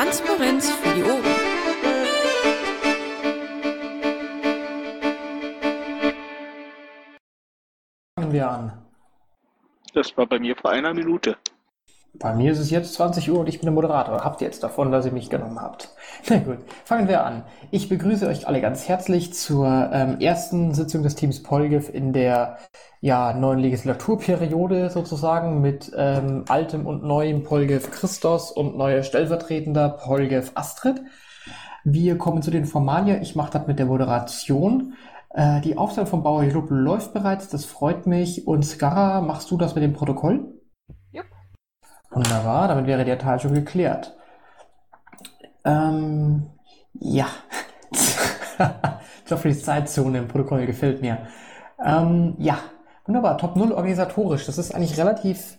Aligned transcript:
Transparenz 0.00 0.70
für 0.70 0.94
die 0.94 1.02
Ohren. 1.02 1.22
Fangen 8.18 8.32
wir 8.32 8.50
an. 8.50 8.72
Das 9.92 10.16
war 10.16 10.24
bei 10.24 10.38
mir 10.38 10.56
vor 10.56 10.70
einer 10.70 10.94
Minute. 10.94 11.36
Bei 12.20 12.34
mir 12.34 12.52
ist 12.52 12.58
es 12.58 12.68
jetzt 12.68 12.92
20 12.94 13.30
Uhr 13.30 13.40
und 13.40 13.48
ich 13.48 13.60
bin 13.60 13.64
der 13.64 13.72
Moderator. 13.72 14.22
Habt 14.22 14.42
ihr 14.42 14.46
jetzt 14.46 14.62
davon, 14.62 14.92
dass 14.92 15.06
ihr 15.06 15.12
mich 15.12 15.30
genommen 15.30 15.58
habt? 15.58 15.88
Na 16.28 16.36
gut, 16.36 16.58
fangen 16.84 17.08
wir 17.08 17.24
an. 17.24 17.44
Ich 17.70 17.88
begrüße 17.88 18.26
euch 18.26 18.46
alle 18.46 18.60
ganz 18.60 18.86
herzlich 18.86 19.32
zur 19.32 19.88
ähm, 19.90 20.20
ersten 20.20 20.74
Sitzung 20.74 21.02
des 21.02 21.14
Teams 21.14 21.42
Polgif 21.42 21.88
in 21.88 22.12
der 22.12 22.58
ja, 23.00 23.32
neuen 23.32 23.60
Legislaturperiode 23.60 24.90
sozusagen 24.90 25.62
mit 25.62 25.92
ähm, 25.96 26.44
altem 26.46 26.86
und 26.86 27.02
neuem 27.02 27.42
Polgif 27.42 27.90
Christos 27.90 28.50
und 28.52 28.76
neuer 28.76 29.02
stellvertretender 29.02 29.88
Polgif 29.88 30.52
Astrid. 30.56 31.00
Wir 31.84 32.18
kommen 32.18 32.42
zu 32.42 32.50
den 32.50 32.66
Formalien. 32.66 33.22
Ich 33.22 33.34
mache 33.34 33.52
das 33.52 33.66
mit 33.66 33.78
der 33.78 33.86
Moderation. 33.86 34.92
Äh, 35.30 35.62
die 35.62 35.78
Aufstellung 35.78 36.10
vom 36.10 36.22
Bauer 36.22 36.42
Jupp 36.42 36.66
läuft 36.68 37.14
bereits, 37.14 37.48
das 37.48 37.64
freut 37.64 38.06
mich. 38.06 38.46
Und 38.46 38.66
Skara, 38.66 39.22
machst 39.22 39.50
du 39.50 39.56
das 39.56 39.74
mit 39.74 39.82
dem 39.82 39.94
Protokoll? 39.94 40.59
Wunderbar, 42.10 42.68
damit 42.68 42.86
wäre 42.86 43.04
der 43.04 43.18
Teil 43.18 43.38
schon 43.38 43.54
geklärt. 43.54 44.16
Ähm, 45.64 46.50
ja. 46.94 47.26
viel 49.36 49.56
Zeitzone 49.56 50.18
im 50.18 50.28
Protokoll 50.28 50.66
gefällt 50.66 51.02
mir. 51.02 51.18
Ähm, 51.84 52.34
ja, 52.38 52.58
wunderbar. 53.06 53.38
Top 53.38 53.56
0 53.56 53.72
organisatorisch. 53.72 54.46
Das 54.46 54.58
ist 54.58 54.74
eigentlich 54.74 54.98
relativ, 54.98 55.58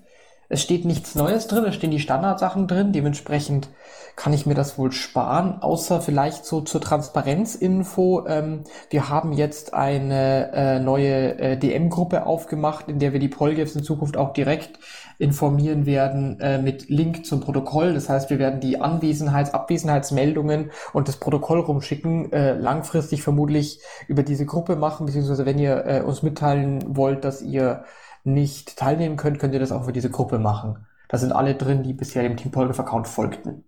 es 0.50 0.62
steht 0.62 0.86
nichts 0.86 1.16
Neues 1.16 1.48
drin, 1.48 1.66
es 1.66 1.76
stehen 1.76 1.92
die 1.92 2.00
Standardsachen 2.00 2.68
drin. 2.68 2.92
Dementsprechend 2.92 3.70
kann 4.16 4.34
ich 4.34 4.46
mir 4.46 4.56
das 4.56 4.78
wohl 4.78 4.92
sparen, 4.92 5.62
außer 5.62 6.02
vielleicht 6.02 6.46
so 6.46 6.62
zur 6.62 6.82
Transparenzinfo. 6.82 8.28
Ähm, 8.28 8.66
wir 8.90 9.10
haben 9.10 9.34
jetzt 9.34 9.74
eine 9.74 10.52
äh, 10.54 10.80
neue 10.80 11.40
äh, 11.40 11.58
DM-Gruppe 11.58 12.26
aufgemacht, 12.26 12.90
in 12.90 13.00
der 13.00 13.14
wir 13.14 13.20
die 13.20 13.30
Polgefs 13.30 13.76
in 13.76 13.84
Zukunft 13.84 14.18
auch 14.18 14.34
direkt 14.34 14.80
informieren 15.22 15.86
werden 15.86 16.40
äh, 16.40 16.58
mit 16.58 16.90
Link 16.90 17.26
zum 17.26 17.42
Protokoll. 17.42 17.94
Das 17.94 18.10
heißt, 18.10 18.32
wir 18.32 18.40
werden 18.40 18.60
die 18.60 18.82
Anwesenheits-, 18.82 19.52
Abwesenheitsmeldungen 19.52 20.72
und 20.94 21.08
das 21.08 21.18
Protokoll 21.18 21.60
rumschicken, 21.60 22.34
äh, 22.34 22.54
langfristig 22.54 23.22
vermutlich 23.22 23.80
über 24.08 24.24
diese 24.24 24.48
Gruppe 24.48 24.76
machen, 24.76 25.06
beziehungsweise 25.06 25.46
wenn 25.46 25.60
ihr 25.60 25.86
äh, 25.86 26.02
uns 26.02 26.24
mitteilen 26.24 26.84
wollt, 26.98 27.24
dass 27.24 27.44
ihr 27.44 27.84
nicht 28.24 28.78
teilnehmen 28.78 29.16
könnt, 29.16 29.38
könnt 29.38 29.54
ihr 29.54 29.60
das 29.60 29.72
auch 29.72 29.86
für 29.86 29.94
diese 29.94 30.10
Gruppe 30.10 30.40
machen. 30.40 30.88
Da 31.08 31.20
sind 31.20 31.34
alle 31.34 31.54
drin, 31.54 31.84
die 31.84 31.94
bisher 31.94 32.24
dem 32.24 32.36
Team 32.36 32.52
Polgef-Account 32.52 33.08
folgten. 33.08 33.64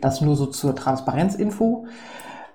Das 0.00 0.20
nur 0.20 0.36
so 0.36 0.46
zur 0.46 0.76
Transparenzinfo. 0.76 1.86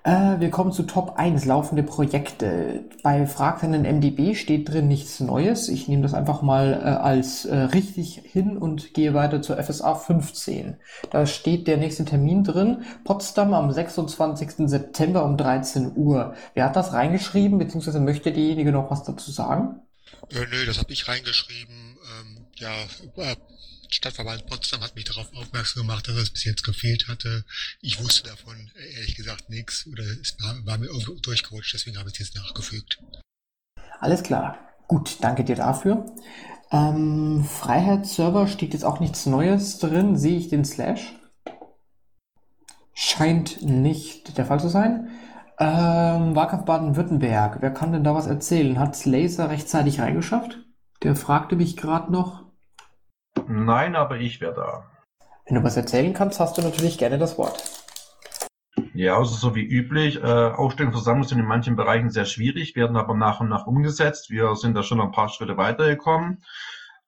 Äh, 0.02 0.40
wir 0.40 0.50
kommen 0.50 0.72
zu 0.72 0.84
Top 0.84 1.14
1, 1.16 1.44
laufende 1.44 1.82
Projekte. 1.82 2.84
Bei 3.02 3.26
fragenden 3.26 3.82
MDB 3.82 4.34
steht 4.34 4.70
drin 4.70 4.88
nichts 4.88 5.20
Neues. 5.20 5.68
Ich 5.68 5.88
nehme 5.88 6.02
das 6.02 6.14
einfach 6.14 6.40
mal 6.40 6.72
äh, 6.72 6.86
als 6.86 7.44
äh, 7.44 7.54
richtig 7.54 8.22
hin 8.24 8.56
und 8.56 8.94
gehe 8.94 9.12
weiter 9.12 9.42
zur 9.42 9.62
FSA 9.62 9.94
15. 9.94 10.76
Da 11.10 11.26
steht 11.26 11.66
der 11.66 11.76
nächste 11.76 12.06
Termin 12.06 12.44
drin, 12.44 12.84
Potsdam 13.04 13.52
am 13.52 13.70
26. 13.70 14.68
September 14.70 15.24
um 15.24 15.36
13 15.36 15.92
Uhr. 15.96 16.34
Wer 16.54 16.64
hat 16.64 16.76
das 16.76 16.94
reingeschrieben, 16.94 17.58
beziehungsweise 17.58 18.00
möchte 18.00 18.32
derjenige 18.32 18.72
noch 18.72 18.90
was 18.90 19.04
dazu 19.04 19.30
sagen? 19.30 19.82
Äh, 20.30 20.46
nö, 20.50 20.64
das 20.64 20.78
habe 20.78 20.92
ich 20.92 21.08
reingeschrieben. 21.08 21.74
Ähm, 21.74 22.46
ja, 22.54 22.70
äh, 23.90 23.94
Stadtverband 23.94 24.46
Potsdam 24.46 24.80
hat 24.80 24.94
mich 24.96 25.04
darauf 25.04 25.32
aufmerksam 25.34 25.82
gemacht, 25.82 26.08
dass 26.08 26.16
es 26.16 26.30
bis 26.30 26.44
jetzt 26.44 26.64
gefehlt 26.64 27.08
hatte. 27.08 27.44
Ich 27.80 28.02
wusste 28.02 28.28
davon 28.28 28.70
ehrlich 28.94 29.16
gesagt 29.16 29.50
nichts 29.50 29.86
oder 29.86 30.04
es 30.04 30.36
war, 30.40 30.54
war 30.64 30.78
mir 30.78 30.86
irgendwo 30.86 31.14
durchgerutscht, 31.14 31.74
deswegen 31.74 31.98
habe 31.98 32.08
ich 32.08 32.14
es 32.14 32.28
jetzt 32.28 32.36
nachgefügt. 32.36 32.98
Alles 34.00 34.22
klar. 34.22 34.58
Gut, 34.88 35.18
danke 35.20 35.44
dir 35.44 35.56
dafür. 35.56 36.06
Ähm, 36.72 37.44
Freiheitsserver 37.44 38.48
steht 38.48 38.72
jetzt 38.72 38.84
auch 38.84 39.00
nichts 39.00 39.26
Neues 39.26 39.78
drin. 39.78 40.16
Sehe 40.16 40.38
ich 40.38 40.48
den 40.48 40.64
Slash? 40.64 41.14
Scheint 42.92 43.62
nicht 43.62 44.36
der 44.36 44.46
Fall 44.46 44.60
zu 44.60 44.68
sein. 44.68 45.10
Ähm, 45.58 46.34
Wahlkampf 46.34 46.64
Baden-Württemberg. 46.64 47.58
Wer 47.60 47.70
kann 47.70 47.92
denn 47.92 48.04
da 48.04 48.14
was 48.14 48.26
erzählen? 48.26 48.78
Hat 48.78 49.04
Laser 49.04 49.50
rechtzeitig 49.50 50.00
reingeschafft? 50.00 50.58
Der 51.02 51.16
fragte 51.16 51.56
mich 51.56 51.76
gerade 51.76 52.10
noch. 52.10 52.49
Nein, 53.50 53.96
aber 53.96 54.18
ich 54.18 54.40
wäre 54.40 54.54
da. 54.54 54.84
Wenn 55.44 55.56
du 55.56 55.64
was 55.64 55.76
erzählen 55.76 56.14
kannst, 56.14 56.38
hast 56.38 56.56
du 56.56 56.62
natürlich 56.62 56.98
gerne 56.98 57.18
das 57.18 57.36
Wort. 57.36 57.60
Ja, 58.94 59.16
also 59.16 59.34
so 59.34 59.56
wie 59.56 59.64
üblich. 59.64 60.22
Äh, 60.22 60.26
Aufstellungsversammlungen 60.26 61.28
sind 61.28 61.40
in 61.40 61.46
manchen 61.46 61.74
Bereichen 61.74 62.10
sehr 62.10 62.26
schwierig, 62.26 62.76
werden 62.76 62.96
aber 62.96 63.14
nach 63.14 63.40
und 63.40 63.48
nach 63.48 63.66
umgesetzt. 63.66 64.30
Wir 64.30 64.54
sind 64.54 64.74
da 64.74 64.84
schon 64.84 65.00
ein 65.00 65.10
paar 65.10 65.28
Schritte 65.28 65.56
weitergekommen. 65.56 66.44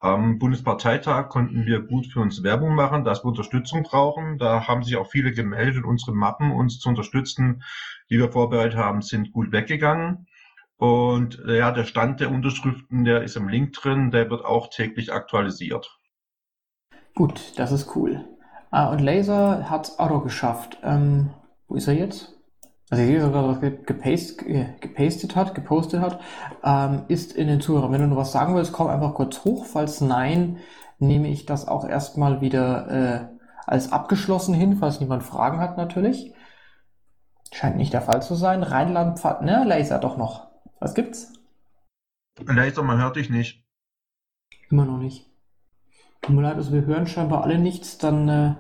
Am 0.01 0.41
Bundesparteitag 0.41 1.29
konnten 1.29 1.65
wir 1.65 1.83
gut 1.83 2.09
für 2.09 2.19
uns 2.19 2.43
Werbung 2.43 2.75
machen, 2.75 3.05
dass 3.05 3.23
wir 3.23 3.29
Unterstützung 3.29 3.85
brauchen. 3.85 4.39
Da 4.39 4.67
haben 4.67 4.83
sich 4.83 4.97
auch 4.97 5.09
viele 5.09 5.31
gemeldet. 5.31 5.85
Unsere 5.85 6.13
Mappen, 6.13 6.51
uns 6.51 6.81
zu 6.81 6.89
unterstützen, 6.89 7.63
die 8.11 8.19
wir 8.19 8.33
vorbereitet 8.33 8.77
haben, 8.77 9.01
sind 9.01 9.31
gut 9.31 9.53
weggegangen. 9.53 10.27
Und 10.77 11.41
ja, 11.47 11.71
der 11.71 11.85
Stand 11.85 12.19
der 12.19 12.33
Unterschriften, 12.33 13.05
der 13.05 13.23
ist 13.23 13.37
im 13.37 13.47
Link 13.47 13.75
drin, 13.75 14.11
der 14.11 14.29
wird 14.29 14.45
auch 14.45 14.71
täglich 14.71 15.13
aktualisiert. 15.13 16.01
Gut, 17.15 17.59
das 17.59 17.73
ist 17.73 17.95
cool. 17.95 18.25
Ah, 18.71 18.91
und 18.91 19.01
Laser 19.01 19.69
hat 19.69 19.93
auch 19.99 20.09
noch 20.09 20.23
geschafft. 20.23 20.79
Ähm, 20.83 21.31
wo 21.69 21.75
ist 21.75 21.89
er 21.89 21.95
jetzt? 21.95 22.33
Also 22.91 23.05
ich 23.05 23.09
sehe 23.09 23.21
sogar, 23.21 23.49
was 23.49 23.61
gepastet, 23.61 24.81
gepastet 24.81 25.37
hat, 25.37 25.55
gepostet 25.55 26.01
hat, 26.01 26.21
ähm, 26.63 27.05
ist 27.09 27.33
in 27.33 27.49
den 27.49 27.61
Zuhörern. 27.61 27.93
Wenn 27.93 28.03
du 28.03 28.07
noch 28.07 28.19
was 28.19 28.33
sagen 28.33 28.55
willst, 28.55 28.73
komm 28.73 28.89
einfach 28.89 29.15
kurz 29.15 29.45
hoch. 29.45 29.65
Falls 29.65 30.01
nein, 30.01 30.59
nehme 30.99 31.29
ich 31.29 31.47
das 31.47 31.69
auch 31.69 31.87
erstmal 31.87 32.41
wieder 32.41 32.91
äh, 32.91 33.39
als 33.67 33.93
abgeschlossen 33.93 34.55
hin, 34.55 34.77
falls 34.77 35.01
niemand 35.01 35.23
Fragen 35.23 35.59
hat 35.59 35.77
natürlich. 35.77 36.35
Scheint 37.51 37.77
nicht 37.77 37.93
der 37.93 38.03
Fall 38.03 38.23
zu 38.23 38.35
sein. 38.35 38.63
Rheinland, 38.63 39.19
Pfad, 39.19 39.43
ne, 39.43 39.65
Laser 39.65 39.99
doch 39.99 40.17
noch. 40.17 40.49
Was 40.79 40.95
gibt's? 40.95 41.33
Laser, 42.39 42.83
man 42.83 43.01
hört 43.01 43.17
dich 43.17 43.31
nicht. 43.31 43.65
Immer 44.71 44.85
noch 44.85 44.99
nicht. 44.99 45.32
Tut 46.23 46.37
mir 46.37 46.43
leid, 46.43 46.55
also 46.55 46.73
wir 46.73 46.87
hören 46.87 47.09
scheinbar 47.09 47.43
alle 47.43 47.59
nichts, 47.59 47.99
dann, 47.99 48.29
äh, 48.29 48.55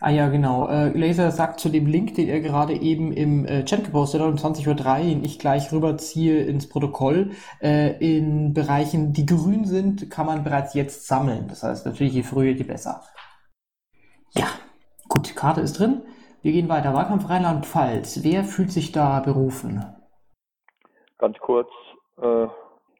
ah 0.00 0.10
ja, 0.10 0.28
genau, 0.28 0.68
äh, 0.68 0.96
Laser 0.96 1.32
sagt 1.32 1.58
zu 1.58 1.68
dem 1.68 1.86
Link, 1.86 2.14
den 2.14 2.28
er 2.28 2.38
gerade 2.38 2.72
eben 2.72 3.12
im 3.12 3.44
äh, 3.46 3.64
Chat 3.64 3.84
gepostet 3.84 4.20
hat, 4.20 4.28
um 4.28 4.36
20.03 4.36 4.68
Uhr, 4.68 5.04
den 5.04 5.24
ich 5.24 5.40
gleich 5.40 5.72
rüberziehe 5.72 6.44
ins 6.44 6.68
Protokoll, 6.68 7.32
äh, 7.60 7.98
in 7.98 8.54
Bereichen, 8.54 9.12
die 9.12 9.26
grün 9.26 9.64
sind, 9.64 10.08
kann 10.08 10.26
man 10.26 10.44
bereits 10.44 10.74
jetzt 10.74 11.08
sammeln. 11.08 11.48
Das 11.48 11.64
heißt 11.64 11.84
natürlich, 11.84 12.12
je 12.12 12.22
früher, 12.22 12.52
je 12.52 12.62
besser. 12.62 13.02
Ja, 14.30 14.46
gut, 15.08 15.34
Karte 15.34 15.62
ist 15.62 15.80
drin. 15.80 16.02
Wir 16.42 16.52
gehen 16.52 16.68
weiter. 16.68 16.94
Wahlkampf 16.94 17.28
Rheinland-Pfalz. 17.28 18.22
Wer 18.22 18.44
fühlt 18.44 18.70
sich 18.70 18.92
da 18.92 19.18
berufen? 19.18 19.84
Ganz 21.18 21.36
kurz. 21.38 21.68
Äh, 22.18 22.46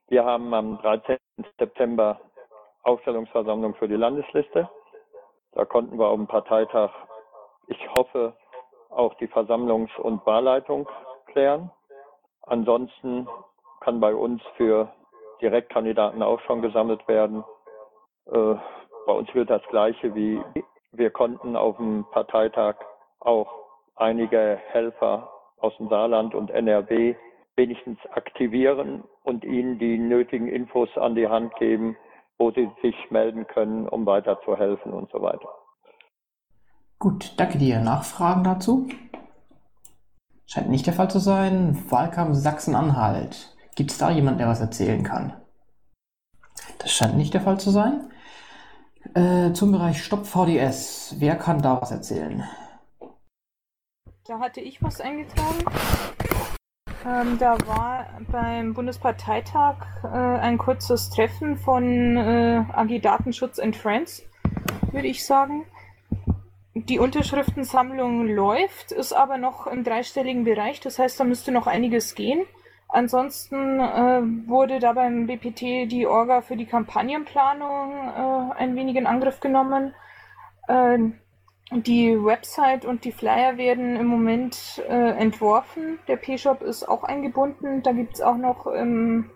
wir 0.09 0.25
haben 0.25 0.53
am 0.53 0.79
13. 0.79 1.17
September 1.61 2.21
Aufstellungsversammlung 2.83 3.75
für 3.75 3.89
die 3.89 3.97
Landesliste. 3.97 4.69
Da 5.53 5.65
konnten 5.65 5.99
wir 5.99 6.09
auf 6.09 6.17
dem 6.17 6.27
Parteitag, 6.27 6.91
ich 7.67 7.89
hoffe, 7.97 8.35
auch 8.91 9.15
die 9.15 9.29
Versammlungs- 9.29 9.99
und 9.99 10.25
Wahlleitung 10.27 10.89
klären. 11.27 11.71
Ansonsten 12.43 13.29
kann 13.81 14.01
bei 14.01 14.15
uns 14.15 14.43
für 14.57 14.93
Direktkandidaten 15.41 16.23
auch 16.23 16.41
schon 16.41 16.63
gesammelt 16.63 17.07
werden. 17.09 17.45
Äh, 18.27 18.55
bei 19.07 19.13
uns 19.13 19.31
gilt 19.33 19.51
das 19.51 19.63
Gleiche 19.69 20.15
wie 20.15 20.43
wir 20.93 21.11
konnten 21.11 21.57
auf 21.57 21.77
dem 21.77 22.05
Parteitag 22.11 22.77
auch 23.21 23.49
einige 23.95 24.61
Helfer 24.71 25.31
aus 25.59 25.77
dem 25.77 25.89
Saarland 25.89 26.35
und 26.35 26.51
NRW 26.51 27.15
wenigstens 27.57 27.99
aktivieren 28.13 29.05
und 29.23 29.45
ihnen 29.45 29.79
die 29.79 29.99
nötigen 29.99 30.49
Infos 30.49 30.89
an 30.97 31.15
die 31.15 31.29
Hand 31.29 31.55
geben, 31.57 31.97
wo 32.41 32.51
sie 32.51 32.71
sich 32.83 32.97
melden 33.11 33.47
können, 33.47 33.87
um 33.87 34.07
weiterzuhelfen 34.07 34.93
und 34.93 35.11
so 35.13 35.21
weiter. 35.21 35.49
Gut, 36.99 37.35
danke 37.37 37.59
dir. 37.59 37.81
Nachfragen 37.81 38.43
dazu? 38.43 38.89
Scheint 40.47 40.71
nicht 40.71 40.87
der 40.87 40.95
Fall 40.95 41.11
zu 41.11 41.19
sein. 41.19 41.85
Wahlkampf 41.91 42.35
Sachsen-Anhalt. 42.35 43.55
Gibt 43.77 43.91
es 43.91 43.99
da 43.99 44.11
jemanden, 44.11 44.39
der 44.39 44.49
was 44.49 44.61
erzählen 44.61 45.05
kann? 45.05 45.35
Das 46.79 46.91
scheint 46.91 47.17
nicht 47.17 47.35
der 47.35 47.43
Fall 47.43 47.61
zu 47.61 47.71
sein. 47.71 48.11
Äh, 49.15 49.53
zum 49.53 49.73
Bereich 49.73 50.03
Stopp 50.03 50.27
VDS. 50.27 51.17
Wer 51.19 51.37
kann 51.37 51.61
da 51.61 51.81
was 51.81 51.91
erzählen? 51.91 52.45
Da 54.25 54.39
hatte 54.39 54.61
ich 54.61 54.83
was 54.83 55.01
eingetragen. 55.01 55.65
Ähm, 57.07 57.39
da 57.39 57.57
war 57.67 58.07
beim 58.31 58.75
Bundesparteitag 58.75 59.77
äh, 60.05 60.09
ein 60.09 60.59
kurzes 60.59 61.09
Treffen 61.09 61.57
von 61.57 62.17
äh, 62.17 62.63
AG 62.73 63.01
Datenschutz 63.01 63.59
and 63.59 63.75
Friends, 63.75 64.23
würde 64.93 65.09
ich 65.09 65.25
sagen. 65.25 65.65
die 66.75 66.99
Unterschriftensammlung 66.99 68.27
läuft, 68.29 68.93
ist 68.93 69.13
aber 69.13 69.39
noch 69.39 69.67
im 69.67 69.83
dreistelligen 69.83 70.45
Bereich. 70.45 70.81
Das 70.81 70.99
heißt, 70.99 71.19
da 71.19 71.25
müsste 71.25 71.53
noch 71.53 71.67
einiges 71.67 72.15
gehen. 72.15 72.45
Ansonsten 72.89 73.81
äh, 73.81 74.49
wurde 74.49 74.79
da 74.79 74.93
beim 74.93 75.27
BPT 75.27 75.91
die 75.91 76.07
Orga 76.07 76.43
für 76.43 76.57
die 76.57 76.67
Kampagnenplanung 76.67 77.93
äh, 77.93 78.55
ein 78.59 78.77
wenig 78.77 78.97
in 78.97 79.07
Angriff 79.07 79.41
genommen. 79.41 79.95
Die 81.73 82.17
Website 82.23 82.85
und 82.85 83.05
die 83.05 83.13
Flyer 83.13 83.57
werden 83.57 83.95
im 83.95 84.07
Moment 84.07 84.83
äh, 84.89 85.11
entworfen. 85.11 86.01
Der 86.09 86.17
P-Shop 86.17 86.63
ist 86.63 86.89
auch 86.89 87.05
eingebunden. 87.05 87.85
Da 87.85 87.93
gibt 87.93 88.15
es 88.15 88.21
auch 88.21 88.37
noch 88.37 88.67
im 88.67 89.31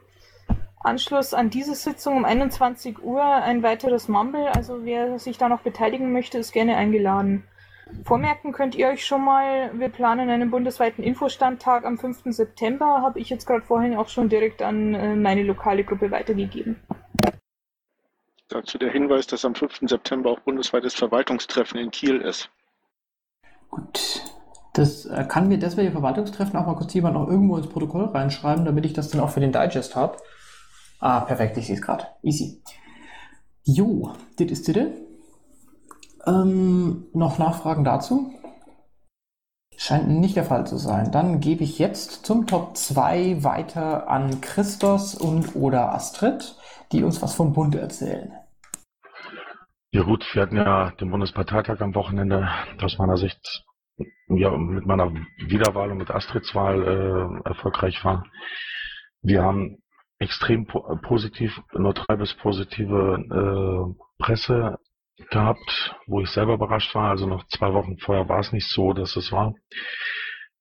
Anschluss 0.80 1.32
an 1.32 1.48
diese 1.48 1.76
Sitzung 1.76 2.16
um 2.16 2.24
21 2.24 3.04
Uhr 3.04 3.22
ein 3.24 3.62
weiteres 3.62 4.08
Mumble. 4.08 4.48
Also 4.48 4.84
wer 4.84 5.20
sich 5.20 5.38
da 5.38 5.48
noch 5.48 5.60
beteiligen 5.60 6.12
möchte, 6.12 6.38
ist 6.38 6.52
gerne 6.52 6.76
eingeladen. 6.76 7.44
Vormerken 8.04 8.52
könnt 8.52 8.74
ihr 8.74 8.88
euch 8.88 9.06
schon 9.06 9.24
mal, 9.24 9.70
wir 9.78 9.88
planen 9.88 10.28
einen 10.28 10.50
bundesweiten 10.50 11.04
Infostandtag 11.04 11.84
am 11.84 11.98
5. 11.98 12.22
September, 12.26 13.02
habe 13.02 13.20
ich 13.20 13.30
jetzt 13.30 13.46
gerade 13.46 13.62
vorhin 13.62 13.96
auch 13.96 14.08
schon 14.08 14.28
direkt 14.28 14.60
an 14.60 14.94
äh, 14.94 15.14
meine 15.14 15.44
lokale 15.44 15.84
Gruppe 15.84 16.10
weitergegeben. 16.10 16.80
Dazu 18.48 18.78
der 18.78 18.90
Hinweis, 18.90 19.26
dass 19.26 19.44
am 19.44 19.54
5. 19.54 19.80
September 19.88 20.30
auch 20.30 20.40
bundesweites 20.40 20.94
Verwaltungstreffen 20.94 21.78
in 21.78 21.90
Kiel 21.90 22.20
ist. 22.20 22.50
Gut. 23.70 24.22
Das 24.74 25.06
äh, 25.06 25.24
kann 25.28 25.48
mir 25.48 25.58
deswegen 25.58 25.92
Verwaltungstreffen 25.92 26.56
auch 26.58 26.66
mal 26.66 26.74
kurz 26.74 26.92
jemand 26.94 27.14
noch 27.14 27.28
irgendwo 27.28 27.56
ins 27.56 27.68
Protokoll 27.68 28.06
reinschreiben, 28.06 28.64
damit 28.64 28.84
ich 28.84 28.92
das 28.92 29.08
dann 29.08 29.20
auch 29.20 29.30
für 29.30 29.40
den 29.40 29.52
Digest 29.52 29.96
habe. 29.96 30.18
Ah, 31.00 31.20
perfekt, 31.20 31.56
ich 31.56 31.66
sehe 31.66 31.76
es 31.76 31.82
gerade. 31.82 32.06
Easy. 32.22 32.62
Jo, 33.62 34.12
das 34.36 34.48
ist 34.48 34.68
das. 34.68 34.86
Ähm, 36.26 37.06
noch 37.12 37.38
Nachfragen 37.38 37.84
dazu? 37.84 38.32
Scheint 39.76 40.08
nicht 40.08 40.36
der 40.36 40.44
Fall 40.44 40.66
zu 40.66 40.76
sein. 40.76 41.10
Dann 41.10 41.40
gebe 41.40 41.64
ich 41.64 41.78
jetzt 41.78 42.24
zum 42.26 42.46
Top 42.46 42.76
2 42.76 43.42
weiter 43.42 44.08
an 44.08 44.40
Christos 44.40 45.14
und 45.14 45.56
oder 45.56 45.92
Astrid, 45.92 46.56
die 46.94 47.02
uns 47.02 47.20
was 47.20 47.34
vom 47.34 47.52
Bund 47.52 47.74
erzählen. 47.74 48.32
Ja 49.90 50.02
gut, 50.02 50.24
wir 50.34 50.42
hatten 50.42 50.56
ja 50.56 50.90
den 50.92 51.10
Bundesparteitag 51.10 51.80
am 51.80 51.94
Wochenende. 51.94 52.48
Aus 52.80 52.98
meiner 52.98 53.16
Sicht, 53.16 53.64
ja, 54.28 54.56
mit 54.56 54.86
meiner 54.86 55.12
Wiederwahl 55.38 55.90
und 55.90 55.98
mit 55.98 56.10
Astrids 56.10 56.54
Wahl 56.54 56.82
äh, 56.82 57.48
erfolgreich 57.48 58.04
war. 58.04 58.24
Wir 59.22 59.42
haben 59.42 59.78
extrem 60.18 60.66
po 60.66 60.80
positiv, 61.02 61.60
neutral 61.72 62.16
bis 62.16 62.34
positive 62.34 63.18
äh, 63.30 64.22
Presse 64.22 64.78
gehabt, 65.30 65.94
wo 66.06 66.20
ich 66.20 66.30
selber 66.30 66.54
überrascht 66.54 66.94
war. 66.94 67.10
Also 67.10 67.26
noch 67.26 67.46
zwei 67.48 67.72
Wochen 67.72 67.98
vorher 67.98 68.28
war 68.28 68.40
es 68.40 68.52
nicht 68.52 68.68
so, 68.68 68.92
dass 68.92 69.16
es 69.16 69.30
war. 69.32 69.54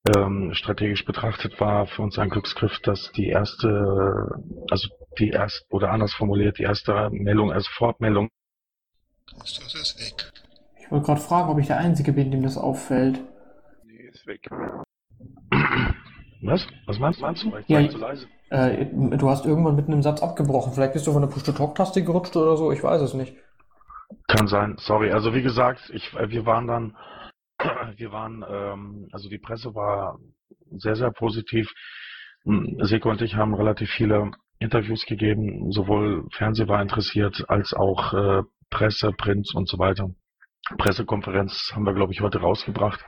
Ähm, 0.05 0.53
strategisch 0.53 1.05
betrachtet 1.05 1.59
war 1.61 1.87
für 1.87 2.01
uns 2.01 2.19
ein 2.19 2.29
Glücksgriff, 2.29 2.77
dass 2.79 3.11
die 3.13 3.27
erste, 3.27 4.27
also 4.69 4.89
die 5.17 5.29
erste, 5.29 5.65
oder 5.69 5.91
anders 5.91 6.13
formuliert, 6.13 6.57
die 6.57 6.63
erste 6.63 7.09
Meldung 7.11 7.53
als 7.53 7.67
Fortmeldung. 7.67 8.29
Christus 9.39 9.73
ist 9.75 9.99
weg. 9.99 10.31
Ich 10.77 10.91
wollte 10.91 11.05
gerade 11.05 11.21
fragen, 11.21 11.49
ob 11.49 11.57
ich 11.59 11.67
der 11.67 11.77
Einzige 11.77 12.11
bin, 12.11 12.31
dem 12.31 12.43
das 12.43 12.57
auffällt. 12.57 13.21
Nee, 13.85 14.09
ist 14.11 14.27
weg. 14.27 14.45
Was? 16.41 16.67
Was 16.85 16.99
meinst, 16.99 17.21
meinst 17.21 17.43
du? 17.43 17.55
Ich 17.55 17.69
Ja, 17.69 17.81
war 17.81 17.89
zu 17.89 17.97
leise. 17.97 18.27
Äh, 18.49 18.85
du 19.17 19.29
hast 19.29 19.45
irgendwann 19.45 19.77
mitten 19.77 19.93
im 19.93 20.01
Satz 20.01 20.21
abgebrochen. 20.21 20.73
Vielleicht 20.73 20.93
bist 20.93 21.07
du 21.07 21.13
von 21.13 21.21
der 21.21 21.29
Push-to-Talk-Taste 21.29 22.03
gerutscht 22.03 22.35
oder 22.35 22.57
so. 22.57 22.73
Ich 22.73 22.83
weiß 22.83 23.01
es 23.01 23.13
nicht. 23.13 23.37
Kann 24.27 24.47
sein, 24.47 24.75
sorry. 24.79 25.11
Also 25.11 25.33
wie 25.33 25.41
gesagt, 25.41 25.89
ich, 25.93 26.13
äh, 26.13 26.29
wir 26.29 26.45
waren 26.45 26.67
dann, 26.67 26.97
wir 27.95 28.11
waren, 28.11 28.43
ähm, 28.47 29.07
also 29.11 29.29
die 29.29 29.39
Presse 29.39 29.73
war 29.75 30.19
sehr, 30.71 30.95
sehr 30.95 31.11
positiv. 31.11 31.71
Hm, 32.43 32.77
Seko 32.81 33.09
und 33.09 33.21
ich 33.21 33.35
haben 33.35 33.53
relativ 33.53 33.89
viele 33.89 34.31
Interviews 34.59 35.05
gegeben, 35.05 35.71
sowohl 35.71 36.27
Fernseh 36.31 36.67
war 36.67 36.81
interessiert 36.81 37.45
als 37.49 37.73
auch 37.73 38.13
äh, 38.13 38.43
Presse, 38.69 39.11
Print 39.11 39.53
und 39.53 39.67
so 39.67 39.77
weiter. 39.77 40.09
Pressekonferenz 40.77 41.71
haben 41.73 41.85
wir, 41.85 41.93
glaube 41.93 42.13
ich, 42.13 42.21
heute 42.21 42.39
rausgebracht. 42.39 43.03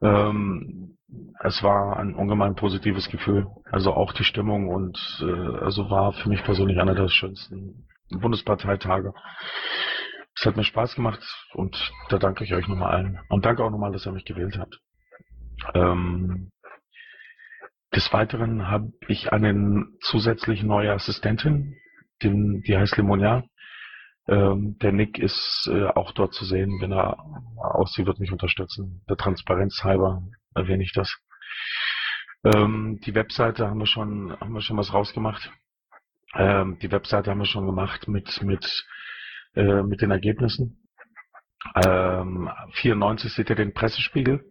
Ähm, 0.00 0.96
es 1.40 1.62
war 1.62 1.96
ein 1.96 2.14
ungemein 2.14 2.54
positives 2.54 3.08
Gefühl. 3.10 3.46
Also 3.70 3.92
auch 3.92 4.12
die 4.12 4.24
Stimmung 4.24 4.68
und 4.68 4.98
äh, 5.20 5.64
also 5.64 5.90
war 5.90 6.12
für 6.12 6.28
mich 6.28 6.42
persönlich 6.44 6.78
einer 6.78 6.94
der 6.94 7.08
schönsten 7.08 7.86
Bundesparteitage. 8.10 9.12
Es 10.42 10.46
hat 10.46 10.56
mir 10.56 10.64
Spaß 10.64 10.96
gemacht 10.96 11.22
und 11.54 11.92
da 12.08 12.18
danke 12.18 12.42
ich 12.42 12.52
euch 12.52 12.66
nochmal 12.66 12.90
allen. 12.90 13.20
Und 13.28 13.44
danke 13.44 13.62
auch 13.62 13.70
nochmal, 13.70 13.92
dass 13.92 14.06
ihr 14.06 14.10
mich 14.10 14.24
gewählt 14.24 14.58
habt. 14.58 14.76
Ähm, 15.72 16.50
des 17.94 18.12
Weiteren 18.12 18.66
habe 18.68 18.90
ich 19.06 19.32
eine 19.32 19.86
zusätzlich 20.00 20.64
neue 20.64 20.92
Assistentin, 20.92 21.76
den, 22.24 22.60
die 22.62 22.76
heißt 22.76 22.96
Limonia. 22.96 23.44
Ähm, 24.26 24.76
der 24.78 24.90
Nick 24.90 25.16
ist 25.16 25.70
äh, 25.72 25.84
auch 25.84 26.10
dort 26.10 26.34
zu 26.34 26.44
sehen, 26.44 26.76
wenn 26.80 26.90
er 26.90 27.20
aussieht, 27.56 28.06
wird 28.06 28.18
mich 28.18 28.32
unterstützen. 28.32 29.04
Der 29.08 29.16
Transparenz 29.16 29.84
halber 29.84 30.24
erwähne 30.56 30.82
ich 30.82 30.92
das. 30.92 31.16
Ähm, 32.42 32.98
die 33.06 33.14
Webseite 33.14 33.68
haben 33.68 33.78
wir 33.78 33.86
schon, 33.86 34.36
haben 34.40 34.54
wir 34.54 34.60
schon 34.60 34.76
was 34.76 34.92
rausgemacht. 34.92 35.52
Ähm, 36.34 36.80
die 36.80 36.90
Webseite 36.90 37.30
haben 37.30 37.38
wir 37.38 37.44
schon 37.44 37.66
gemacht 37.66 38.08
mit, 38.08 38.42
mit, 38.42 38.84
äh, 39.54 39.82
mit 39.82 40.00
den 40.02 40.10
Ergebnissen. 40.10 40.82
Ähm, 41.84 42.50
94 42.72 43.32
seht 43.32 43.50
ihr 43.50 43.56
den 43.56 43.72
Pressespiegel. 43.72 44.44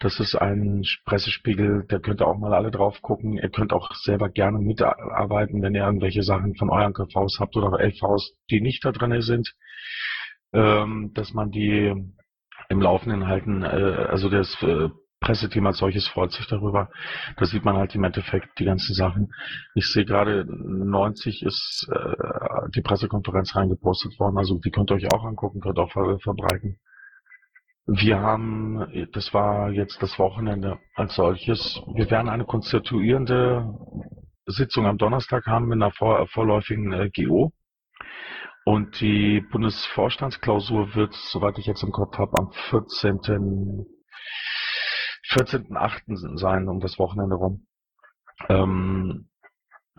Das 0.00 0.20
ist 0.20 0.36
ein 0.36 0.84
Pressespiegel, 1.06 1.84
da 1.88 1.98
könnt 1.98 2.20
ihr 2.20 2.26
auch 2.28 2.38
mal 2.38 2.54
alle 2.54 2.70
drauf 2.70 3.02
gucken. 3.02 3.34
Ihr 3.34 3.48
könnt 3.48 3.72
auch 3.72 3.92
selber 3.94 4.28
gerne 4.28 4.58
mitarbeiten, 4.58 5.60
wenn 5.60 5.74
ihr 5.74 5.84
irgendwelche 5.84 6.22
Sachen 6.22 6.54
von 6.54 6.70
euren 6.70 6.92
KVs 6.92 7.40
habt 7.40 7.56
oder 7.56 7.80
LVs, 7.80 8.36
die 8.50 8.60
nicht 8.60 8.84
da 8.84 8.92
drin 8.92 9.20
sind, 9.22 9.52
ähm, 10.52 11.12
dass 11.14 11.34
man 11.34 11.50
die 11.50 11.92
im 12.68 12.80
Laufenden 12.80 13.26
halten, 13.26 13.62
äh, 13.62 13.66
also 14.08 14.28
das 14.28 14.62
äh, 14.62 14.88
Presseteam 15.20 15.66
als 15.66 15.78
solches 15.78 16.06
freut 16.06 16.30
sich 16.30 16.46
darüber. 16.46 16.90
Da 17.36 17.44
sieht 17.44 17.64
man 17.64 17.76
halt 17.76 17.94
im 17.94 18.04
Endeffekt 18.04 18.58
die 18.58 18.64
ganzen 18.64 18.94
Sachen. 18.94 19.32
Ich 19.74 19.90
sehe 19.90 20.04
gerade 20.04 20.46
90 20.48 21.42
ist 21.42 21.88
äh, 21.90 22.37
die 22.74 22.82
Pressekonferenz 22.82 23.54
reingepostet 23.54 24.18
worden, 24.18 24.38
also 24.38 24.58
die 24.58 24.70
könnt 24.70 24.90
ihr 24.90 24.96
euch 24.96 25.12
auch 25.12 25.24
angucken, 25.24 25.60
könnt 25.60 25.78
auch 25.78 25.92
ver 25.92 26.18
verbreiten. 26.20 26.78
Wir 27.86 28.20
haben, 28.20 28.86
das 29.12 29.32
war 29.32 29.70
jetzt 29.70 30.02
das 30.02 30.18
Wochenende 30.18 30.78
als 30.94 31.14
solches, 31.14 31.80
wir 31.94 32.10
werden 32.10 32.28
eine 32.28 32.44
konstituierende 32.44 33.66
Sitzung 34.46 34.86
am 34.86 34.98
Donnerstag 34.98 35.46
haben 35.46 35.66
mit 35.68 35.76
einer 35.76 35.92
vor, 35.92 36.26
vorläufigen 36.28 36.92
äh, 36.92 37.10
GO. 37.10 37.52
Und 38.64 39.00
die 39.00 39.40
Bundesvorstandsklausur 39.40 40.94
wird, 40.94 41.14
soweit 41.14 41.56
ich 41.58 41.66
jetzt 41.66 41.82
im 41.82 41.92
Kopf 41.92 42.18
habe, 42.18 42.36
am 42.38 42.50
14. 42.52 43.86
14.8. 45.30 46.38
sein, 46.38 46.68
um 46.68 46.80
das 46.80 46.98
Wochenende 46.98 47.36
rum. 47.36 47.66
Ähm, 48.48 49.28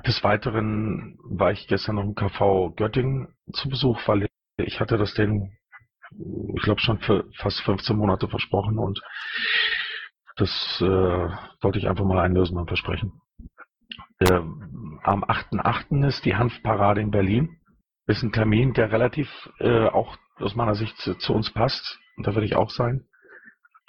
des 0.06 0.24
Weiteren 0.24 1.18
war 1.24 1.52
ich 1.52 1.68
gestern 1.68 1.96
noch 1.96 2.04
im 2.04 2.16
KV 2.16 2.74
Göttingen 2.76 3.36
zu 3.52 3.70
Besuch, 3.70 4.00
weil 4.08 4.28
ich 4.58 4.80
hatte 4.80 4.98
das 4.98 5.14
den 5.14 5.52
ich 6.56 6.64
glaube 6.64 6.82
schon 6.82 7.00
für 7.00 7.26
fast 7.38 7.62
15 7.62 7.96
Monate 7.96 8.28
versprochen 8.28 8.80
und 8.80 9.00
das 10.38 10.82
äh, 10.82 10.86
wollte 11.62 11.80
ich 11.80 11.88
einfach 11.88 12.06
mal 12.06 12.20
einlösen 12.20 12.58
und 12.58 12.68
versprechen. 12.68 13.22
Äh, 14.20 14.42
am 15.04 15.24
8.8. 15.24 16.08
ist 16.08 16.26
die 16.26 16.36
Hanfparade 16.36 17.02
in 17.02 17.12
Berlin. 17.12 17.58
Ist 18.08 18.24
ein 18.24 18.32
Termin, 18.32 18.74
der 18.74 18.92
relativ 18.92 19.30
äh, 19.60 19.88
auch 19.88 20.18
aus 20.38 20.56
meiner 20.56 20.76
Sicht 20.76 20.98
zu, 20.98 21.16
zu, 21.16 21.34
uns 21.34 21.52
passt. 21.52 22.00
Und 22.18 22.26
da 22.26 22.34
werde 22.34 22.46
ich 22.46 22.56
auch 22.56 22.70
sein. 22.70 23.06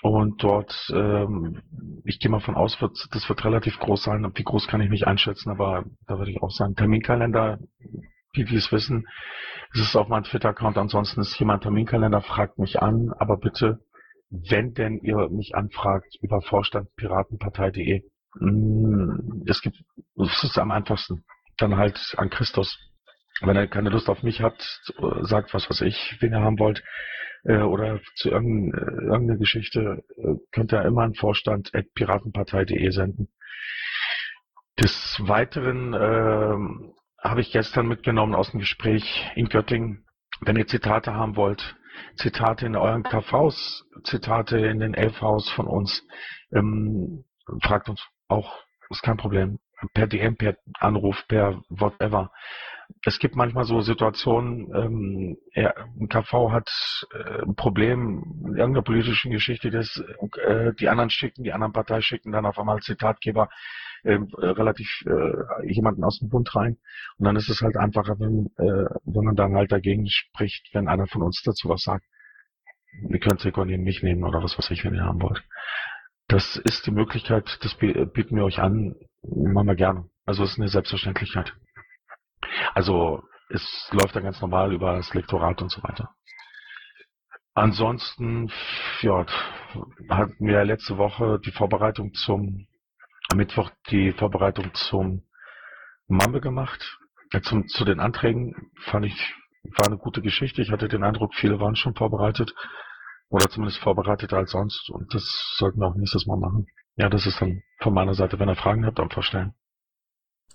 Und 0.02 0.42
dort, 0.42 0.74
ähm, 0.94 1.62
ich 2.04 2.20
gehe 2.20 2.30
mal 2.30 2.40
von 2.40 2.54
aus, 2.54 2.80
wird, 2.80 2.96
das 3.10 3.28
wird 3.28 3.44
relativ 3.44 3.78
groß 3.78 4.02
sein. 4.02 4.30
Wie 4.34 4.44
groß 4.44 4.66
kann 4.66 4.80
ich 4.80 4.88
nicht 4.88 5.06
einschätzen, 5.06 5.50
aber 5.50 5.84
da 6.06 6.18
werde 6.18 6.30
ich 6.30 6.42
auch 6.42 6.50
sein. 6.50 6.74
Terminkalender, 6.74 7.58
wie 8.32 8.44
die 8.44 8.56
es 8.56 8.72
wissen, 8.72 9.06
es 9.74 9.80
ist 9.80 9.96
auf 9.96 10.08
meinem 10.08 10.24
Twitter-Account. 10.24 10.78
Ansonsten 10.78 11.20
ist 11.20 11.34
hier 11.34 11.46
mein 11.46 11.60
Terminkalender. 11.60 12.22
Fragt 12.22 12.58
mich 12.58 12.80
an. 12.80 13.12
Aber 13.18 13.36
bitte, 13.36 13.80
wenn 14.30 14.72
denn 14.72 14.98
ihr 14.98 15.28
mich 15.28 15.54
anfragt 15.54 16.16
über 16.22 16.40
vorstandpiratenpartei.de, 16.40 18.02
mm, 18.40 19.44
es 19.46 19.60
gibt, 19.60 19.76
es 20.16 20.42
ist 20.42 20.58
am 20.58 20.70
einfachsten. 20.70 21.24
Dann 21.58 21.76
halt 21.76 22.14
an 22.16 22.30
Christus. 22.30 22.78
Wenn 23.42 23.56
er 23.56 23.68
keine 23.68 23.90
Lust 23.90 24.08
auf 24.08 24.22
mich 24.22 24.40
hat, 24.40 24.60
sagt 25.22 25.54
was, 25.54 25.68
was 25.70 25.80
ich, 25.82 26.16
wen 26.20 26.32
ihr 26.32 26.40
haben 26.40 26.58
wollt, 26.58 26.82
äh, 27.44 27.58
oder 27.58 28.00
zu 28.16 28.30
irgendeiner 28.30 29.36
Geschichte, 29.36 30.02
äh, 30.16 30.34
könnt 30.52 30.72
ihr 30.72 30.84
immer 30.84 31.02
an 31.02 31.14
Vorstand 31.14 31.74
at 31.74 31.92
piratenpartei.de 31.94 32.90
senden. 32.90 33.28
Des 34.78 35.18
Weiteren 35.20 35.92
äh, 35.94 37.26
habe 37.28 37.40
ich 37.40 37.52
gestern 37.52 37.86
mitgenommen 37.86 38.34
aus 38.34 38.50
dem 38.50 38.60
Gespräch 38.60 39.26
in 39.34 39.48
Göttingen. 39.48 40.06
Wenn 40.40 40.56
ihr 40.56 40.66
Zitate 40.66 41.12
haben 41.14 41.36
wollt, 41.36 41.76
Zitate 42.16 42.66
in 42.66 42.76
euren 42.76 43.02
KVs, 43.02 43.84
Zitate 44.04 44.58
in 44.58 44.80
den 44.80 44.94
LVs 44.94 45.50
von 45.50 45.66
uns. 45.66 46.06
Ähm, 46.52 47.24
fragt 47.62 47.88
uns 47.88 48.02
auch, 48.28 48.58
ist 48.90 49.02
kein 49.02 49.16
Problem. 49.16 49.58
Per 49.94 50.06
DM, 50.06 50.36
per 50.36 50.56
Anruf, 50.78 51.16
per 51.28 51.62
whatever. 51.68 52.30
Es 53.04 53.18
gibt 53.18 53.36
manchmal 53.36 53.64
so 53.64 53.80
Situationen, 53.80 54.72
ähm, 54.74 55.36
er, 55.52 55.74
ein 56.00 56.08
KV 56.08 56.50
hat 56.50 56.70
äh, 57.12 57.42
ein 57.42 57.54
Problem 57.54 58.22
in 58.46 58.56
irgendeiner 58.56 58.82
politischen 58.82 59.30
Geschichte, 59.30 59.70
das, 59.70 60.02
äh, 60.44 60.72
die 60.74 60.88
anderen 60.88 61.10
schicken, 61.10 61.44
die 61.44 61.52
anderen 61.52 61.72
Partei 61.72 62.00
schicken 62.00 62.32
dann 62.32 62.46
auf 62.46 62.58
einmal 62.58 62.80
Zitatgeber 62.80 63.48
äh, 64.02 64.18
relativ 64.42 64.88
äh, 65.06 65.66
jemanden 65.72 66.04
aus 66.04 66.18
dem 66.18 66.28
Bund 66.28 66.54
rein. 66.54 66.78
Und 67.18 67.26
dann 67.26 67.36
ist 67.36 67.50
es 67.50 67.60
halt 67.60 67.76
einfacher, 67.76 68.18
wenn, 68.18 68.46
äh, 68.56 68.86
wenn 69.04 69.24
man 69.24 69.36
dann 69.36 69.54
halt 69.54 69.72
dagegen 69.72 70.06
spricht, 70.08 70.68
wenn 70.72 70.88
einer 70.88 71.06
von 71.06 71.22
uns 71.22 71.42
dazu 71.44 71.68
was 71.68 71.82
sagt. 71.82 72.06
Ihr 73.08 73.20
könnt 73.20 73.40
Sekunde 73.40 73.78
mich 73.78 74.02
nehmen 74.02 74.24
oder 74.24 74.42
was 74.42 74.58
weiß 74.58 74.70
ich, 74.70 74.84
wenn 74.84 74.94
ihr 74.94 75.04
haben 75.04 75.22
wollt. 75.22 75.42
Das 76.28 76.56
ist 76.56 76.86
die 76.86 76.92
Möglichkeit, 76.92 77.58
das 77.62 77.74
bieten 77.74 78.36
wir 78.36 78.44
euch 78.44 78.60
an, 78.60 78.94
machen 79.22 79.66
wir 79.66 79.74
gerne. 79.74 80.08
Also 80.24 80.44
es 80.44 80.52
ist 80.52 80.58
eine 80.58 80.68
Selbstverständlichkeit. 80.68 81.52
Also 82.74 83.22
es 83.48 83.88
läuft 83.92 84.14
dann 84.16 84.24
ganz 84.24 84.40
normal 84.40 84.72
über 84.72 84.96
das 84.96 85.12
Lektorat 85.14 85.60
und 85.62 85.70
so 85.70 85.82
weiter. 85.82 86.14
Ansonsten, 87.54 88.50
ja, 89.02 89.26
hatten 90.08 90.46
wir 90.46 90.64
letzte 90.64 90.98
Woche 90.98 91.40
die 91.44 91.50
Vorbereitung 91.50 92.14
zum, 92.14 92.68
am 93.30 93.36
Mittwoch 93.36 93.70
die 93.90 94.12
Vorbereitung 94.12 94.72
zum 94.74 95.24
Mambe 96.06 96.40
gemacht. 96.40 96.98
Zum, 97.42 97.66
zu 97.66 97.84
den 97.84 98.00
Anträgen 98.00 98.70
fand 98.82 99.06
ich, 99.06 99.34
war 99.76 99.86
eine 99.86 99.98
gute 99.98 100.22
Geschichte. 100.22 100.62
Ich 100.62 100.70
hatte 100.70 100.88
den 100.88 101.04
Eindruck, 101.04 101.34
viele 101.34 101.60
waren 101.60 101.76
schon 101.76 101.94
vorbereitet. 101.94 102.54
Oder 103.28 103.48
zumindest 103.48 103.80
vorbereiteter 103.80 104.38
als 104.38 104.52
sonst. 104.52 104.90
Und 104.90 105.12
das 105.14 105.54
sollten 105.56 105.80
wir 105.80 105.88
auch 105.88 105.94
nächstes 105.94 106.26
Mal 106.26 106.38
machen. 106.38 106.66
Ja, 106.96 107.08
das 107.08 107.26
ist 107.26 107.40
dann 107.40 107.62
von 107.80 107.94
meiner 107.94 108.14
Seite. 108.14 108.38
Wenn 108.38 108.48
ihr 108.48 108.56
Fragen 108.56 108.84
habt, 108.86 108.98
einfach 108.98 109.22
stellen. 109.22 109.54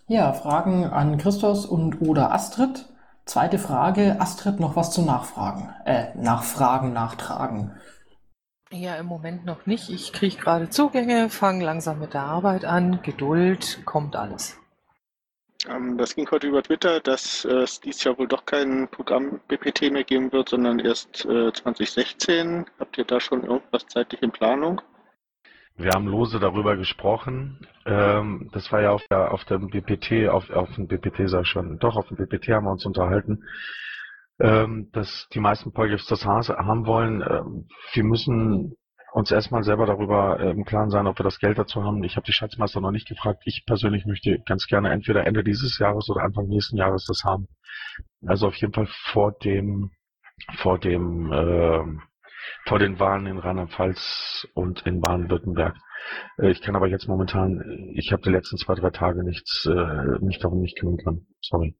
Ja, 0.07 0.33
Fragen 0.33 0.85
an 0.85 1.17
Christos 1.17 1.65
und 1.65 1.99
oder 1.99 2.31
Astrid. 2.31 2.85
Zweite 3.25 3.57
Frage, 3.57 4.17
Astrid, 4.19 4.59
noch 4.59 4.75
was 4.75 4.91
zu 4.91 5.01
Nachfragen? 5.01 5.73
Äh, 5.83 6.15
Nachfragen, 6.15 6.93
Nachtragen. 6.93 7.75
Ja, 8.69 8.97
im 8.97 9.07
Moment 9.07 9.45
noch 9.45 9.65
nicht. 9.65 9.89
Ich 9.89 10.13
kriege 10.13 10.37
gerade 10.37 10.69
Zugänge, 10.69 11.31
fange 11.31 11.65
langsam 11.65 11.97
mit 11.99 12.13
der 12.13 12.21
Arbeit 12.21 12.65
an. 12.65 12.99
Geduld, 13.01 13.81
kommt 13.85 14.15
alles. 14.15 14.59
Ähm, 15.67 15.97
das 15.97 16.13
ging 16.13 16.29
heute 16.29 16.45
über 16.47 16.61
Twitter, 16.61 16.99
dass 16.99 17.43
äh, 17.45 17.63
es 17.63 17.81
dieses 17.81 18.03
Jahr 18.03 18.19
wohl 18.19 18.27
doch 18.27 18.45
kein 18.45 18.87
Programm 18.89 19.39
BPT 19.47 19.91
mehr 19.91 20.03
geben 20.03 20.31
wird, 20.31 20.49
sondern 20.49 20.77
erst 20.77 21.25
äh, 21.25 21.51
2016. 21.51 22.67
Habt 22.77 22.99
ihr 22.99 23.05
da 23.05 23.19
schon 23.19 23.43
irgendwas 23.43 23.87
zeitlich 23.87 24.21
in 24.21 24.29
Planung? 24.29 24.81
Wir 25.77 25.91
haben 25.91 26.07
lose 26.07 26.39
darüber 26.39 26.77
gesprochen. 26.77 27.59
Ähm, 27.85 28.49
das 28.53 28.71
war 28.71 28.81
ja 28.81 28.91
auf 28.91 29.03
der 29.09 29.31
auf 29.31 29.43
dem 29.45 29.69
BPT, 29.69 30.29
auf, 30.29 30.49
auf 30.49 30.73
dem 30.75 30.87
BPT 30.87 31.29
sag 31.29 31.41
ich 31.41 31.49
schon, 31.49 31.79
doch 31.79 31.97
auf 31.97 32.07
dem 32.07 32.17
BPT 32.17 32.49
haben 32.49 32.65
wir 32.65 32.71
uns 32.71 32.85
unterhalten, 32.85 33.43
ähm, 34.39 34.89
dass 34.93 35.27
die 35.33 35.39
meisten 35.39 35.73
Polgifs 35.73 36.07
das 36.07 36.25
haben 36.25 36.85
wollen. 36.85 37.21
Ähm, 37.21 37.67
wir 37.93 38.03
müssen 38.05 38.75
uns 39.11 39.31
erstmal 39.31 39.63
selber 39.63 39.85
darüber 39.85 40.39
äh, 40.39 40.51
im 40.51 40.63
Klaren 40.63 40.89
sein, 40.89 41.07
ob 41.07 41.19
wir 41.19 41.23
das 41.23 41.39
Geld 41.39 41.57
dazu 41.57 41.83
haben. 41.83 42.03
Ich 42.03 42.15
habe 42.15 42.25
die 42.25 42.33
Schatzmeister 42.33 42.79
noch 42.79 42.91
nicht 42.91 43.07
gefragt. 43.07 43.43
Ich 43.45 43.63
persönlich 43.65 44.05
möchte 44.05 44.39
ganz 44.45 44.67
gerne 44.67 44.91
entweder 44.91 45.27
Ende 45.27 45.43
dieses 45.43 45.77
Jahres 45.79 46.09
oder 46.09 46.23
Anfang 46.23 46.47
nächsten 46.47 46.77
Jahres 46.77 47.05
das 47.05 47.23
haben. 47.25 47.47
Also 48.25 48.47
auf 48.47 48.55
jeden 48.55 48.73
Fall 48.73 48.87
vor 48.87 49.33
dem 49.33 49.91
vor 50.57 50.79
dem 50.79 51.31
äh, 51.31 51.83
vor 52.65 52.79
den 52.79 52.99
Wahlen 52.99 53.27
in 53.27 53.37
Rheinland-Pfalz 53.37 54.47
und 54.53 54.85
in 54.85 55.01
Baden-Württemberg. 55.01 55.75
Äh, 56.37 56.51
ich 56.51 56.61
kann 56.61 56.75
aber 56.75 56.87
jetzt 56.87 57.07
momentan, 57.07 57.91
ich 57.93 58.11
habe 58.11 58.23
die 58.23 58.31
letzten 58.31 58.57
zwei, 58.57 58.75
drei 58.75 58.89
Tage 58.89 59.23
nichts, 59.23 59.65
äh, 59.65 60.19
mich 60.21 60.39
darum 60.39 60.61
nicht 60.61 60.79
kümmern 60.79 60.97
können. 60.97 61.27
Sorry. 61.41 61.75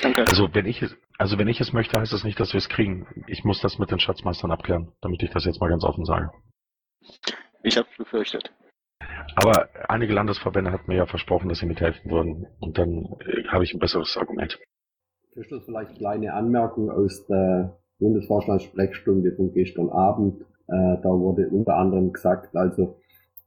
Danke. 0.00 0.24
Also 0.26 0.52
wenn 0.54 0.66
ich 0.66 0.82
es, 0.82 0.96
also 1.18 1.38
wenn 1.38 1.48
ich 1.48 1.60
es 1.60 1.72
möchte, 1.72 2.00
heißt 2.00 2.12
das 2.12 2.24
nicht, 2.24 2.40
dass 2.40 2.52
wir 2.52 2.58
es 2.58 2.68
kriegen. 2.68 3.06
Ich 3.26 3.44
muss 3.44 3.60
das 3.60 3.78
mit 3.78 3.90
den 3.90 4.00
Schatzmeistern 4.00 4.50
abklären, 4.50 4.92
damit 5.00 5.22
ich 5.22 5.30
das 5.30 5.44
jetzt 5.44 5.60
mal 5.60 5.68
ganz 5.68 5.84
offen 5.84 6.04
sage. 6.04 6.30
Ich 7.62 7.76
habe 7.76 7.88
befürchtet. 7.96 8.52
Aber 9.36 9.68
einige 9.88 10.12
Landesverbände 10.12 10.72
hatten 10.72 10.90
mir 10.90 10.96
ja 10.96 11.06
versprochen, 11.06 11.48
dass 11.48 11.58
sie 11.58 11.66
mithelfen 11.66 12.10
würden. 12.10 12.46
Und 12.60 12.78
dann 12.78 13.04
äh, 13.20 13.48
habe 13.48 13.64
ich 13.64 13.72
ein 13.72 13.78
besseres 13.78 14.16
Argument. 14.16 14.58
Christus, 15.34 15.64
vielleicht 15.64 15.90
eine 15.90 15.98
kleine 15.98 16.34
Anmerkung 16.34 16.90
aus 16.90 17.26
der 17.26 17.78
Bundesvorstandssprechstunde 18.02 19.32
von 19.32 19.52
gestern 19.54 19.88
Abend. 19.88 20.42
Äh, 20.68 20.98
da 21.02 21.08
wurde 21.08 21.48
unter 21.48 21.76
anderem 21.76 22.12
gesagt, 22.12 22.54
also 22.54 22.96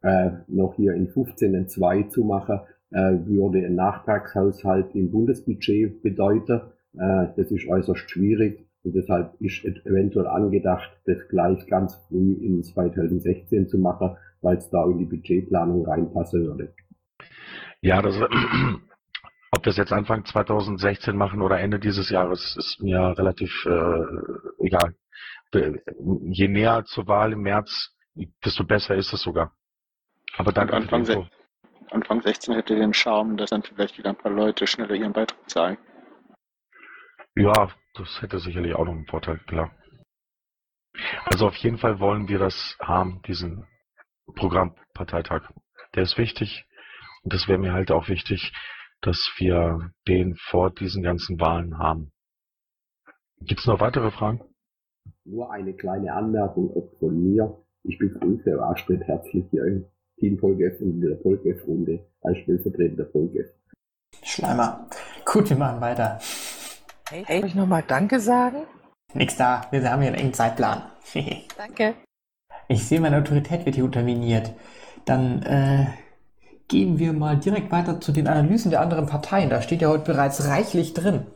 äh, 0.02 0.32
noch 0.48 0.76
hier 0.76 0.94
in 0.94 1.08
15.2 1.08 2.10
zu 2.10 2.24
machen, 2.24 2.62
äh, 2.92 3.18
würde 3.26 3.66
ein 3.66 3.76
Nachtragshaushalt 3.76 4.96
im 4.96 5.12
Bundesbudget 5.12 6.02
bedeuten. 6.02 6.62
Äh, 6.98 7.28
das 7.36 7.52
ist 7.52 7.68
äußerst 7.68 8.10
schwierig 8.10 8.66
und 8.84 8.96
deshalb 8.96 9.34
ist 9.42 9.66
eventuell 9.86 10.28
angedacht, 10.28 10.92
das 11.06 11.28
gleich 11.28 11.66
ganz 11.68 11.96
früh 12.08 12.34
in 12.34 12.64
2016 12.64 13.68
zu 13.68 13.78
machen, 13.78 14.16
weil 14.42 14.58
es 14.58 14.70
da 14.70 14.86
in 14.86 15.00
die 15.00 15.06
Budgetplanung 15.06 15.86
reinpassen 15.86 16.46
würde. 16.46 16.74
Ja, 17.82 18.02
das, 18.02 18.16
ob 19.56 19.64
das 19.64 19.78
jetzt 19.78 19.94
Anfang 19.94 20.26
2016 20.26 21.16
machen 21.16 21.42
oder 21.42 21.60
Ende 21.60 21.80
dieses 21.80 22.10
Jahres, 22.10 22.56
ist 22.58 22.82
mir 22.82 23.18
relativ 23.18 23.66
äh, 23.66 24.66
egal. 24.66 24.96
Je 26.32 26.48
näher 26.48 26.84
zur 26.86 27.08
Wahl 27.08 27.32
im 27.34 27.42
März, 27.42 27.96
desto 28.44 28.66
besser 28.66 28.96
ist 28.96 29.14
es 29.14 29.22
sogar. 29.22 29.54
Aber 30.38 30.52
dann 30.52 30.70
Anfang, 30.70 31.06
se 31.06 31.30
Anfang 31.92 32.22
16 32.22 32.56
hätte 32.56 32.76
den 32.76 32.94
Charme, 32.94 33.38
dass 33.38 33.52
dann 33.52 33.64
vielleicht 33.64 33.98
wieder 33.98 34.10
ein 34.10 34.18
paar 34.18 34.32
Leute 34.32 34.68
schneller 34.68 34.96
ihren 34.96 35.14
Beitrag 35.14 35.50
zahlen. 35.50 35.78
Ja, 37.36 37.72
das 37.94 38.22
hätte 38.22 38.40
sicherlich 38.40 38.74
auch 38.76 38.86
noch 38.86 38.94
einen 38.94 39.08
Vorteil, 39.08 39.40
klar. 39.48 39.72
Also 41.26 41.48
auf 41.48 41.56
jeden 41.58 41.78
Fall 41.78 42.00
wollen 42.00 42.28
wir 42.28 42.40
das 42.40 42.78
haben, 42.82 43.22
diesen 43.24 43.66
Programmparteitag. 44.36 45.50
Der 45.96 46.04
ist 46.04 46.18
wichtig 46.18 46.66
und 47.24 47.34
das 47.34 47.48
wäre 47.48 47.60
mir 47.60 47.74
halt 47.74 47.92
auch 47.92 48.08
wichtig, 48.10 48.54
dass 49.06 49.32
wir 49.38 49.92
den 50.08 50.36
vor 50.36 50.72
diesen 50.72 51.04
ganzen 51.04 51.40
Wahlen 51.40 51.78
haben. 51.78 52.12
Gibt 53.42 53.60
es 53.60 53.68
noch 53.68 53.80
weitere 53.80 54.10
Fragen? 54.10 54.42
Nur 55.26 55.52
eine 55.52 55.74
kleine 55.74 56.14
Anmerkung 56.14 56.72
auch 56.76 56.90
von 57.00 57.22
mir. 57.22 57.64
Ich 57.84 58.00
begrüße 58.00 58.60
Astrid 58.62 59.02
herzlich 59.04 59.46
hier 59.52 59.66
im 59.66 59.86
Team 60.20 60.38
Polgef 60.38 60.80
und 60.82 60.92
in 60.92 61.02
der 61.02 61.16
Polgef-Runde 61.16 62.06
als 62.22 62.38
stellvertretender 62.40 63.06
Polgef. 63.06 63.48
Schleimer. 64.24 64.88
Gut, 65.26 65.50
wir 65.50 65.58
machen 65.58 65.82
weiter. 65.82 66.20
Hey, 67.10 67.24
hey. 67.26 67.40
Soll 67.42 67.50
ich 67.50 67.56
nochmal 67.56 67.84
Danke 67.88 68.20
sagen? 68.20 68.64
Nix 69.14 69.38
da, 69.38 69.68
wir 69.70 69.90
haben 69.92 70.02
hier 70.02 70.12
einen 70.12 70.20
engen 70.20 70.34
Zeitplan. 70.34 70.82
Danke. 71.58 71.96
Ich 72.68 72.88
sehe, 72.88 73.00
meine 73.00 73.18
Autorität 73.18 73.66
wird 73.66 73.76
hier 73.76 73.86
unterminiert. 73.86 74.54
Dann 75.06 75.44
äh, 75.44 75.86
gehen 76.67 77.00
wir 77.00 77.13
mal 77.13 77.38
direkt 77.38 77.72
weiter 77.72 78.00
zu 78.01 78.12
den 78.12 78.27
Analysen 78.27 78.72
der 78.72 78.81
anderen 78.81 79.05
Parteien. 79.05 79.50
Da 79.50 79.62
steht 79.62 79.81
ja 79.81 79.89
heute 79.89 80.12
bereits 80.12 80.50
reichlich 80.50 80.93
drin. 80.93 81.27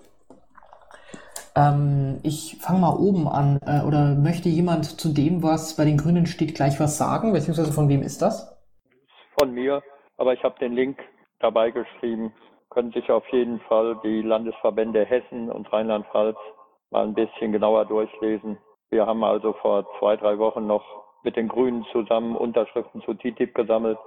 Ähm, 1.56 2.20
ich 2.24 2.58
fange 2.62 2.80
mal 2.80 2.96
oben 2.96 3.28
an. 3.28 3.60
Äh, 3.66 3.86
oder 3.86 4.16
möchte 4.16 4.50
jemand 4.50 4.86
zu 4.86 5.14
dem, 5.14 5.44
was 5.44 5.76
bei 5.76 5.86
den 5.86 5.98
Grünen 5.98 6.26
steht, 6.26 6.56
gleich 6.56 6.80
was 6.80 6.98
sagen? 6.98 7.34
Beziehungsweise 7.34 7.74
von 7.74 7.90
wem 7.90 8.02
ist 8.02 8.22
das? 8.22 8.58
Von 9.38 9.54
mir, 9.54 9.82
aber 10.18 10.34
ich 10.34 10.44
habe 10.44 10.60
den 10.60 10.74
Link 10.74 11.00
dabei 11.40 11.72
geschrieben. 11.72 12.34
Können 12.70 12.92
sich 12.92 13.10
auf 13.10 13.28
jeden 13.32 13.60
Fall 13.62 14.00
die 14.04 14.22
Landesverbände 14.22 15.06
Hessen 15.06 15.50
und 15.52 15.72
Rheinland-Pfalz 15.72 16.38
mal 16.92 17.06
ein 17.06 17.14
bisschen 17.14 17.52
genauer 17.52 17.86
durchlesen. 17.86 18.58
Wir 18.90 19.06
haben 19.06 19.24
also 19.24 19.54
vor 19.54 19.86
zwei, 20.00 20.18
drei 20.18 20.38
Wochen 20.38 20.68
noch 20.68 20.84
mit 21.24 21.36
den 21.36 21.48
Grünen 21.48 21.86
zusammen 21.92 22.36
Unterschriften 22.36 23.02
zu 23.02 23.14
TTIP 23.14 23.54
gesammelt 23.54 23.98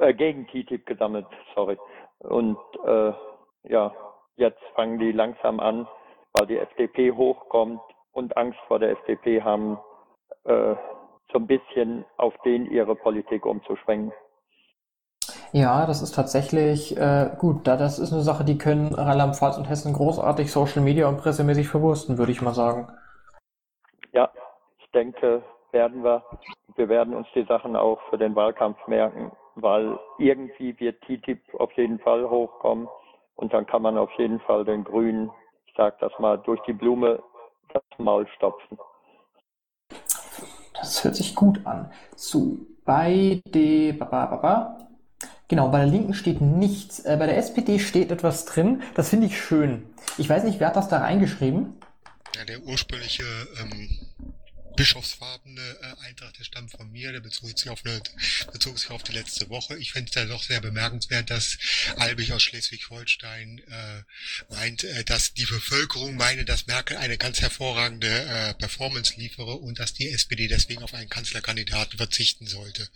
äh, 0.00 0.14
gegen 0.14 0.46
TTIP 0.46 0.86
gesammelt, 0.86 1.26
sorry. 1.54 1.78
Und 2.20 2.58
äh, 2.86 3.12
ja, 3.64 3.92
jetzt 4.36 4.62
fangen 4.74 4.98
die 4.98 5.12
langsam 5.12 5.60
an, 5.60 5.86
weil 6.32 6.46
die 6.46 6.58
FDP 6.58 7.12
hochkommt 7.12 7.80
und 8.12 8.36
Angst 8.36 8.58
vor 8.66 8.78
der 8.78 8.92
FDP 8.92 9.42
haben, 9.42 9.78
äh, 10.44 10.74
so 11.32 11.38
ein 11.38 11.46
bisschen 11.46 12.04
auf 12.16 12.34
den 12.44 12.70
ihre 12.70 12.96
Politik 12.96 13.46
umzuschwenken. 13.46 14.12
Ja, 15.52 15.86
das 15.86 16.00
ist 16.00 16.12
tatsächlich 16.12 16.96
äh, 16.96 17.30
gut. 17.38 17.66
Da 17.66 17.76
das 17.76 17.98
ist 17.98 18.12
eine 18.12 18.22
Sache, 18.22 18.44
die 18.44 18.56
können 18.56 18.94
Rheinland-Pfalz 18.94 19.58
und 19.58 19.68
Hessen 19.68 19.92
großartig 19.92 20.50
Social 20.50 20.82
Media 20.82 21.08
und 21.08 21.18
pressemäßig 21.18 21.68
verwursten, 21.68 22.18
würde 22.18 22.32
ich 22.32 22.40
mal 22.40 22.54
sagen. 22.54 22.88
Ja, 24.12 24.30
ich 24.78 24.90
denke, 24.92 25.42
werden 25.72 26.02
wir. 26.02 26.24
Wir 26.76 26.88
werden 26.88 27.14
uns 27.14 27.26
die 27.34 27.44
Sachen 27.44 27.76
auch 27.76 28.00
für 28.08 28.18
den 28.18 28.34
Wahlkampf 28.34 28.78
merken 28.86 29.32
weil 29.56 29.98
irgendwie 30.18 30.78
wird 30.78 31.00
TTIP 31.02 31.40
auf 31.54 31.72
jeden 31.76 31.98
Fall 31.98 32.28
hochkommen 32.28 32.88
und 33.36 33.52
dann 33.52 33.66
kann 33.66 33.82
man 33.82 33.96
auf 33.96 34.10
jeden 34.18 34.40
Fall 34.40 34.64
den 34.64 34.84
Grünen, 34.84 35.30
ich 35.66 35.74
sage 35.76 35.96
das 36.00 36.12
mal, 36.18 36.36
durch 36.38 36.60
die 36.66 36.72
Blume 36.72 37.22
das 37.72 37.82
Maul 37.98 38.26
stopfen. 38.36 38.78
Das 40.74 41.04
hört 41.04 41.16
sich 41.16 41.34
gut 41.34 41.64
an. 41.66 41.92
So, 42.16 42.58
bei 42.84 43.42
der, 43.46 43.94
genau, 45.48 45.68
bei 45.68 45.78
der 45.78 45.86
Linken 45.86 46.14
steht 46.14 46.40
nichts. 46.40 47.00
Äh, 47.00 47.16
bei 47.18 47.26
der 47.26 47.36
SPD 47.36 47.78
steht 47.78 48.10
etwas 48.10 48.46
drin. 48.46 48.82
Das 48.94 49.10
finde 49.10 49.26
ich 49.26 49.40
schön. 49.40 49.94
Ich 50.16 50.28
weiß 50.28 50.44
nicht, 50.44 50.58
wer 50.60 50.68
hat 50.68 50.76
das 50.76 50.88
da 50.88 50.98
reingeschrieben? 50.98 51.78
Ja, 52.36 52.44
der 52.44 52.60
ursprüngliche 52.62 53.24
ähm, 53.62 54.09
bischofsfarbene 54.80 55.60
äh, 55.60 56.06
Eintrag, 56.06 56.32
der 56.38 56.44
stammt 56.44 56.70
von 56.70 56.90
mir, 56.90 57.12
der 57.12 57.20
bezog 57.20 57.58
sich 57.58 57.68
auf, 57.68 57.84
eine, 57.84 58.00
bezog 58.50 58.78
sich 58.78 58.88
auf 58.88 59.02
die 59.02 59.12
letzte 59.12 59.50
Woche. 59.50 59.76
Ich 59.76 59.92
finde 59.92 60.08
es 60.08 60.14
da 60.14 60.24
doch 60.24 60.42
sehr 60.42 60.62
bemerkenswert, 60.62 61.28
dass 61.28 61.58
Albig 61.96 62.32
aus 62.32 62.42
Schleswig-Holstein 62.42 63.58
äh, 63.58 64.54
meint, 64.54 64.84
äh, 64.84 65.04
dass 65.04 65.34
die 65.34 65.44
Bevölkerung 65.44 66.16
meine, 66.16 66.46
dass 66.46 66.66
Merkel 66.66 66.96
eine 66.96 67.18
ganz 67.18 67.42
hervorragende 67.42 68.08
äh, 68.08 68.54
Performance 68.54 69.16
liefere 69.16 69.56
und 69.56 69.78
dass 69.78 69.92
die 69.92 70.08
SPD 70.08 70.48
deswegen 70.48 70.82
auf 70.82 70.94
einen 70.94 71.10
Kanzlerkandidaten 71.10 71.98
verzichten 71.98 72.46
sollte. 72.46 72.88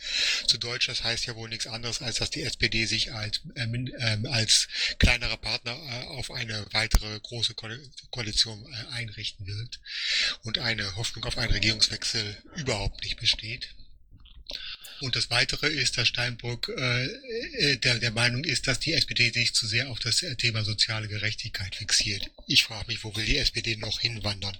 Zu 0.46 0.56
Deutsch, 0.56 0.86
das 0.86 1.04
heißt 1.04 1.26
ja 1.26 1.36
wohl 1.36 1.50
nichts 1.50 1.66
anderes, 1.66 2.00
als 2.00 2.16
dass 2.16 2.30
die 2.30 2.44
SPD 2.44 2.86
sich 2.86 3.12
als, 3.12 3.42
äh, 3.56 3.64
äh, 3.64 4.26
als 4.28 4.68
kleinerer 4.98 5.36
Partner 5.36 5.72
äh, 5.72 6.06
auf 6.06 6.30
eine 6.30 6.64
weitere 6.72 7.20
große 7.20 7.52
Ko 7.52 7.68
Koalition 8.10 8.64
äh, 8.72 8.94
einrichten 8.94 9.46
wird 9.46 9.80
und 10.44 10.58
eine 10.58 10.96
Hoffnung 10.96 11.24
auf 11.24 11.36
eine 11.36 11.52
Regierung 11.52 11.73
Regierungswechsel 11.74 12.36
überhaupt 12.56 13.02
nicht 13.02 13.18
besteht. 13.18 13.74
Und 15.00 15.16
das 15.16 15.30
Weitere 15.30 15.66
ist, 15.66 15.98
dass 15.98 16.08
Steinbrück 16.08 16.68
äh, 16.68 17.04
äh, 17.04 17.76
der, 17.78 17.98
der 17.98 18.12
Meinung 18.12 18.44
ist, 18.44 18.68
dass 18.68 18.78
die 18.78 18.92
SPD 18.92 19.30
sich 19.30 19.54
zu 19.54 19.66
sehr 19.66 19.90
auf 19.90 19.98
das 19.98 20.24
Thema 20.38 20.62
soziale 20.62 21.08
Gerechtigkeit 21.08 21.74
fixiert. 21.74 22.30
Ich 22.46 22.64
frage 22.64 22.86
mich, 22.86 23.04
wo 23.04 23.14
will 23.16 23.24
die 23.24 23.38
SPD 23.38 23.76
noch 23.76 24.00
hinwandern? 24.00 24.56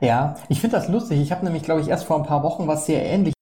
Ja, 0.00 0.42
ich 0.48 0.60
finde 0.60 0.76
das 0.76 0.88
lustig. 0.88 1.20
Ich 1.20 1.30
habe 1.30 1.44
nämlich, 1.44 1.62
glaube 1.62 1.82
ich, 1.82 1.88
erst 1.88 2.04
vor 2.04 2.18
ein 2.18 2.26
paar 2.26 2.42
Wochen 2.42 2.66
was 2.66 2.86
sehr 2.86 3.04
ähnlich 3.04 3.34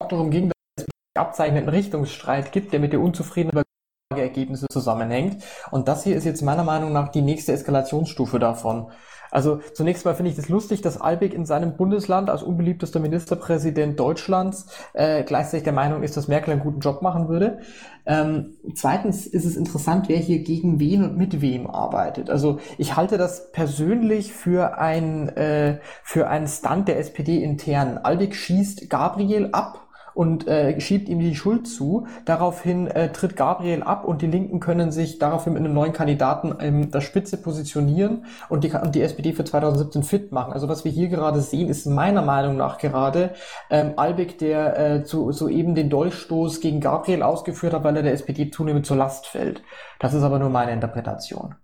darum 0.00 0.30
ging, 0.30 0.48
dass 0.48 0.86
es 0.86 0.86
abzeichneten 1.14 1.68
Richtungsstreit 1.68 2.50
gibt, 2.50 2.72
der 2.72 2.80
mit 2.80 2.92
der 2.92 3.00
unzufriedenen 3.00 3.62
Ergebnisse 4.10 4.66
zusammenhängt. 4.70 5.42
Und 5.70 5.88
das 5.88 6.04
hier 6.04 6.16
ist 6.16 6.24
jetzt 6.24 6.42
meiner 6.42 6.64
Meinung 6.64 6.92
nach 6.92 7.10
die 7.10 7.22
nächste 7.22 7.52
Eskalationsstufe 7.52 8.38
davon. 8.38 8.90
Also 9.32 9.60
zunächst 9.72 10.04
mal 10.04 10.14
finde 10.14 10.30
ich 10.30 10.36
das 10.36 10.50
lustig, 10.50 10.82
dass 10.82 11.00
Albeck 11.00 11.32
in 11.32 11.46
seinem 11.46 11.76
Bundesland 11.76 12.28
als 12.28 12.42
unbeliebtester 12.42 13.00
Ministerpräsident 13.00 13.98
Deutschlands 13.98 14.66
äh, 14.92 15.24
gleichzeitig 15.24 15.64
der 15.64 15.72
Meinung 15.72 16.02
ist, 16.02 16.16
dass 16.16 16.28
Merkel 16.28 16.52
einen 16.52 16.62
guten 16.62 16.80
Job 16.80 17.00
machen 17.00 17.28
würde. 17.28 17.60
Ähm, 18.04 18.56
zweitens 18.74 19.26
ist 19.26 19.46
es 19.46 19.56
interessant, 19.56 20.08
wer 20.08 20.18
hier 20.18 20.40
gegen 20.40 20.78
wen 20.78 21.02
und 21.02 21.16
mit 21.16 21.40
wem 21.40 21.66
arbeitet. 21.66 22.28
Also 22.28 22.58
ich 22.76 22.94
halte 22.94 23.16
das 23.16 23.50
persönlich 23.52 24.32
für 24.32 24.78
ein 24.78 25.30
äh, 25.30 25.78
für 26.02 26.28
einen 26.28 26.46
Stunt 26.46 26.88
der 26.88 26.98
SPD 26.98 27.42
intern. 27.42 27.98
Albeck 27.98 28.34
schießt 28.34 28.90
Gabriel 28.90 29.48
ab 29.52 29.88
und 30.14 30.46
äh, 30.46 30.80
schiebt 30.80 31.08
ihm 31.08 31.20
die 31.20 31.34
Schuld 31.34 31.66
zu. 31.66 32.06
Daraufhin 32.24 32.86
äh, 32.86 33.12
tritt 33.12 33.36
Gabriel 33.36 33.82
ab 33.82 34.04
und 34.04 34.22
die 34.22 34.26
Linken 34.26 34.60
können 34.60 34.92
sich 34.92 35.18
daraufhin 35.18 35.54
mit 35.54 35.64
einem 35.64 35.74
neuen 35.74 35.92
Kandidaten 35.92 36.54
ähm, 36.60 36.90
der 36.90 37.00
Spitze 37.00 37.36
positionieren 37.36 38.26
und 38.48 38.64
die, 38.64 38.70
und 38.70 38.94
die 38.94 39.02
SPD 39.02 39.32
für 39.32 39.44
2017 39.44 40.02
fit 40.02 40.32
machen. 40.32 40.52
Also 40.52 40.68
was 40.68 40.84
wir 40.84 40.92
hier 40.92 41.08
gerade 41.08 41.40
sehen, 41.40 41.68
ist 41.68 41.86
meiner 41.86 42.22
Meinung 42.22 42.56
nach 42.56 42.78
gerade 42.78 43.34
ähm, 43.70 43.94
Albeck, 43.96 44.38
der 44.38 44.78
äh, 44.78 45.04
zu, 45.04 45.32
soeben 45.32 45.74
den 45.74 45.90
Dolchstoß 45.90 46.60
gegen 46.60 46.80
Gabriel 46.80 47.22
ausgeführt 47.22 47.72
hat, 47.72 47.84
weil 47.84 47.96
er 47.96 48.02
der 48.02 48.12
SPD 48.12 48.50
zunehmend 48.50 48.86
zur 48.86 48.96
Last 48.96 49.26
fällt. 49.26 49.62
Das 49.98 50.14
ist 50.14 50.22
aber 50.22 50.38
nur 50.38 50.50
meine 50.50 50.72
Interpretation. 50.72 51.54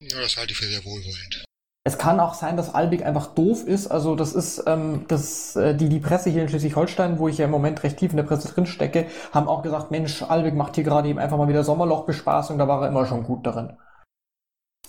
Ja, 0.00 0.20
das 0.20 0.36
halte 0.36 0.52
ich 0.52 0.58
für 0.58 0.66
sehr 0.66 0.84
wohlwollend. 0.84 1.45
Es 1.86 1.98
kann 1.98 2.18
auch 2.18 2.34
sein, 2.34 2.56
dass 2.56 2.74
Albig 2.74 3.06
einfach 3.06 3.28
doof 3.28 3.64
ist. 3.64 3.86
Also 3.86 4.16
das 4.16 4.32
ist 4.32 4.64
ähm, 4.66 5.04
das, 5.06 5.54
äh, 5.54 5.72
die, 5.72 5.88
die 5.88 6.00
Presse 6.00 6.30
hier 6.30 6.42
in 6.42 6.48
Schleswig-Holstein, 6.48 7.20
wo 7.20 7.28
ich 7.28 7.38
ja 7.38 7.44
im 7.44 7.52
Moment 7.52 7.84
recht 7.84 7.98
tief 7.98 8.10
in 8.10 8.16
der 8.16 8.24
Presse 8.24 8.52
drin 8.52 8.66
stecke, 8.66 9.06
haben 9.30 9.46
auch 9.46 9.62
gesagt, 9.62 9.92
Mensch, 9.92 10.20
Albig 10.24 10.56
macht 10.56 10.74
hier 10.74 10.82
gerade 10.82 11.08
eben 11.08 11.20
einfach 11.20 11.38
mal 11.38 11.46
wieder 11.46 11.62
Sommerlochbespaßung, 11.62 12.58
da 12.58 12.66
war 12.66 12.82
er 12.82 12.88
immer 12.88 13.06
schon 13.06 13.22
gut 13.22 13.46
darin. 13.46 13.74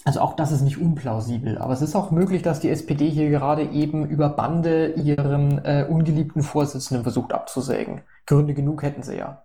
Also 0.05 0.21
auch 0.21 0.33
das 0.33 0.51
ist 0.51 0.61
nicht 0.61 0.79
unplausibel, 0.79 1.59
aber 1.59 1.73
es 1.73 1.83
ist 1.83 1.95
auch 1.95 2.09
möglich, 2.09 2.41
dass 2.41 2.61
die 2.61 2.71
SPD 2.71 3.07
hier 3.11 3.29
gerade 3.29 3.61
eben 3.61 4.07
über 4.07 4.29
Bande 4.29 4.93
ihren 4.93 5.63
äh, 5.65 5.85
ungeliebten 5.87 6.41
Vorsitzenden 6.41 7.03
versucht 7.03 7.31
abzusägen. 7.31 8.01
Gründe 8.25 8.55
genug 8.55 8.81
hätten 8.81 9.03
sie 9.03 9.19
ja. 9.19 9.43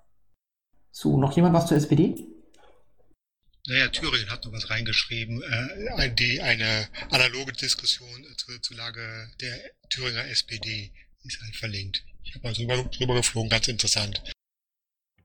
So, 0.91 1.19
noch 1.19 1.33
jemand 1.33 1.55
was 1.55 1.67
zur 1.67 1.77
SPD? 1.77 2.32
Naja, 3.68 3.88
Thüringen 3.88 4.29
hat 4.29 4.44
noch 4.44 4.53
was 4.53 4.70
reingeschrieben, 4.70 5.40
äh, 5.40 6.11
die, 6.14 6.40
eine 6.40 6.88
analoge 7.11 7.53
Diskussion 7.53 8.25
äh, 8.25 8.37
zur, 8.37 8.61
zur 8.61 8.77
Lage 8.77 9.01
der 9.40 9.57
Thüringer 9.88 10.27
SPD 10.27 10.90
ist 11.22 11.40
halt 11.40 11.55
verlinkt. 11.55 12.05
Ich 12.25 12.35
habe 12.35 12.48
mal 12.48 12.55
drüber, 12.55 12.90
drüber 12.90 13.14
geflogen, 13.14 13.51
ganz 13.51 13.68
interessant. 13.68 14.20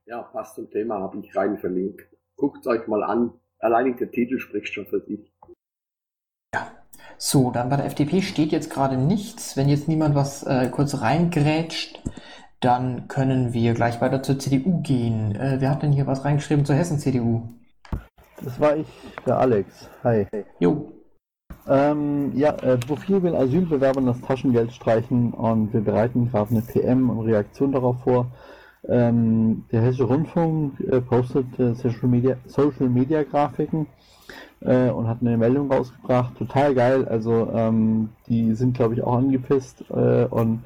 Ja, 0.06 0.22
passt 0.22 0.54
zum 0.54 0.70
Thema, 0.70 1.00
habe 1.00 1.20
ich 1.20 1.34
rein 1.34 1.58
verlinkt. 1.58 2.02
Guckt 2.36 2.64
euch 2.68 2.86
mal 2.86 3.02
an. 3.02 3.32
Allein 3.58 3.96
der 3.96 4.10
Titel 4.12 4.38
spricht 4.38 4.72
schon 4.72 4.86
für 4.86 5.00
sich. 5.00 5.20
Ja. 6.54 6.72
So, 7.18 7.50
dann 7.50 7.68
bei 7.68 7.76
der 7.76 7.86
FDP 7.86 8.22
steht 8.22 8.52
jetzt 8.52 8.70
gerade 8.70 8.96
nichts. 8.96 9.56
Wenn 9.56 9.68
jetzt 9.68 9.88
niemand 9.88 10.14
was 10.14 10.44
äh, 10.44 10.70
kurz 10.70 11.00
reingrätscht, 11.00 12.00
dann 12.60 13.08
können 13.08 13.52
wir 13.52 13.74
gleich 13.74 14.00
weiter 14.00 14.22
zur 14.22 14.38
CDU 14.38 14.80
gehen. 14.82 15.34
Äh, 15.34 15.56
wer 15.60 15.70
hat 15.70 15.82
denn 15.82 15.92
hier 15.92 16.06
was 16.06 16.24
reingeschrieben 16.24 16.64
zur 16.64 16.76
Hessen-CDU? 16.76 17.57
Das 18.42 18.60
war 18.60 18.76
ich, 18.76 18.86
der 19.26 19.38
Alex. 19.38 19.88
Hi. 20.04 20.26
Jo. 20.60 20.92
Ähm, 21.66 22.32
ja, 22.34 22.50
äh, 22.62 22.78
Profil 22.78 23.22
will 23.22 23.34
Asylbewerbern 23.34 24.06
das 24.06 24.20
Taschengeld 24.20 24.72
streichen 24.72 25.32
und 25.32 25.72
wir 25.72 25.80
bereiten 25.80 26.30
gerade 26.30 26.50
eine 26.50 26.62
PM 26.62 27.10
und 27.10 27.26
Reaktion 27.26 27.72
darauf 27.72 28.00
vor. 28.02 28.30
Ähm, 28.86 29.64
der 29.72 29.82
Hessische 29.82 30.04
Rundfunk 30.04 30.78
äh, 30.80 31.00
postet 31.00 31.58
äh, 31.58 31.74
Social, 31.74 32.08
Media, 32.08 32.36
Social 32.46 32.88
Media 32.88 33.24
Grafiken 33.24 33.86
äh, 34.60 34.88
und 34.88 35.08
hat 35.08 35.18
eine 35.20 35.36
Meldung 35.36 35.70
rausgebracht. 35.70 36.36
Total 36.38 36.74
geil. 36.74 37.06
Also 37.06 37.50
ähm, 37.52 38.10
die 38.28 38.54
sind, 38.54 38.74
glaube 38.76 38.94
ich, 38.94 39.02
auch 39.02 39.16
angepisst 39.16 39.84
äh, 39.90 40.26
und 40.26 40.62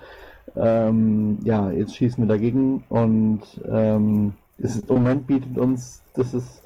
ähm, 0.57 1.39
ja, 1.43 1.71
jetzt 1.71 1.97
schießen 1.97 2.23
wir 2.23 2.29
dagegen 2.29 2.85
und 2.91 3.41
ähm, 3.67 4.35
es 4.59 4.77
ist, 4.77 4.91
im 4.91 4.97
Moment 4.97 5.27
bietet 5.27 5.57
uns, 5.57 6.03
das 6.15 6.35
ist 6.35 6.63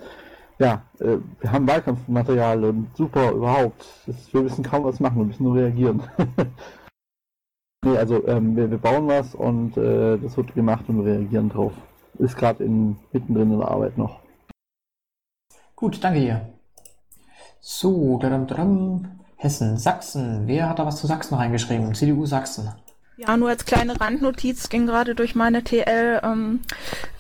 ja, 0.59 0.83
äh, 1.01 1.19
wir 1.41 1.53
haben 1.53 1.67
Wahlkampfmaterial 1.67 2.65
und 2.65 2.97
super 2.97 3.33
überhaupt. 3.33 3.85
Das, 4.07 4.33
wir 4.33 4.43
müssen 4.43 4.65
kaum 4.65 4.85
was 4.85 5.01
machen, 5.01 5.19
wir 5.19 5.25
müssen 5.25 5.45
nur 5.45 5.57
reagieren. 5.57 6.03
nee, 7.85 7.97
also 7.97 8.27
ähm, 8.27 8.57
wir, 8.57 8.71
wir, 8.71 8.79
bauen 8.79 9.07
was 9.09 9.35
und 9.35 9.77
äh, 9.77 10.17
das 10.19 10.37
wird 10.37 10.55
gemacht 10.55 10.85
und 10.89 11.05
wir 11.05 11.13
reagieren 11.13 11.49
drauf. 11.49 11.73
Ist 12.19 12.37
gerade 12.37 12.65
in, 12.65 12.97
mittendrin 13.13 13.53
in 13.53 13.59
der 13.59 13.69
Arbeit 13.69 13.99
noch. 13.99 14.21
Gut, 15.75 16.03
danke 16.03 16.21
dir. 16.21 16.49
So, 17.61 18.19
dadam, 18.19 18.47
dadam. 18.47 19.21
Hessen, 19.37 19.77
Sachsen. 19.77 20.47
Wer 20.47 20.71
hat 20.71 20.79
da 20.79 20.87
was 20.87 20.97
zu 20.97 21.07
Sachsen 21.07 21.35
reingeschrieben? 21.35 21.95
CDU 21.95 22.25
Sachsen. 22.25 22.71
Ja, 23.19 23.35
nur 23.39 23.49
als 23.49 23.65
kleine 23.65 23.99
Randnotiz 23.99 24.69
ging 24.69 24.87
gerade 24.87 25.15
durch 25.15 25.35
meine 25.35 25.65
TL, 25.65 26.21
ähm, 26.23 26.61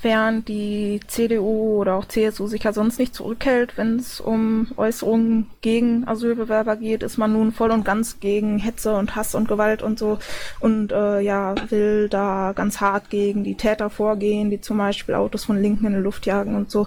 während 0.02 0.46
die 0.46 1.00
CDU 1.06 1.80
oder 1.80 1.94
auch 1.94 2.04
CSU 2.04 2.46
sich 2.48 2.64
ja 2.64 2.74
sonst 2.74 2.98
nicht 2.98 3.14
zurückhält, 3.14 3.78
wenn 3.78 3.96
es 3.96 4.20
um 4.20 4.68
Äußerungen 4.76 5.48
gegen 5.62 6.06
Asylbewerber 6.06 6.76
geht, 6.76 7.02
ist 7.02 7.16
man 7.16 7.32
nun 7.32 7.50
voll 7.50 7.70
und 7.70 7.86
ganz 7.86 8.20
gegen 8.20 8.58
Hetze 8.58 8.94
und 8.94 9.16
Hass 9.16 9.34
und 9.34 9.48
Gewalt 9.48 9.82
und 9.82 9.98
so 9.98 10.18
und 10.60 10.92
äh, 10.92 11.20
ja, 11.20 11.54
will 11.70 12.10
da 12.10 12.52
ganz 12.54 12.82
hart 12.82 13.08
gegen 13.08 13.42
die 13.42 13.56
Täter 13.56 13.88
vorgehen, 13.88 14.50
die 14.50 14.60
zum 14.60 14.76
Beispiel 14.76 15.14
Autos 15.14 15.46
von 15.46 15.56
Linken 15.62 15.86
in 15.86 15.94
die 15.94 16.00
Luft 16.00 16.26
jagen 16.26 16.56
und 16.56 16.70
so. 16.70 16.86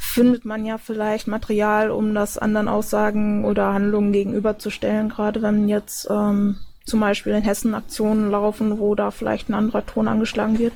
Findet 0.00 0.44
man 0.44 0.66
ja 0.66 0.78
vielleicht 0.78 1.28
Material, 1.28 1.92
um 1.92 2.12
das 2.12 2.38
anderen 2.38 2.66
Aussagen 2.66 3.44
oder 3.44 3.72
Handlungen 3.72 4.10
gegenüberzustellen, 4.10 5.10
gerade 5.10 5.42
wenn 5.42 5.68
jetzt 5.68 6.08
ähm, 6.10 6.56
zum 6.88 7.00
Beispiel 7.00 7.34
in 7.34 7.42
Hessen 7.42 7.74
Aktionen 7.74 8.30
laufen, 8.30 8.78
wo 8.78 8.94
da 8.94 9.10
vielleicht 9.10 9.48
ein 9.48 9.54
anderer 9.54 9.84
Ton 9.86 10.08
angeschlagen 10.08 10.58
wird? 10.58 10.72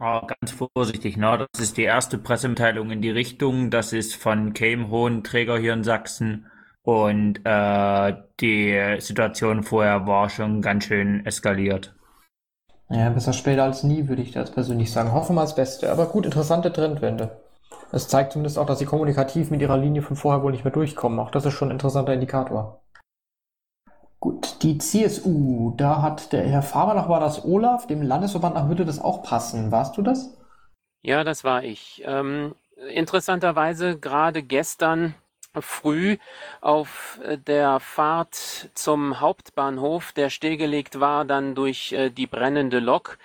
Oh, 0.00 0.20
ganz 0.26 0.50
vorsichtig, 0.50 1.16
ne? 1.16 1.46
Das 1.52 1.62
ist 1.62 1.76
die 1.76 1.84
erste 1.84 2.18
Pressemitteilung 2.18 2.90
in 2.90 3.02
die 3.02 3.10
Richtung. 3.10 3.70
Das 3.70 3.92
ist 3.92 4.16
von 4.16 4.52
Cam 4.52 4.90
Hohn, 4.90 5.22
Träger 5.22 5.58
hier 5.58 5.74
in 5.74 5.84
Sachsen. 5.84 6.46
Und 6.82 7.40
äh, 7.44 8.16
die 8.40 8.96
Situation 8.98 9.62
vorher 9.62 10.06
war 10.08 10.28
schon 10.28 10.60
ganz 10.60 10.84
schön 10.84 11.24
eskaliert. 11.24 11.94
Ja, 12.90 13.08
besser 13.10 13.32
später 13.32 13.62
als 13.62 13.84
nie, 13.84 14.08
würde 14.08 14.22
ich 14.22 14.32
das 14.32 14.50
persönlich 14.50 14.90
sagen. 14.90 15.12
Hoffen 15.12 15.36
wir 15.36 15.42
das 15.42 15.54
Beste. 15.54 15.90
Aber 15.92 16.06
gut, 16.06 16.26
interessante 16.26 16.72
Trendwende. 16.72 17.40
Es 17.92 18.08
zeigt 18.08 18.32
zumindest 18.32 18.58
auch, 18.58 18.66
dass 18.66 18.80
sie 18.80 18.86
kommunikativ 18.86 19.50
mit 19.50 19.62
ihrer 19.62 19.78
Linie 19.78 20.02
von 20.02 20.16
vorher 20.16 20.42
wohl 20.42 20.52
nicht 20.52 20.64
mehr 20.64 20.72
durchkommen. 20.72 21.20
Auch 21.20 21.30
das 21.30 21.46
ist 21.46 21.54
schon 21.54 21.68
ein 21.68 21.72
interessanter 21.72 22.12
Indikator. 22.12 22.81
Gut, 24.22 24.62
die 24.62 24.78
CSU, 24.78 25.74
da 25.76 26.00
hat 26.00 26.32
der 26.32 26.44
Herr 26.44 26.62
Faberlach 26.62 27.08
war 27.08 27.18
das 27.18 27.44
Olaf, 27.44 27.88
dem 27.88 28.02
Landesverband 28.02 28.54
nach 28.54 28.68
würde 28.68 28.84
das 28.84 29.00
auch 29.00 29.24
passen. 29.24 29.72
Warst 29.72 29.96
du 29.96 30.02
das? 30.02 30.38
Ja, 31.02 31.24
das 31.24 31.42
war 31.42 31.64
ich. 31.64 32.04
Ähm, 32.06 32.54
interessanterweise 32.94 33.98
gerade 33.98 34.44
gestern 34.44 35.16
früh 35.60 36.18
auf 36.60 37.18
äh, 37.24 37.36
der 37.36 37.80
Fahrt 37.80 38.70
zum 38.74 39.18
Hauptbahnhof, 39.18 40.12
der 40.12 40.30
stillgelegt 40.30 41.00
war 41.00 41.24
dann 41.24 41.56
durch 41.56 41.90
äh, 41.90 42.08
die 42.08 42.28
brennende 42.28 42.78
Lok, 42.78 43.18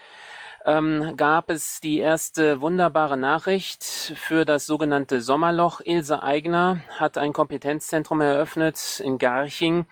ähm, 0.67 1.15
gab 1.15 1.49
es 1.49 1.79
die 1.79 1.99
erste 1.99 2.59
wunderbare 2.59 3.15
Nachricht 3.15 3.83
für 3.83 4.43
das 4.43 4.65
sogenannte 4.65 5.21
Sommerloch. 5.21 5.79
Ilse 5.85 6.21
Aigner 6.21 6.81
hat 6.99 7.17
ein 7.17 7.31
Kompetenzzentrum 7.31 8.19
eröffnet 8.19 8.99
in 8.99 9.17
Garching. 9.17 9.85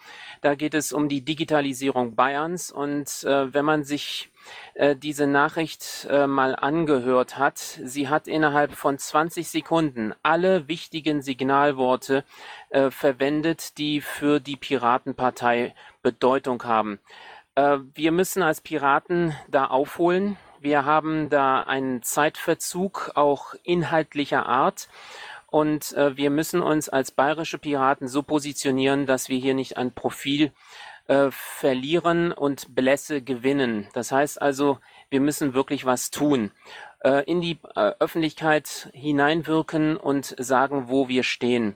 Da 0.45 0.53
geht 0.53 0.75
es 0.75 0.93
um 0.93 1.09
die 1.09 1.25
Digitalisierung 1.25 2.13
Bayerns. 2.13 2.71
Und 2.71 3.23
äh, 3.23 3.51
wenn 3.51 3.65
man 3.65 3.83
sich 3.83 4.29
äh, 4.75 4.95
diese 4.95 5.25
Nachricht 5.25 6.05
äh, 6.07 6.27
mal 6.27 6.55
angehört 6.55 7.39
hat, 7.39 7.57
sie 7.57 8.09
hat 8.09 8.27
innerhalb 8.27 8.73
von 8.73 8.99
20 8.99 9.49
Sekunden 9.49 10.13
alle 10.21 10.67
wichtigen 10.67 11.23
Signalworte 11.23 12.23
äh, 12.69 12.91
verwendet, 12.91 13.79
die 13.79 14.01
für 14.01 14.39
die 14.39 14.55
Piratenpartei 14.55 15.73
Bedeutung 16.03 16.63
haben. 16.63 16.99
Äh, 17.55 17.79
wir 17.95 18.11
müssen 18.11 18.43
als 18.43 18.61
Piraten 18.61 19.35
da 19.47 19.65
aufholen. 19.65 20.37
Wir 20.59 20.85
haben 20.85 21.29
da 21.29 21.61
einen 21.61 22.03
Zeitverzug 22.03 23.13
auch 23.15 23.55
inhaltlicher 23.63 24.45
Art. 24.45 24.89
Und 25.47 25.93
äh, 25.93 26.17
wir 26.17 26.29
müssen 26.29 26.61
uns 26.61 26.89
als 26.89 27.11
bayerische 27.11 27.57
Piraten 27.57 28.07
so 28.07 28.23
positionieren, 28.23 29.05
dass 29.05 29.29
wir 29.29 29.37
hier 29.37 29.53
nicht 29.53 29.77
ein 29.77 29.93
Profil 29.93 30.51
äh, 31.07 31.29
verlieren 31.31 32.31
und 32.31 32.73
Blässe 32.75 33.21
gewinnen. 33.21 33.87
Das 33.93 34.11
heißt 34.11 34.41
also, 34.41 34.79
wir 35.09 35.21
müssen 35.21 35.53
wirklich 35.53 35.85
was 35.85 36.11
tun, 36.11 36.51
äh, 37.03 37.23
in 37.25 37.41
die 37.41 37.59
äh, 37.75 37.91
Öffentlichkeit 37.99 38.89
hineinwirken 38.93 39.97
und 39.97 40.35
sagen, 40.39 40.85
wo 40.87 41.07
wir 41.07 41.23
stehen. 41.23 41.75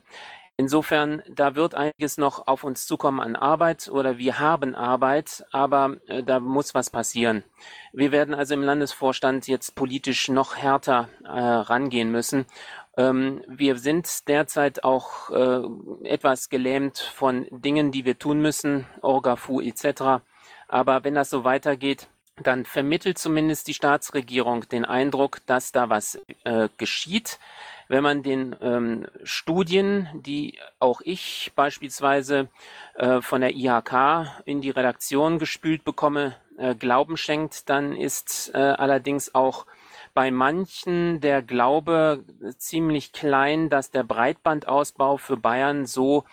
Insofern, 0.59 1.23
da 1.29 1.55
wird 1.55 1.73
einiges 1.73 2.17
noch 2.17 2.47
auf 2.47 2.65
uns 2.65 2.85
zukommen 2.85 3.21
an 3.21 3.37
Arbeit 3.37 3.87
oder 3.87 4.17
wir 4.17 4.39
haben 4.39 4.75
Arbeit, 4.75 5.45
aber 5.53 5.95
äh, 6.07 6.21
da 6.21 6.41
muss 6.41 6.75
was 6.75 6.89
passieren. 6.89 7.45
Wir 7.93 8.11
werden 8.11 8.35
also 8.35 8.55
im 8.55 8.63
Landesvorstand 8.63 9.47
jetzt 9.47 9.75
politisch 9.75 10.27
noch 10.27 10.57
härter 10.57 11.07
äh, 11.23 11.29
rangehen 11.29 12.11
müssen. 12.11 12.45
Ähm, 12.99 13.41
wir 13.47 13.77
sind 13.77 14.27
derzeit 14.27 14.83
auch 14.83 15.29
äh, 15.29 15.61
etwas 16.03 16.49
gelähmt 16.49 16.97
von 16.97 17.47
Dingen, 17.49 17.91
die 17.91 18.03
wir 18.03 18.19
tun 18.19 18.41
müssen, 18.41 18.85
Orgafu 19.01 19.61
etc. 19.61 20.21
Aber 20.67 21.03
wenn 21.05 21.15
das 21.15 21.29
so 21.29 21.45
weitergeht, 21.45 22.09
dann 22.43 22.65
vermittelt 22.65 23.17
zumindest 23.17 23.67
die 23.67 23.73
Staatsregierung 23.73 24.67
den 24.67 24.83
Eindruck, 24.83 25.39
dass 25.45 25.71
da 25.71 25.89
was 25.89 26.19
äh, 26.43 26.67
geschieht 26.77 27.39
wenn 27.89 28.03
man 28.03 28.23
den 28.23 28.55
ähm, 28.61 29.07
Studien, 29.23 30.07
die 30.13 30.59
auch 30.79 31.01
ich 31.01 31.51
beispielsweise 31.55 32.47
äh, 32.93 33.19
von 33.21 33.41
der 33.41 33.55
IHK 33.55 34.43
in 34.45 34.61
die 34.61 34.69
Redaktion 34.69 35.39
gespült 35.39 35.83
bekomme, 35.83 36.35
äh, 36.57 36.75
Glauben 36.75 37.17
schenkt, 37.17 37.67
dann 37.67 37.95
ist 37.95 38.51
äh, 38.53 38.59
allerdings 38.59 39.33
auch 39.33 39.65
bei 40.19 40.31
manchen 40.31 41.21
der 41.21 41.41
Glaube 41.41 42.25
ziemlich 42.57 43.13
klein, 43.13 43.69
dass 43.69 43.89
der 43.89 44.03
Breitbandausbau 44.03 45.15
für 45.15 45.37
Bayern 45.37 45.85
so 45.85 46.25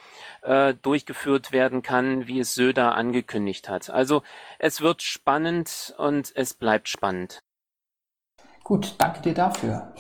äh, 0.43 0.75
durchgeführt 0.83 1.53
werden 1.53 1.83
kann, 1.83 2.27
wie 2.27 2.41
es 2.41 2.57
Söder 2.57 2.97
angekündigt 2.97 3.69
hat. 3.69 3.89
Also 3.89 4.25
es 4.59 4.81
wird 4.81 5.03
spannend 5.03 5.95
und 5.99 6.33
es 6.35 6.55
bleibt 6.55 6.89
spannend. 6.89 7.45
Gut, 8.65 8.97
danke 8.99 9.21
dir 9.21 9.35
dafür. 9.35 9.95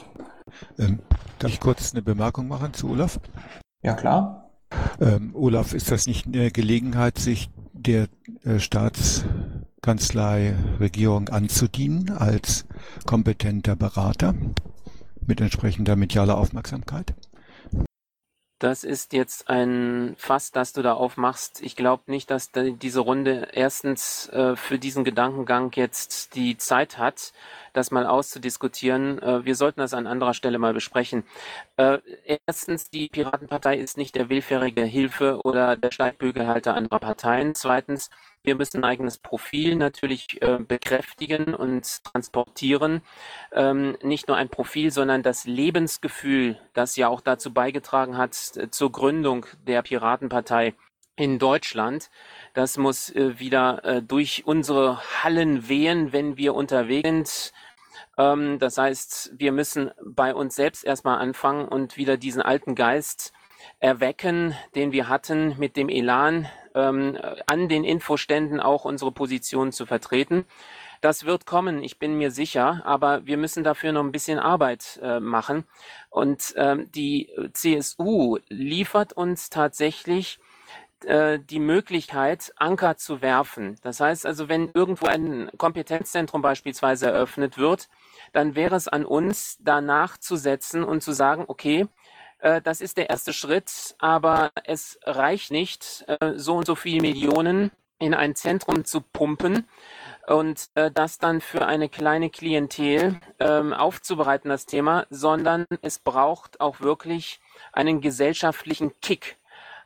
Ähm, 0.80 0.98
darf 1.38 1.52
ich 1.52 1.60
kurz 1.60 1.92
eine 1.92 2.02
Bemerkung 2.02 2.48
machen 2.48 2.74
zu 2.74 2.90
Olaf? 2.90 3.20
Ja, 3.82 3.94
klar. 3.94 4.50
Ähm, 5.00 5.30
Olaf, 5.32 5.74
ist 5.74 5.92
das 5.92 6.08
nicht 6.08 6.26
eine 6.26 6.50
Gelegenheit, 6.50 7.18
sich 7.18 7.50
der 7.72 8.08
äh, 8.42 8.58
Staatskanzlei, 9.86 10.56
Regierung 10.80 11.28
anzudienen 11.28 12.10
als 12.10 12.66
kompetenter 13.06 13.76
Berater 13.76 14.34
mit 15.24 15.40
entsprechender 15.40 15.94
medialer 15.94 16.38
Aufmerksamkeit? 16.38 17.14
Das 18.58 18.82
ist 18.82 19.12
jetzt 19.12 19.48
ein 19.48 20.16
Fass, 20.18 20.50
das 20.50 20.72
du 20.72 20.82
da 20.82 20.94
aufmachst. 20.94 21.60
Ich 21.62 21.76
glaube 21.76 22.02
nicht, 22.06 22.32
dass 22.32 22.50
diese 22.52 22.98
Runde 22.98 23.50
erstens 23.52 24.28
äh, 24.30 24.56
für 24.56 24.80
diesen 24.80 25.04
Gedankengang 25.04 25.70
jetzt 25.74 26.34
die 26.34 26.56
Zeit 26.56 26.98
hat, 26.98 27.32
das 27.76 27.90
mal 27.90 28.06
auszudiskutieren. 28.06 29.20
Äh, 29.20 29.44
wir 29.44 29.54
sollten 29.54 29.80
das 29.80 29.94
an 29.94 30.06
anderer 30.06 30.34
Stelle 30.34 30.58
mal 30.58 30.72
besprechen. 30.72 31.24
Äh, 31.76 31.98
erstens, 32.46 32.90
die 32.90 33.08
Piratenpartei 33.08 33.76
ist 33.76 33.96
nicht 33.96 34.14
der 34.14 34.28
willfährige 34.28 34.84
Hilfe 34.84 35.40
oder 35.44 35.76
der 35.76 35.90
Steigbügelhalter 35.90 36.74
anderer 36.74 36.98
Parteien. 36.98 37.54
Zweitens, 37.54 38.10
wir 38.42 38.54
müssen 38.54 38.78
ein 38.78 38.84
eigenes 38.84 39.18
Profil 39.18 39.74
natürlich 39.76 40.40
äh, 40.40 40.58
bekräftigen 40.58 41.54
und 41.54 42.04
transportieren. 42.04 43.02
Ähm, 43.52 43.96
nicht 44.02 44.28
nur 44.28 44.36
ein 44.36 44.48
Profil, 44.48 44.90
sondern 44.92 45.22
das 45.22 45.46
Lebensgefühl, 45.46 46.58
das 46.72 46.96
ja 46.96 47.08
auch 47.08 47.20
dazu 47.20 47.52
beigetragen 47.52 48.16
hat 48.16 48.56
äh, 48.56 48.70
zur 48.70 48.92
Gründung 48.92 49.46
der 49.66 49.82
Piratenpartei 49.82 50.74
in 51.16 51.38
Deutschland. 51.38 52.10
Das 52.54 52.78
muss 52.78 53.10
äh, 53.10 53.38
wieder 53.38 53.84
äh, 53.84 54.02
durch 54.02 54.44
unsere 54.46 55.00
Hallen 55.24 55.68
wehen, 55.68 56.12
wenn 56.12 56.36
wir 56.36 56.54
unterwegs 56.54 57.08
sind. 57.08 57.52
Ähm, 58.18 58.58
das 58.58 58.78
heißt, 58.78 59.32
wir 59.36 59.52
müssen 59.52 59.90
bei 60.04 60.34
uns 60.34 60.54
selbst 60.54 60.84
erstmal 60.84 61.18
anfangen 61.18 61.68
und 61.68 61.96
wieder 61.96 62.16
diesen 62.16 62.42
alten 62.42 62.74
Geist 62.74 63.32
erwecken, 63.78 64.54
den 64.74 64.92
wir 64.92 65.08
hatten 65.08 65.56
mit 65.58 65.76
dem 65.76 65.88
Elan, 65.88 66.48
ähm, 66.74 67.18
an 67.46 67.68
den 67.68 67.84
Infoständen 67.84 68.60
auch 68.60 68.84
unsere 68.84 69.12
Position 69.12 69.72
zu 69.72 69.86
vertreten. 69.86 70.44
Das 71.00 71.24
wird 71.24 71.46
kommen, 71.46 71.82
ich 71.82 71.98
bin 71.98 72.16
mir 72.16 72.30
sicher, 72.30 72.82
aber 72.84 73.26
wir 73.26 73.36
müssen 73.36 73.64
dafür 73.64 73.92
noch 73.92 74.02
ein 74.02 74.12
bisschen 74.12 74.38
Arbeit 74.38 74.98
äh, 75.02 75.20
machen. 75.20 75.64
Und 76.08 76.54
ähm, 76.56 76.90
die 76.92 77.30
CSU 77.52 78.38
liefert 78.48 79.12
uns 79.12 79.50
tatsächlich 79.50 80.38
äh, 81.04 81.38
die 81.38 81.60
Möglichkeit, 81.60 82.52
Anker 82.56 82.96
zu 82.96 83.20
werfen. 83.20 83.76
Das 83.82 84.00
heißt 84.00 84.24
also, 84.24 84.48
wenn 84.48 84.70
irgendwo 84.72 85.06
ein 85.06 85.50
Kompetenzzentrum 85.58 86.40
beispielsweise 86.40 87.06
eröffnet 87.10 87.58
wird, 87.58 87.88
dann 88.32 88.54
wäre 88.54 88.76
es 88.76 88.88
an 88.88 89.04
uns, 89.04 89.58
da 89.60 89.80
nachzusetzen 89.80 90.84
und 90.84 91.02
zu 91.02 91.12
sagen, 91.12 91.44
okay, 91.48 91.86
äh, 92.38 92.60
das 92.62 92.80
ist 92.80 92.96
der 92.96 93.10
erste 93.10 93.32
Schritt, 93.32 93.94
aber 93.98 94.50
es 94.64 94.98
reicht 95.04 95.50
nicht, 95.50 96.04
äh, 96.06 96.34
so 96.36 96.56
und 96.56 96.66
so 96.66 96.74
viele 96.74 97.02
Millionen 97.02 97.70
in 97.98 98.14
ein 98.14 98.34
Zentrum 98.34 98.84
zu 98.84 99.00
pumpen 99.00 99.66
und 100.26 100.68
äh, 100.74 100.90
das 100.90 101.18
dann 101.18 101.40
für 101.40 101.66
eine 101.66 101.88
kleine 101.88 102.30
Klientel 102.30 103.20
ähm, 103.38 103.72
aufzubereiten, 103.72 104.50
das 104.50 104.66
Thema, 104.66 105.06
sondern 105.08 105.64
es 105.82 105.98
braucht 105.98 106.60
auch 106.60 106.80
wirklich 106.80 107.40
einen 107.72 108.00
gesellschaftlichen 108.00 108.92
Kick, 109.00 109.38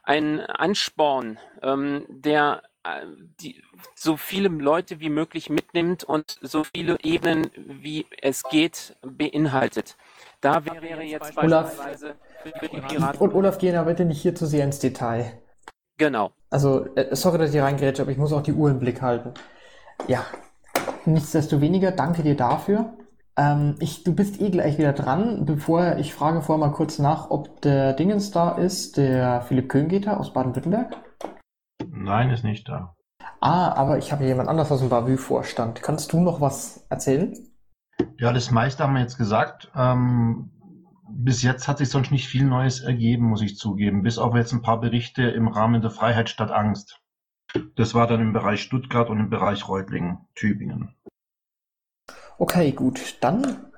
einen 0.02 0.40
Ansporn, 0.40 1.38
ähm, 1.62 2.04
der 2.08 2.62
die, 3.40 3.62
so 3.94 4.16
viele 4.16 4.48
Leute 4.48 5.00
wie 5.00 5.10
möglich 5.10 5.50
mitnimmt 5.50 6.04
und 6.04 6.38
so 6.40 6.64
viele 6.64 6.98
Ebenen 7.02 7.50
wie 7.54 8.06
es 8.22 8.42
geht 8.44 8.96
beinhaltet. 9.02 9.96
Da 10.40 10.64
wäre 10.64 11.02
jetzt 11.02 11.34
beispielsweise 11.34 12.14
die 12.44 12.80
Piraten. 12.80 13.20
Und 13.20 13.34
Olaf, 13.34 13.58
gehen 13.58 13.76
aber 13.76 13.90
bitte 13.90 14.04
nicht 14.04 14.22
hier 14.22 14.34
zu 14.34 14.46
sehr 14.46 14.64
ins 14.64 14.78
Detail. 14.78 15.38
Genau. 15.98 16.32
Also, 16.48 16.86
äh, 16.96 17.14
sorry, 17.14 17.36
dass 17.36 17.50
ich 17.50 17.54
hier 17.54 17.64
reingrätsche, 17.64 18.02
aber 18.02 18.10
ich 18.10 18.18
muss 18.18 18.32
auch 18.32 18.42
die 18.42 18.54
Uhr 18.54 18.70
im 18.70 18.78
Blick 18.78 19.02
halten. 19.02 19.34
Ja. 20.08 20.24
Nichtsdestoweniger, 21.04 21.92
danke 21.92 22.22
dir 22.22 22.36
dafür. 22.36 22.94
Ähm, 23.36 23.76
ich, 23.80 24.04
du 24.04 24.14
bist 24.14 24.40
eh 24.40 24.50
gleich 24.50 24.78
wieder 24.78 24.94
dran. 24.94 25.44
Bevor 25.44 25.96
ich 25.98 26.14
frage 26.14 26.40
vorher 26.40 26.66
mal 26.66 26.74
kurz 26.74 26.98
nach, 26.98 27.30
ob 27.30 27.60
der 27.60 27.92
Dingens 27.92 28.30
da 28.30 28.52
ist, 28.52 28.96
der 28.96 29.42
Philipp 29.42 29.68
Köngeter 29.68 30.18
aus 30.18 30.32
Baden-Württemberg. 30.32 30.96
Nein, 31.88 32.30
ist 32.30 32.44
nicht 32.44 32.68
da. 32.68 32.96
Ah, 33.40 33.72
aber 33.72 33.98
ich 33.98 34.12
habe 34.12 34.24
jemand 34.24 34.48
anders 34.48 34.70
aus 34.70 34.80
dem 34.80 34.88
Bavü-Vorstand. 34.88 35.82
Kannst 35.82 36.12
du 36.12 36.20
noch 36.20 36.40
was 36.40 36.86
erzählen? 36.90 37.34
Ja, 38.18 38.32
das 38.32 38.50
meiste 38.50 38.82
haben 38.82 38.94
wir 38.94 39.00
jetzt 39.00 39.18
gesagt. 39.18 39.70
Ähm, 39.74 40.50
bis 41.08 41.42
jetzt 41.42 41.68
hat 41.68 41.78
sich 41.78 41.88
sonst 41.88 42.10
nicht 42.10 42.28
viel 42.28 42.44
Neues 42.44 42.80
ergeben, 42.80 43.26
muss 43.26 43.42
ich 43.42 43.56
zugeben. 43.56 44.02
Bis 44.02 44.18
auf 44.18 44.34
jetzt 44.34 44.52
ein 44.52 44.62
paar 44.62 44.80
Berichte 44.80 45.22
im 45.22 45.48
Rahmen 45.48 45.82
der 45.82 45.90
Freiheit 45.90 46.28
statt 46.28 46.50
Angst. 46.50 47.00
Das 47.76 47.94
war 47.94 48.06
dann 48.06 48.20
im 48.20 48.32
Bereich 48.32 48.62
Stuttgart 48.62 49.10
und 49.10 49.18
im 49.18 49.30
Bereich 49.30 49.68
Reutlingen, 49.68 50.18
Tübingen. 50.34 50.94
Okay, 52.38 52.72
gut. 52.72 53.18
Dann, 53.20 53.69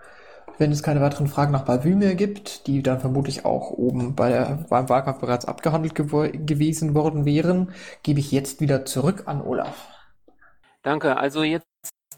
wenn 0.59 0.73
es 0.73 0.83
keine 0.83 1.01
weiteren 1.01 1.27
Fragen 1.27 1.53
nach 1.53 1.65
Bavü 1.65 1.95
mehr 1.95 2.15
gibt, 2.15 2.67
die 2.67 2.83
dann 2.83 3.01
vermutlich 3.01 3.45
auch 3.45 3.71
oben 3.71 4.15
bei 4.15 4.31
der, 4.31 4.65
beim 4.69 4.89
Wahlkampf 4.89 5.21
bereits 5.21 5.45
abgehandelt 5.45 5.95
gew 5.95 6.29
gewesen 6.33 6.95
worden 6.95 7.25
wären, 7.25 7.73
gebe 8.03 8.21
ich 8.21 8.33
jetzt 8.33 8.61
wieder 8.61 8.85
zurück 8.85 9.25
an 9.27 9.43
Olaf. 9.43 9.89
Danke. 10.83 11.17
Also 11.17 11.43
jetzt 11.43 11.67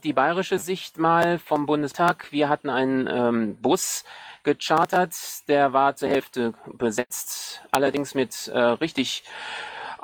die 0.05 0.13
bayerische 0.13 0.59
Sicht 0.59 0.99
mal 0.99 1.39
vom 1.39 1.67
Bundestag. 1.67 2.31
Wir 2.31 2.49
hatten 2.49 2.69
einen 2.69 3.09
ähm, 3.11 3.57
Bus 3.61 4.05
gechartert, 4.43 5.15
der 5.49 5.73
war 5.73 5.97
zur 5.97 6.11
Hälfte 6.11 6.53
besetzt, 6.67 7.63
allerdings 7.71 8.15
mit 8.15 8.49
äh, 8.49 8.59
richtig 8.59 9.25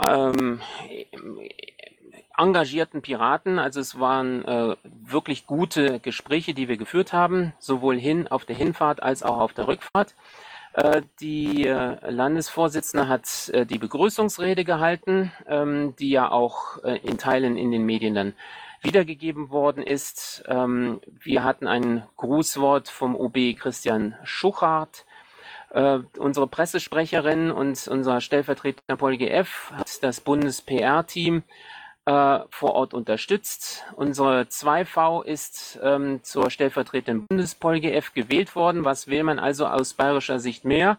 ähm, 0.03 0.61
engagierten 2.41 3.03
Piraten. 3.03 3.59
Also 3.59 3.81
es 3.81 4.01
waren 4.01 4.45
äh, 4.45 4.77
wirklich 4.85 5.47
gute 5.47 6.01
Gespräche, 6.01 6.55
die 6.55 6.69
wir 6.69 6.77
geführt 6.77 7.13
haben, 7.13 7.53
sowohl 7.59 7.99
hin 7.99 8.29
auf 8.29 8.45
der 8.45 8.57
Hinfahrt 8.57 9.03
als 9.03 9.23
auch 9.23 9.39
auf 9.39 9.53
der 9.53 9.69
Rückfahrt. 9.69 10.15
Äh, 10.73 11.03
die 11.21 11.67
äh, 11.67 12.11
Landesvorsitzende 12.11 13.09
hat 13.09 13.49
äh, 13.53 13.67
die 13.67 13.79
Begrüßungsrede 13.79 14.65
gehalten, 14.65 15.33
ähm, 15.49 15.95
die 15.99 16.11
ja 16.11 16.31
auch 16.31 16.79
in 16.79 17.19
Teilen 17.19 17.57
in 17.57 17.71
den 17.71 17.85
Medien 17.85 18.15
dann 18.15 18.35
wiedergegeben 18.83 19.51
worden 19.51 19.83
ist. 19.83 20.45
Ähm, 20.47 21.01
wir 21.07 21.45
hatten 21.45 21.67
ein 21.67 22.05
Grußwort 22.17 22.89
vom 22.89 23.15
OB 23.17 23.57
Christian 23.59 24.17
Schuchart. 24.25 25.05
unsere 26.19 26.49
Pressesprecherin 26.49 27.53
und 27.53 27.87
unser 27.87 28.21
Stellvertreter 28.21 28.97
Paul 28.97 29.17
GF 29.17 29.71
hat 29.73 30.03
das 30.03 30.21
Bundes-PR-Team 30.21 31.45
äh, 32.07 32.41
vor 32.51 32.75
Ort 32.75 32.95
unterstützt. 32.95 33.85
Unsere 33.97 34.43
2V 34.43 35.25
ist 35.25 35.79
ähm, 35.83 36.21
zur 36.23 36.51
stellvertretenden 36.51 37.27
Bundespol-GF 37.27 38.15
gewählt 38.15 38.57
worden. 38.57 38.85
Was 38.85 39.09
will 39.09 39.23
man 39.23 39.39
also 39.39 39.67
aus 39.67 39.95
bayerischer 39.95 40.41
Sicht 40.41 40.65
mehr? 40.65 40.99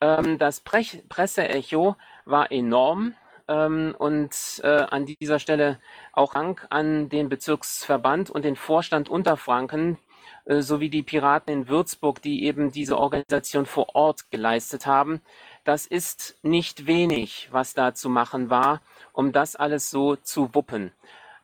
Ähm, 0.00 0.38
das 0.38 0.60
Pre 0.60 0.84
Presseecho 1.08 1.96
war 2.24 2.52
enorm. 2.52 3.14
Ähm, 3.46 3.94
und 3.98 4.60
äh, 4.62 4.68
an 4.68 5.06
dieser 5.06 5.38
Stelle 5.38 5.78
auch 6.12 6.34
Dank 6.34 6.66
an 6.70 7.08
den 7.08 7.28
Bezirksverband 7.28 8.30
und 8.30 8.44
den 8.44 8.56
Vorstand 8.56 9.08
Unterfranken 9.08 9.98
äh, 10.46 10.60
sowie 10.60 10.88
die 10.90 11.02
Piraten 11.02 11.52
in 11.52 11.68
Würzburg, 11.68 12.22
die 12.22 12.44
eben 12.44 12.72
diese 12.72 12.98
Organisation 12.98 13.66
vor 13.66 13.94
Ort 13.94 14.30
geleistet 14.30 14.86
haben. 14.86 15.20
Das 15.64 15.86
ist 15.86 16.36
nicht 16.42 16.86
wenig, 16.86 17.48
was 17.50 17.74
da 17.74 17.94
zu 17.94 18.08
machen 18.08 18.50
war 18.50 18.80
um 19.14 19.32
das 19.32 19.56
alles 19.56 19.88
so 19.90 20.16
zu 20.16 20.54
wuppen. 20.54 20.92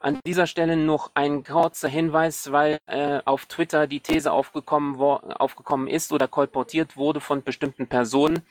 An 0.00 0.18
dieser 0.26 0.46
Stelle 0.46 0.76
noch 0.76 1.10
ein 1.14 1.44
kurzer 1.44 1.88
Hinweis, 1.88 2.52
weil 2.52 2.78
äh, 2.86 3.20
auf 3.24 3.46
Twitter 3.46 3.86
die 3.86 4.00
These 4.00 4.32
aufgekommen, 4.32 4.98
aufgekommen 4.98 5.88
ist 5.88 6.12
oder 6.12 6.26
kolportiert 6.26 6.96
wurde 6.96 7.20
von 7.20 7.42
bestimmten 7.42 7.86
Personen, 7.86 8.42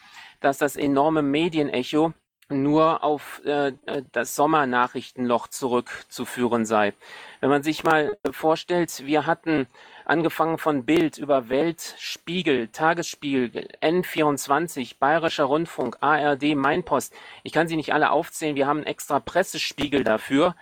dass 0.41 0.60
das 0.60 0.75
enorme 0.75 1.21
Medienecho 1.21 2.13
nur 2.49 3.03
auf 3.03 3.41
äh, 3.45 3.73
das 4.12 4.35
Sommernachrichtenloch 4.35 5.47
zurückzuführen 5.47 6.65
sei. 6.65 6.93
Wenn 7.41 7.49
man 7.49 7.63
sich 7.63 7.83
mal 7.83 8.17
vorstellt, 8.31 9.05
wir 9.05 9.25
hatten 9.25 9.67
angefangen 10.05 10.57
von 10.57 10.85
Bild 10.85 11.17
über 11.17 11.49
Welt, 11.49 11.95
Spiegel, 11.99 12.67
Tagesspiegel, 12.69 13.69
N24, 13.81 14.95
Bayerischer 14.99 15.45
Rundfunk, 15.45 15.97
ARD, 16.01 16.55
Mainpost. 16.55 17.13
Ich 17.43 17.53
kann 17.53 17.67
sie 17.67 17.75
nicht 17.75 17.93
alle 17.93 18.12
aufzählen. 18.12 18.55
Wir 18.55 18.67
haben 18.67 18.83
extra 18.83 19.19
Pressespiegel 19.19 20.03
dafür. 20.03 20.55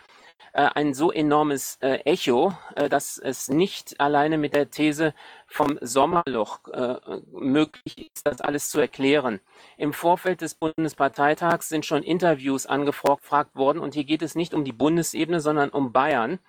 Äh, 0.58 0.70
ein 0.74 0.96
so 0.96 1.12
enormes 1.12 1.78
äh, 1.82 2.00
Echo, 2.06 2.52
äh, 2.76 2.90
dass 2.90 3.20
es 3.20 3.48
nicht 3.48 4.00
alleine 4.00 4.40
mit 4.40 4.56
der 4.56 4.72
These 4.72 5.14
vom 5.46 5.78
Sommerloch 5.82 6.60
möglich 7.32 8.10
ist, 8.12 8.26
das 8.26 8.42
alles 8.42 8.70
zu 8.70 8.80
erklären. 8.80 9.40
Im 9.78 9.94
Vorfeld 9.94 10.42
des 10.42 10.56
Bundesparteitags 10.56 11.70
sind 11.70 11.86
schon 11.86 12.04
Interviews 12.04 12.66
angefragt 12.66 13.56
worden 13.56 13.80
und 13.80 13.94
hier 13.94 14.04
geht 14.04 14.24
es 14.24 14.36
nicht 14.36 14.54
um 14.54 14.66
die 14.66 14.74
Bundesebene, 14.74 15.40
sondern 15.40 15.70
um 15.70 15.94
Bayern 15.94 16.40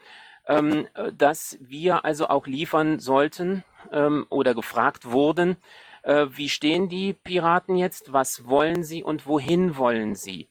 ähm, 0.46 0.88
dass 1.14 1.58
wir 1.60 2.06
also 2.06 2.28
auch 2.28 2.46
liefern 2.46 2.98
sollten 2.98 3.62
ähm, 3.92 4.26
oder 4.30 4.54
gefragt 4.54 5.10
wurden, 5.10 5.56
wie 6.04 6.48
stehen 6.48 6.88
die 6.88 7.12
Piraten 7.12 7.76
jetzt, 7.76 8.14
was 8.14 8.48
wollen 8.48 8.82
sie 8.82 9.02
und 9.02 9.26
wohin 9.26 9.76
wollen 9.76 10.14
sie. 10.14 10.48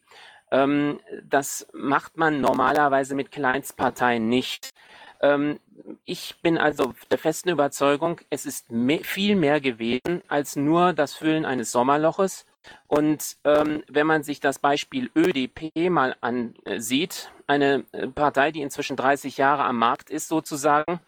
Ähm, 0.51 0.99
das 1.23 1.67
macht 1.73 2.17
man 2.17 2.41
normalerweise 2.41 3.15
mit 3.15 3.31
Kleinstparteien 3.31 4.27
nicht. 4.29 4.73
Ähm, 5.21 5.59
ich 6.05 6.35
bin 6.41 6.57
also 6.57 6.93
der 7.11 7.17
festen 7.17 7.49
Überzeugung, 7.49 8.21
es 8.29 8.45
ist 8.45 8.71
me 8.71 8.99
viel 9.03 9.35
mehr 9.35 9.61
gewesen 9.61 10.21
als 10.27 10.55
nur 10.55 10.93
das 10.93 11.13
Füllen 11.13 11.45
eines 11.45 11.71
Sommerloches. 11.71 12.45
Und 12.87 13.37
ähm, 13.45 13.83
wenn 13.87 14.07
man 14.07 14.23
sich 14.23 14.41
das 14.41 14.59
Beispiel 14.59 15.09
ÖDP 15.15 15.89
mal 15.89 16.15
ansieht, 16.19 17.31
eine 17.47 17.85
äh, 17.93 18.07
Partei, 18.07 18.51
die 18.51 18.61
inzwischen 18.61 18.97
30 18.97 19.37
Jahre 19.37 19.63
am 19.63 19.77
Markt 19.77 20.09
ist 20.09 20.27
sozusagen 20.27 20.99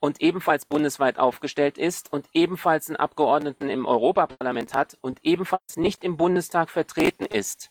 und 0.00 0.20
ebenfalls 0.20 0.66
bundesweit 0.66 1.18
aufgestellt 1.18 1.78
ist 1.78 2.12
und 2.12 2.26
ebenfalls 2.32 2.88
einen 2.88 2.96
Abgeordneten 2.96 3.70
im 3.70 3.86
Europaparlament 3.86 4.74
hat 4.74 4.98
und 5.00 5.20
ebenfalls 5.22 5.76
nicht 5.76 6.04
im 6.04 6.16
Bundestag 6.16 6.68
vertreten 6.68 7.24
ist, 7.24 7.70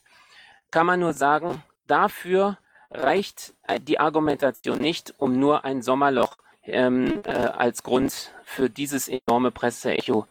kann 0.73 0.87
man 0.87 0.99
nur 0.99 1.13
sagen, 1.13 1.61
dafür 1.85 2.57
reicht 2.89 3.53
äh, 3.67 3.79
die 3.79 3.99
Argumentation 3.99 4.79
nicht, 4.79 5.13
um 5.19 5.39
nur 5.39 5.65
ein 5.65 5.83
Sommerloch 5.83 6.35
ähm, 6.63 7.21
äh, 7.25 7.29
als 7.29 7.83
Grund 7.83 8.33
für 8.43 8.71
dieses 8.71 9.07
enorme 9.07 9.51
Presseecho 9.51 10.25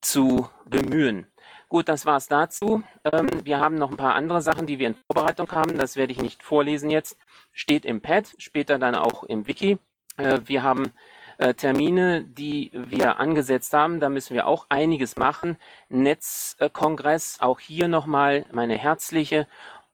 zu 0.00 0.50
bemühen. 0.64 1.28
Gut, 1.68 1.88
das 1.88 2.06
war's 2.06 2.26
dazu. 2.26 2.82
Ähm, 3.04 3.28
wir 3.44 3.60
haben 3.60 3.76
noch 3.76 3.92
ein 3.92 3.96
paar 3.96 4.16
andere 4.16 4.42
Sachen, 4.42 4.66
die 4.66 4.80
wir 4.80 4.88
in 4.88 4.96
Vorbereitung 5.06 5.48
haben. 5.52 5.78
Das 5.78 5.94
werde 5.94 6.12
ich 6.12 6.20
nicht 6.20 6.42
vorlesen 6.42 6.90
jetzt. 6.90 7.16
Steht 7.52 7.84
im 7.84 8.00
Pad, 8.00 8.34
später 8.38 8.80
dann 8.80 8.96
auch 8.96 9.22
im 9.22 9.46
Wiki. 9.46 9.78
Äh, 10.16 10.40
wir 10.44 10.64
haben 10.64 10.92
äh, 11.38 11.54
Termine, 11.54 12.24
die 12.24 12.70
wir 12.72 13.20
angesetzt 13.20 13.72
haben. 13.72 14.00
Da 14.00 14.08
müssen 14.08 14.34
wir 14.34 14.48
auch 14.48 14.66
einiges 14.70 15.16
machen. 15.16 15.56
Netzkongress, 15.88 17.38
auch 17.40 17.60
hier 17.60 17.86
nochmal 17.86 18.44
meine 18.50 18.76
herzliche 18.76 19.46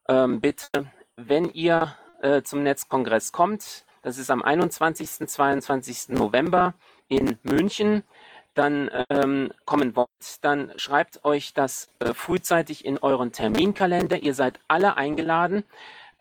ähm, 0.09 0.41
Bitte, 0.41 0.69
wenn 1.17 1.51
ihr 1.51 1.95
äh, 2.23 2.43
zum 2.43 2.63
Netzkongress 2.63 3.33
kommt, 3.33 3.85
das 4.03 4.19
ist 4.19 4.31
am 4.31 4.43
21. 4.43 5.29
22. 5.29 6.09
November 6.11 6.75
in 7.09 7.39
München 7.43 8.03
dann 8.55 8.91
ähm, 9.11 9.53
kommen 9.65 9.95
wollt, 9.95 10.09
dann 10.43 10.73
schreibt 10.77 11.25
euch 11.25 11.55
das 11.55 11.89
äh, 12.01 12.13
frühzeitig 12.15 12.85
in 12.85 12.99
euren 12.99 13.33
Terminkalender. 13.33 14.23
Ihr 14.23 14.35
seid 14.35 14.59
alle 14.69 14.97
eingeladen, 14.97 15.65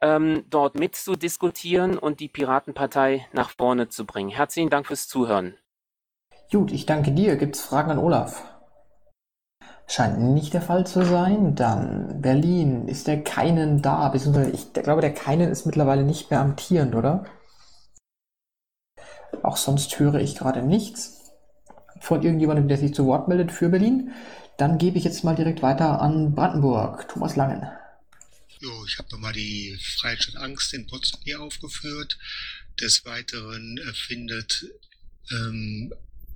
ähm, 0.01 0.45
dort 0.49 0.75
mitzudiskutieren 0.75 1.97
und 1.97 2.19
die 2.19 2.27
Piratenpartei 2.27 3.27
nach 3.33 3.49
vorne 3.49 3.89
zu 3.89 4.05
bringen. 4.05 4.29
Herzlichen 4.29 4.69
Dank 4.69 4.87
fürs 4.87 5.07
Zuhören. 5.07 5.55
Gut, 6.51 6.71
ich 6.71 6.85
danke 6.85 7.11
dir. 7.11 7.35
Gibt 7.35 7.55
es 7.55 7.61
Fragen 7.61 7.91
an 7.91 7.99
Olaf? 7.99 8.58
Scheint 9.89 10.19
nicht 10.19 10.53
der 10.53 10.61
Fall 10.61 10.85
zu 10.85 11.03
sein. 11.03 11.55
Dann 11.55 12.21
Berlin. 12.21 12.87
Ist 12.87 13.07
der 13.07 13.23
Keinen 13.23 13.81
da? 13.81 14.09
Beziehungsweise 14.09 14.51
ich 14.51 14.71
glaube, 14.71 15.01
der 15.01 15.13
Keinen 15.13 15.49
ist 15.49 15.65
mittlerweile 15.65 16.03
nicht 16.03 16.29
mehr 16.29 16.41
amtierend, 16.41 16.93
oder? 16.93 17.25
Auch 19.41 19.57
sonst 19.57 19.99
höre 19.99 20.19
ich 20.19 20.35
gerade 20.35 20.61
nichts 20.61 21.31
von 22.01 22.21
irgendjemandem, 22.21 22.67
der 22.67 22.77
sich 22.77 22.93
zu 22.93 23.05
Wort 23.07 23.27
meldet 23.27 23.51
für 23.51 23.69
Berlin. 23.69 24.11
Dann 24.57 24.77
gebe 24.77 24.99
ich 24.99 25.05
jetzt 25.05 25.23
mal 25.23 25.35
direkt 25.35 25.63
weiter 25.63 26.01
an 26.01 26.35
Brandenburg. 26.35 27.07
Thomas 27.07 27.35
Langen. 27.35 27.67
Jo, 28.59 28.85
ich 28.85 28.99
habe 28.99 29.09
nochmal 29.11 29.33
die 29.33 29.75
Freistadt 29.81 30.35
Angst 30.35 30.73
in 30.73 30.85
Potsdam 30.85 31.21
hier 31.23 31.41
aufgeführt. 31.41 32.17
Des 32.79 33.05
Weiteren 33.05 33.77
äh, 33.77 33.93
findet 33.93 34.65
ähm, 35.31 35.91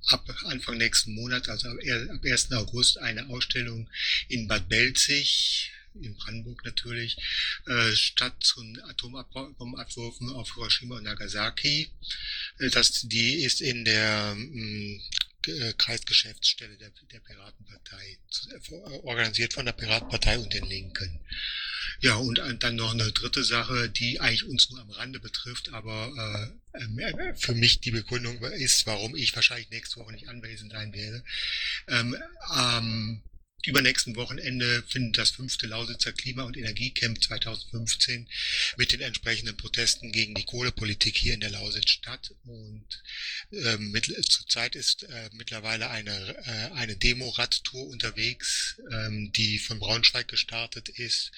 ab 0.08 0.28
Anfang 0.46 0.78
nächsten 0.78 1.14
Monat, 1.14 1.50
also 1.50 1.70
ab 1.70 2.24
1. 2.24 2.52
August, 2.54 2.98
eine 3.00 3.28
Ausstellung 3.30 3.90
in 4.28 4.48
Bad 4.48 4.68
Belzig, 4.70 5.72
in 6.02 6.16
Brandenburg 6.16 6.66
natürlich, 6.66 7.18
äh, 7.68 7.92
statt 7.94 8.36
zu 8.40 8.62
Atomabwurfen 8.88 10.30
auf 10.30 10.54
Hiroshima 10.56 10.98
und 10.98 11.04
Nagasaki. 11.04 11.90
Äh, 12.60 12.70
das, 12.70 13.02
die 13.04 13.44
ist 13.44 13.62
in 13.62 13.86
der 13.86 14.36
mh, 14.36 14.96
äh, 14.96 15.02
Kreisgeschäftsstelle 15.78 16.78
der, 16.78 16.92
der 17.12 17.20
Piratenpartei, 17.20 18.18
äh, 18.52 18.72
organisiert 19.04 19.54
von 19.54 19.66
der 19.66 19.74
Piratenpartei 19.74 20.40
und 20.40 20.54
den 20.54 20.66
Linken. 20.66 21.20
Ja, 22.00 22.16
und 22.16 22.40
dann 22.60 22.76
noch 22.76 22.94
eine 22.94 23.12
dritte 23.12 23.44
Sache, 23.44 23.90
die 23.90 24.20
eigentlich 24.20 24.46
uns 24.46 24.70
nur 24.70 24.82
am 24.82 24.90
Rande 24.90 25.20
betrifft, 25.20 25.72
aber 25.74 26.54
äh, 26.74 27.02
äh, 27.02 27.36
für 27.36 27.54
mich 27.54 27.82
die 27.82 27.92
Begründung 27.92 28.42
ist, 28.44 28.86
warum 28.86 29.16
ich 29.16 29.36
wahrscheinlich 29.36 29.70
nächste 29.70 30.00
Woche 30.00 30.14
nicht 30.14 30.28
anwesend 30.28 30.72
sein 30.72 30.94
werde. 30.94 31.24
Ähm, 31.88 32.16
ähm, 32.58 33.22
übernächsten 33.66 34.16
Wochenende 34.16 34.84
findet 34.88 35.18
das 35.18 35.32
fünfte 35.32 35.68
Lausitzer 35.68 36.12
Klima- 36.14 36.44
und 36.44 36.58
Energiecamp 36.58 37.24
2015 37.24 38.28
mit 38.78 38.92
den 38.92 39.02
entsprechenden 39.02 39.58
Protesten 39.58 40.12
gegen 40.12 40.36
die 40.36 40.46
Kohlepolitik 40.46 41.18
hier 41.18 41.34
in 41.34 41.40
der 41.40 41.52
Lausitz 41.52 41.90
statt. 41.90 42.34
Und 42.46 42.86
ähm, 43.52 43.92
mit, 43.92 44.06
zurzeit 44.30 44.76
ist 44.76 45.04
äh, 45.04 45.30
mittlerweile 45.34 45.90
eine, 45.90 46.12
äh, 46.46 46.72
eine 46.74 46.96
Demo-Radtour 46.96 47.88
unterwegs, 47.88 48.82
ähm, 48.92 49.32
die 49.34 49.60
von 49.60 49.80
Braunschweig 49.80 50.28
gestartet 50.28 50.90
ist. 50.90 51.32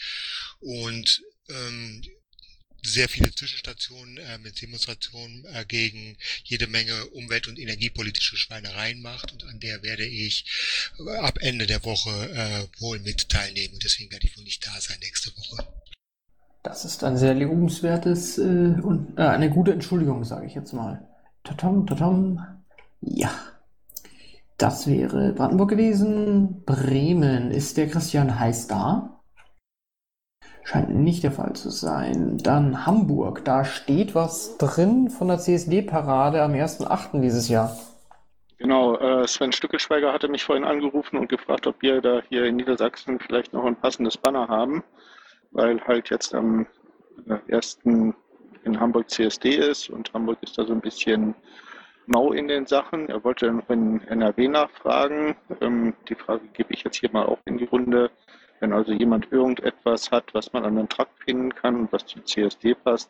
Und 0.60 1.24
ähm, 1.50 2.02
sehr 2.90 3.10
viele 3.10 3.32
Zwischenstationen 3.34 4.18
äh, 4.18 4.38
mit 4.38 4.62
Demonstrationen 4.62 5.46
äh, 5.46 5.66
gegen 5.66 6.18
jede 6.44 6.68
Menge 6.68 7.06
umwelt- 7.08 7.48
und 7.48 7.60
energiepolitische 7.60 8.38
Schweinereien 8.38 9.02
macht 9.02 9.32
und 9.32 9.44
an 9.46 9.60
der 9.60 9.84
werde 9.84 10.06
ich 10.06 10.46
äh, 11.00 11.18
ab 11.18 11.40
Ende 11.42 11.68
der 11.68 11.84
Woche 11.84 12.10
äh, 12.10 12.82
wohl 12.82 13.00
mit 13.00 13.30
teilnehmen 13.30 13.80
deswegen 13.84 14.12
werde 14.12 14.28
ich 14.28 14.38
wohl 14.38 14.44
nicht 14.44 14.66
da 14.66 14.72
sein 14.80 14.98
nächste 15.00 15.32
Woche. 15.38 15.68
Das 16.64 16.84
ist 16.84 17.04
ein 17.04 17.18
sehr 17.18 17.36
lobenswertes 17.36 18.38
äh, 18.40 18.42
und 18.42 19.18
äh, 19.18 19.22
eine 19.22 19.50
gute 19.50 19.72
Entschuldigung, 19.72 20.24
sage 20.24 20.48
ich 20.48 20.56
jetzt 20.56 20.74
mal. 20.74 21.08
Tatam, 21.44 21.86
tatam. 21.86 22.44
Ja. 23.02 23.32
Das 24.58 24.88
wäre 24.88 25.34
Brandenburg 25.34 25.70
gewesen. 25.70 26.64
Bremen. 26.66 27.52
Ist 27.52 27.78
der 27.78 27.88
Christian 27.88 28.40
Heiß 28.40 28.68
da? 28.68 29.15
Scheint 30.66 30.90
nicht 30.90 31.24
der 31.24 31.32
Fall 31.32 31.54
zu 31.54 31.70
sein. 31.70 32.40
Dann 32.40 32.88
Hamburg. 32.88 33.46
Da 33.46 33.64
steht 33.66 34.16
was 34.16 34.58
drin 34.58 35.12
von 35.12 35.28
der 35.28 35.38
CSD-Parade 35.38 36.42
am 36.42 36.54
1.8. 36.54 37.22
dieses 37.22 37.50
Jahr. 37.50 37.78
Genau, 38.58 38.98
äh, 38.98 39.28
Sven 39.28 39.52
Stückelschweiger 39.52 40.12
hatte 40.12 40.28
mich 40.28 40.44
vorhin 40.44 40.64
angerufen 40.64 41.18
und 41.18 41.30
gefragt, 41.30 41.68
ob 41.68 41.80
wir 41.84 42.02
da 42.02 42.24
hier 42.30 42.46
in 42.46 42.56
Niedersachsen 42.56 43.20
vielleicht 43.20 43.54
noch 43.54 43.64
ein 43.64 43.76
passendes 43.76 44.18
Banner 44.18 44.48
haben, 44.48 44.84
weil 45.52 45.80
halt 45.82 46.10
jetzt 46.10 46.34
am 46.34 46.66
1. 47.52 47.80
in 47.84 48.80
Hamburg 48.80 49.12
CSD 49.12 49.58
ist 49.58 49.92
und 49.92 50.12
Hamburg 50.14 50.40
ist 50.42 50.58
da 50.58 50.66
so 50.66 50.74
ein 50.74 50.82
bisschen 50.82 51.36
mau 52.08 52.32
in 52.32 52.48
den 52.48 52.66
Sachen. 52.66 53.08
Er 53.08 53.24
wollte 53.24 53.52
noch 53.52 53.70
in 53.70 54.02
NRW 54.08 54.48
nachfragen. 54.48 55.36
Ähm, 55.62 55.94
die 56.10 56.16
Frage 56.16 56.48
gebe 56.54 56.74
ich 56.74 56.84
jetzt 56.84 56.98
hier 56.98 57.12
mal 57.12 57.28
auch 57.28 57.40
in 57.46 57.60
die 57.60 57.66
Runde. 57.66 58.10
Wenn 58.60 58.74
also 58.74 58.94
jemand 58.94 59.32
irgendetwas 59.32 60.12
hat, 60.12 60.34
was 60.34 60.54
man 60.54 60.66
an 60.66 60.76
den 60.76 60.90
Trakt 60.90 61.24
finden 61.24 61.54
kann 61.54 61.76
und 61.76 61.94
was 61.94 62.06
zum 62.06 62.26
CSD 62.26 62.74
passt, 62.76 63.10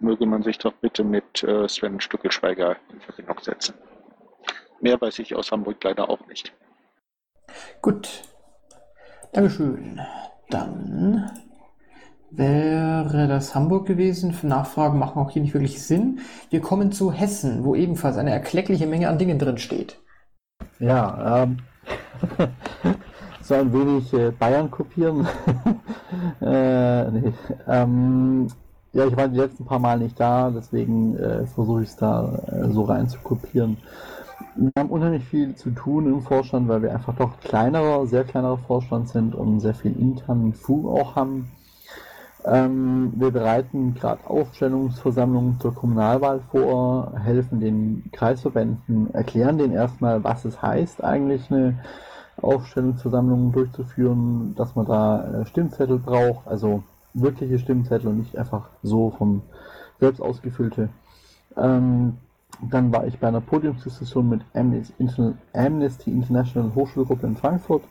möge 0.00 0.26
man 0.26 0.42
sich 0.42 0.58
doch 0.58 0.72
bitte 0.74 1.04
mit 1.04 1.42
äh, 1.42 1.68
Sven 1.68 2.00
Stückelschweiger 2.00 2.76
in 2.92 3.00
Verbindung 3.00 3.38
setzen. 3.40 3.74
Mehr 4.80 5.00
weiß 5.00 5.18
ich 5.20 5.34
aus 5.34 5.52
Hamburg 5.52 5.82
leider 5.82 6.10
auch 6.10 6.26
nicht. 6.26 6.52
Gut. 7.80 8.24
Dankeschön. 9.32 10.00
Dann 10.50 11.30
wäre 12.30 13.28
das 13.28 13.54
Hamburg 13.54 13.86
gewesen. 13.86 14.36
Nachfragen 14.42 14.98
machen 14.98 15.20
auch 15.20 15.30
hier 15.30 15.42
nicht 15.42 15.54
wirklich 15.54 15.82
Sinn. 15.82 16.20
Wir 16.50 16.60
kommen 16.60 16.92
zu 16.92 17.12
Hessen, 17.12 17.64
wo 17.64 17.74
ebenfalls 17.74 18.16
eine 18.16 18.32
erkleckliche 18.32 18.86
Menge 18.86 19.08
an 19.08 19.18
Dingen 19.18 19.38
drin 19.38 19.58
steht. 19.58 20.00
Ja, 20.78 21.44
ähm, 21.44 21.58
so 23.44 23.54
ein 23.54 23.72
wenig 23.72 24.12
äh, 24.14 24.30
Bayern 24.30 24.70
kopieren. 24.70 25.26
äh, 26.40 27.10
nee. 27.10 27.32
ähm, 27.68 28.48
ja, 28.92 29.06
ich 29.06 29.16
war 29.16 29.28
die 29.28 29.36
letzten 29.36 29.64
paar 29.64 29.78
Mal 29.78 29.98
nicht 29.98 30.18
da, 30.18 30.50
deswegen 30.50 31.16
äh, 31.16 31.46
versuche 31.46 31.82
ich 31.82 31.90
es 31.90 31.96
da 31.96 32.38
äh, 32.46 32.70
so 32.70 32.84
rein 32.84 33.08
zu 33.08 33.18
kopieren. 33.18 33.76
Wir 34.56 34.70
haben 34.78 34.90
unheimlich 34.90 35.24
viel 35.24 35.54
zu 35.56 35.70
tun 35.70 36.06
im 36.06 36.22
Vorstand, 36.22 36.68
weil 36.68 36.82
wir 36.82 36.92
einfach 36.92 37.14
doch 37.16 37.38
kleinerer, 37.40 38.06
sehr 38.06 38.24
kleinerer 38.24 38.58
Vorstand 38.58 39.08
sind 39.08 39.34
und 39.34 39.60
sehr 39.60 39.74
viel 39.74 39.98
internen 39.98 40.54
Fug 40.54 40.86
auch 40.86 41.16
haben. 41.16 41.50
Ähm, 42.46 43.12
wir 43.16 43.30
bereiten 43.30 43.94
gerade 43.94 44.26
Aufstellungsversammlungen 44.26 45.60
zur 45.60 45.74
Kommunalwahl 45.74 46.40
vor, 46.50 47.12
helfen 47.22 47.60
den 47.60 48.04
Kreisverbänden, 48.12 49.12
erklären 49.12 49.58
denen 49.58 49.72
erstmal, 49.72 50.22
was 50.24 50.44
es 50.44 50.62
heißt, 50.62 51.02
eigentlich 51.02 51.50
eine 51.50 51.78
Aufstellungsversammlungen 52.40 53.52
durchzuführen, 53.52 54.54
dass 54.56 54.74
man 54.74 54.86
da 54.86 55.42
äh, 55.42 55.46
Stimmzettel 55.46 55.98
braucht, 55.98 56.46
also 56.46 56.82
wirkliche 57.14 57.58
Stimmzettel 57.58 58.08
und 58.08 58.18
nicht 58.18 58.36
einfach 58.36 58.68
so 58.82 59.10
vom 59.10 59.42
selbst 60.00 60.20
ausgefüllte. 60.20 60.88
Ähm, 61.56 62.18
dann 62.70 62.92
war 62.92 63.06
ich 63.06 63.18
bei 63.18 63.28
einer 63.28 63.40
Podiumsdiskussion 63.40 64.28
mit 64.28 64.40
Amnesty 64.54 66.10
International 66.10 66.74
Hochschulgruppe 66.74 67.26
in 67.26 67.36
Frankfurt. 67.36 67.82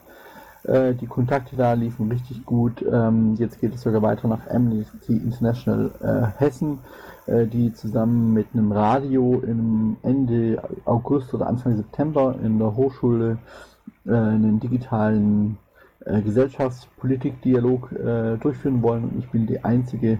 Äh, 0.63 0.93
die 0.93 1.07
Kontakte 1.07 1.55
da 1.55 1.73
liefen 1.73 2.09
richtig 2.09 2.45
gut. 2.45 2.83
Ähm, 2.89 3.35
jetzt 3.35 3.59
geht 3.59 3.75
es 3.75 3.81
sogar 3.81 4.01
weiter 4.01 4.27
nach 4.27 4.47
Amnesty 4.49 5.17
International 5.17 5.91
äh, 6.01 6.39
Hessen, 6.39 6.79
äh, 7.25 7.45
die 7.45 7.73
zusammen 7.73 8.33
mit 8.33 8.47
einem 8.53 8.71
Radio 8.71 9.41
im 9.45 9.97
Ende 10.03 10.61
August 10.85 11.33
oder 11.33 11.47
Anfang 11.47 11.75
September 11.75 12.35
in 12.41 12.59
der 12.59 12.75
Hochschule 12.75 13.37
einen 14.05 14.59
digitalen 14.59 15.57
äh, 16.05 16.21
Gesellschaftspolitik-Dialog 16.21 17.91
äh, 17.93 18.37
durchführen 18.37 18.81
wollen. 18.81 19.15
Ich 19.19 19.29
bin 19.29 19.47
die 19.47 19.63
einzige 19.63 20.19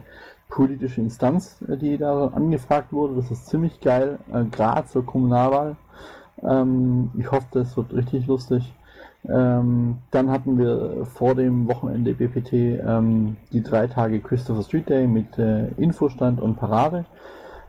politische 0.49 1.01
Instanz, 1.01 1.57
äh, 1.67 1.77
die 1.77 1.97
da 1.97 2.27
angefragt 2.27 2.93
wurde. 2.93 3.15
Das 3.15 3.31
ist 3.31 3.47
ziemlich 3.47 3.81
geil, 3.81 4.19
äh, 4.31 4.45
gerade 4.45 4.87
zur 4.87 5.05
Kommunalwahl. 5.05 5.75
Ähm, 6.41 7.11
ich 7.17 7.31
hoffe, 7.31 7.47
das 7.51 7.75
wird 7.75 7.93
richtig 7.93 8.27
lustig. 8.27 8.73
Ähm, 9.27 9.99
dann 10.11 10.29
hatten 10.29 10.57
wir 10.57 11.05
vor 11.05 11.33
dem 11.33 11.67
Wochenende 11.69 12.13
BPT 12.13 12.53
ähm, 12.53 13.37
die 13.53 13.63
drei 13.63 13.87
Tage 13.87 14.19
Christopher 14.19 14.63
Street 14.63 14.89
Day 14.89 15.07
mit 15.07 15.37
äh, 15.37 15.69
Infostand 15.77 16.41
und 16.41 16.57
Parade. 16.57 17.05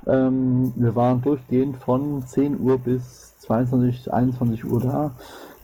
Ähm, 0.06 0.72
wir 0.76 0.96
waren 0.96 1.22
durchgehend 1.22 1.76
von 1.76 2.22
10 2.22 2.60
Uhr 2.60 2.78
bis 2.78 3.38
22, 3.38 4.12
21 4.12 4.64
Uhr 4.64 4.80
da. 4.80 5.12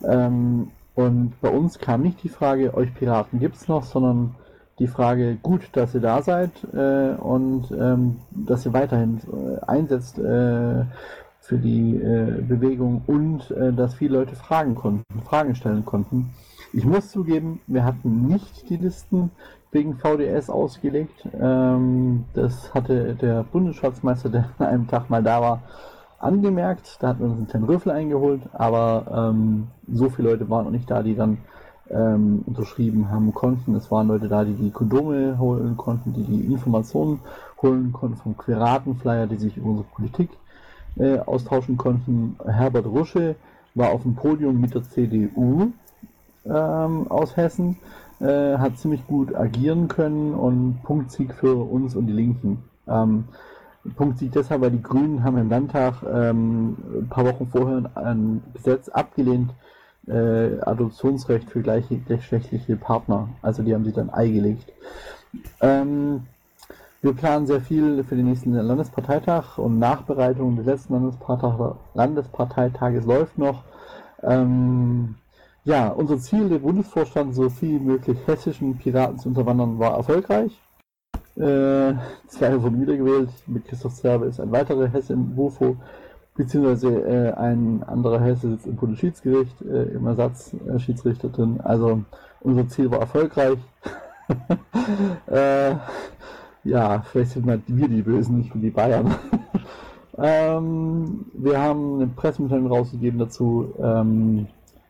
Ähm, 0.05 0.71
und 0.95 1.41
bei 1.41 1.51
uns 1.51 1.79
kam 1.79 2.03
nicht 2.03 2.23
die 2.23 2.29
Frage, 2.29 2.75
euch 2.75 2.95
Piraten 2.95 3.39
gibt 3.39 3.57
es 3.57 3.69
noch, 3.69 3.85
sondern 3.85 4.35
die 4.79 4.87
Frage, 4.87 5.37
gut, 5.43 5.69
dass 5.73 5.95
ihr 5.95 6.01
da 6.01 6.23
seid 6.23 6.51
äh, 6.73 7.15
und 7.15 7.71
ähm, 7.71 8.17
dass 8.31 8.65
ihr 8.67 8.73
weiterhin 8.73 9.21
äh, 9.31 9.65
einsetzt 9.67 10.19
äh, 10.19 10.85
für 11.41 11.59
die 11.59 11.97
äh, 11.97 12.43
Bewegung 12.43 13.03
und 13.07 13.51
äh, 13.51 13.73
dass 13.73 13.95
viele 13.95 14.19
Leute 14.19 14.37
Fragen 14.37 14.75
konnten, 14.75 15.05
Fragen 15.25 15.55
stellen 15.55 15.85
konnten. 15.85 16.31
Ich 16.73 16.85
muss 16.85 17.11
zugeben, 17.11 17.61
wir 17.67 17.85
hatten 17.85 18.27
nicht 18.27 18.71
die 18.71 18.77
Listen 18.77 19.31
wegen 19.73 19.97
VDS 19.97 20.49
ausgelegt. 20.49 21.29
Ähm, 21.39 22.25
das 22.35 22.73
hatte 22.75 23.15
der 23.15 23.45
Bundesschatzmeister, 23.45 24.29
der 24.29 24.51
an 24.59 24.67
einem 24.67 24.89
Tag 24.89 25.11
mal 25.11 25.23
da 25.23 25.41
war, 25.41 25.63
angemerkt. 26.21 26.99
Da 27.01 27.09
hatten 27.09 27.21
wir 27.21 27.27
uns 27.27 27.39
einen 27.39 27.49
kleinen 27.49 27.65
Rüffel 27.65 27.93
eingeholt, 27.93 28.43
aber 28.53 29.33
ähm, 29.33 29.69
so 29.91 30.09
viele 30.11 30.31
Leute 30.31 30.49
waren 30.49 30.67
noch 30.67 30.73
nicht 30.73 30.91
da, 30.91 31.03
die 31.03 31.17
dann 31.17 31.39
ähm, 31.91 32.43
unterschrieben 32.47 33.11
haben 33.11 33.35
konnten. 33.35 33.75
Es 33.75 33.91
waren 33.91 34.09
Leute 34.09 34.29
da, 34.29 34.45
die 34.45 34.55
die 34.55 34.71
Kondome 34.71 35.39
holen 35.39 35.77
konnten, 35.77 36.13
die 36.13 36.23
die 36.23 36.53
Informationen 36.53 37.21
holen 37.61 37.93
konnten 37.93 38.17
vom 38.17 38.37
Queratenflyer, 38.37 39.27
die 39.27 39.37
sich 39.37 39.57
über 39.57 39.71
unsere 39.71 39.89
Politik 39.89 40.31
äh, 40.99 41.19
austauschen 41.19 41.77
konnten. 41.77 42.37
Herbert 42.47 42.87
Rusche 42.87 43.35
war 43.75 43.91
auf 43.91 44.03
dem 44.03 44.15
Podium 44.15 44.61
mit 44.61 44.75
der 44.75 44.83
CDU 44.83 45.73
ähm, 46.45 47.11
aus 47.11 47.37
Hessen, 47.37 47.77
äh, 48.21 48.57
hat 48.59 48.79
ziemlich 48.79 49.07
gut 49.07 49.35
agieren 49.35 49.89
können 49.89 50.35
und 50.35 50.83
Punktsieg 50.83 51.35
für 51.35 51.57
uns 51.57 51.97
und 51.97 52.07
die 52.07 52.13
Linken. 52.13 52.65
Ähm, 52.87 53.25
Punkt 53.97 54.19
sieht 54.19 54.35
deshalb, 54.35 54.61
weil 54.61 54.71
die 54.71 54.83
Grünen 54.83 55.25
haben 55.25 55.39
im 55.39 55.49
Landtag 55.49 56.03
ähm, 56.03 56.77
ein 57.01 57.09
paar 57.09 57.25
Wochen 57.25 57.47
vorher 57.47 57.91
ein 57.95 58.43
Gesetz 58.53 58.89
abgelehnt, 58.89 59.53
äh, 60.07 60.61
Adoptionsrecht 60.61 61.51
für 61.51 61.63
gleichgeschlechtliche 61.63 62.77
Partner. 62.77 63.29
Also 63.43 63.63
die 63.63 63.75
haben 63.75 63.85
sie 63.85 63.93
dann 63.93 64.11
eingelegt. 64.11 64.71
Ähm, 65.61 66.27
wir 67.03 67.15
planen 67.15 67.47
sehr 67.47 67.63
viel 67.63 68.05
für 68.05 68.17
den 68.17 68.27
nächsten 68.27 68.53
Landesparteitag 68.53 69.57
und 69.57 69.79
Nachbereitung 69.79 70.57
des 70.57 70.67
letzten 70.67 70.93
Landesparteitag, 70.93 71.77
Landesparteitages 71.95 73.07
läuft 73.07 73.39
noch. 73.39 73.65
Ähm, 74.23 75.15
ja, 75.65 75.89
unser 75.89 76.19
Ziel, 76.19 76.51
der 76.51 76.59
Bundesvorstand, 76.59 77.35
so 77.35 77.49
viel 77.49 77.81
möglich 77.81 78.19
hessischen 78.27 78.77
Piraten 78.77 79.19
zu 79.19 79.29
unterwandern, 79.29 79.79
war 79.79 79.97
erfolgreich. 79.97 80.59
Äh, 81.41 81.95
wurden 82.63 82.81
wiedergewählt. 82.83 83.31
Mit 83.47 83.65
Christoph 83.65 83.95
Zerbe 83.95 84.27
ist 84.27 84.41
ein 84.41 84.53
weiterer 84.53 84.89
Hesse 84.89 85.15
im 85.15 85.35
WUFO, 85.37 85.77
beziehungsweise 86.37 86.89
äh, 86.89 87.33
ein 87.33 87.83
anderer 87.87 88.21
Hesse 88.21 88.51
sitzt 88.51 88.67
im 88.67 88.77
Bundesschiedsgericht 88.77 89.63
äh, 89.63 89.85
im 89.85 90.07
Ersatzschiedsrichter 90.07 91.31
drin. 91.31 91.61
Also 91.63 92.03
unser 92.41 92.69
Ziel 92.69 92.91
war 92.91 93.01
erfolgreich. 93.01 93.59
äh, 95.27 95.75
ja, 96.65 97.03
vielleicht 97.11 97.33
sind 97.33 97.47
wir 97.47 97.89
die 97.89 98.03
Bösen, 98.03 98.39
nicht 98.39 98.53
die 98.55 98.71
Bayern. 98.71 99.15
ähm, 100.19 101.25
wir 101.33 101.59
haben 101.59 101.95
eine 101.95 102.07
Pressemitteilung 102.09 102.67
rausgegeben 102.67 103.19
dazu. 103.19 103.73
Ähm, 103.79 104.47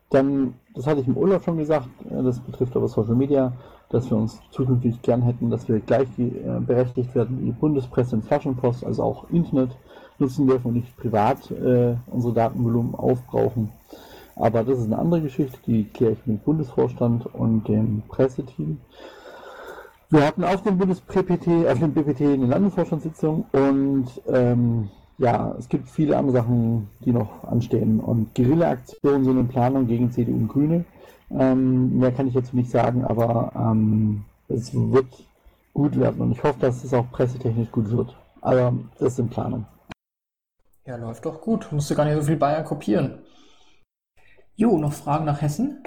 dann, 0.09 0.55
das 0.75 0.85
hatte 0.85 0.99
ich 0.99 1.07
im 1.07 1.15
Urlaub 1.15 1.43
schon 1.43 1.57
gesagt, 1.57 1.87
äh, 2.09 2.21
das 2.21 2.41
betrifft 2.41 2.75
aber 2.75 2.89
Social 2.89 3.15
Media 3.15 3.53
dass 3.91 4.09
wir 4.09 4.17
uns 4.17 4.39
zukünftig 4.51 5.01
gern 5.01 5.21
hätten, 5.21 5.49
dass 5.49 5.67
wir 5.67 5.79
gleich 5.79 6.07
äh, 6.17 6.59
berechtigt 6.59 7.13
werden 7.13 7.39
wie 7.41 7.51
Bundespresse 7.51 8.15
und 8.15 8.25
Flaschenpost, 8.25 8.85
also 8.85 9.03
auch 9.03 9.29
Internet 9.29 9.71
nutzen 10.17 10.47
dürfen 10.47 10.67
und 10.67 10.73
nicht 10.75 10.97
privat 10.97 11.51
äh, 11.51 11.95
unsere 12.07 12.33
Datenvolumen 12.33 12.95
aufbrauchen. 12.95 13.69
Aber 14.35 14.63
das 14.63 14.79
ist 14.79 14.85
eine 14.85 14.97
andere 14.97 15.21
Geschichte, 15.21 15.57
die 15.67 15.83
kläre 15.85 16.13
ich 16.13 16.25
mit 16.25 16.37
dem 16.37 16.43
Bundesvorstand 16.43 17.27
und 17.33 17.67
dem 17.67 18.03
Presseteam. 18.07 18.79
Wir 20.09 20.25
hatten 20.25 20.43
auf 20.43 20.63
dem 20.63 20.77
Bundes-PPT, 20.77 21.67
auf 21.67 21.79
dem 21.79 21.93
BPT 21.93 22.21
eine 22.21 22.45
Landesvorstandssitzung 22.45 23.45
und 23.51 24.07
ähm, 24.27 24.89
ja, 25.17 25.55
es 25.57 25.69
gibt 25.69 25.87
viele 25.87 26.17
andere 26.17 26.37
Sachen, 26.37 26.89
die 27.05 27.11
noch 27.11 27.43
anstehen. 27.43 27.99
Und 27.99 28.33
Guerilla-Aktionen 28.33 29.23
sind 29.23 29.37
in 29.37 29.47
Planung 29.47 29.87
gegen 29.87 30.11
CDU 30.11 30.35
und 30.35 30.47
Grüne. 30.47 30.85
Ähm, 31.37 31.99
mehr 31.99 32.11
kann 32.11 32.27
ich 32.27 32.33
jetzt 32.33 32.53
nicht 32.53 32.69
sagen, 32.69 33.05
aber 33.05 33.51
ähm, 33.55 34.25
es 34.47 34.73
wird 34.73 35.07
gut 35.73 35.97
werden 35.97 36.21
und 36.21 36.31
ich 36.31 36.43
hoffe, 36.43 36.59
dass 36.59 36.83
es 36.83 36.93
auch 36.93 37.09
pressetechnisch 37.11 37.71
gut 37.71 37.89
wird. 37.89 38.15
Aber 38.41 38.73
das 38.99 39.13
ist 39.13 39.19
in 39.19 39.29
Planung. 39.29 39.65
Ja, 40.85 40.95
läuft 40.97 41.25
doch 41.25 41.41
gut. 41.41 41.71
Musst 41.71 41.89
du 41.89 41.95
gar 41.95 42.05
nicht 42.05 42.15
so 42.15 42.23
viel 42.23 42.37
Bayern 42.37 42.65
kopieren. 42.65 43.19
Jo, 44.55 44.77
noch 44.77 44.93
Fragen 44.93 45.25
nach 45.25 45.41
Hessen? 45.41 45.83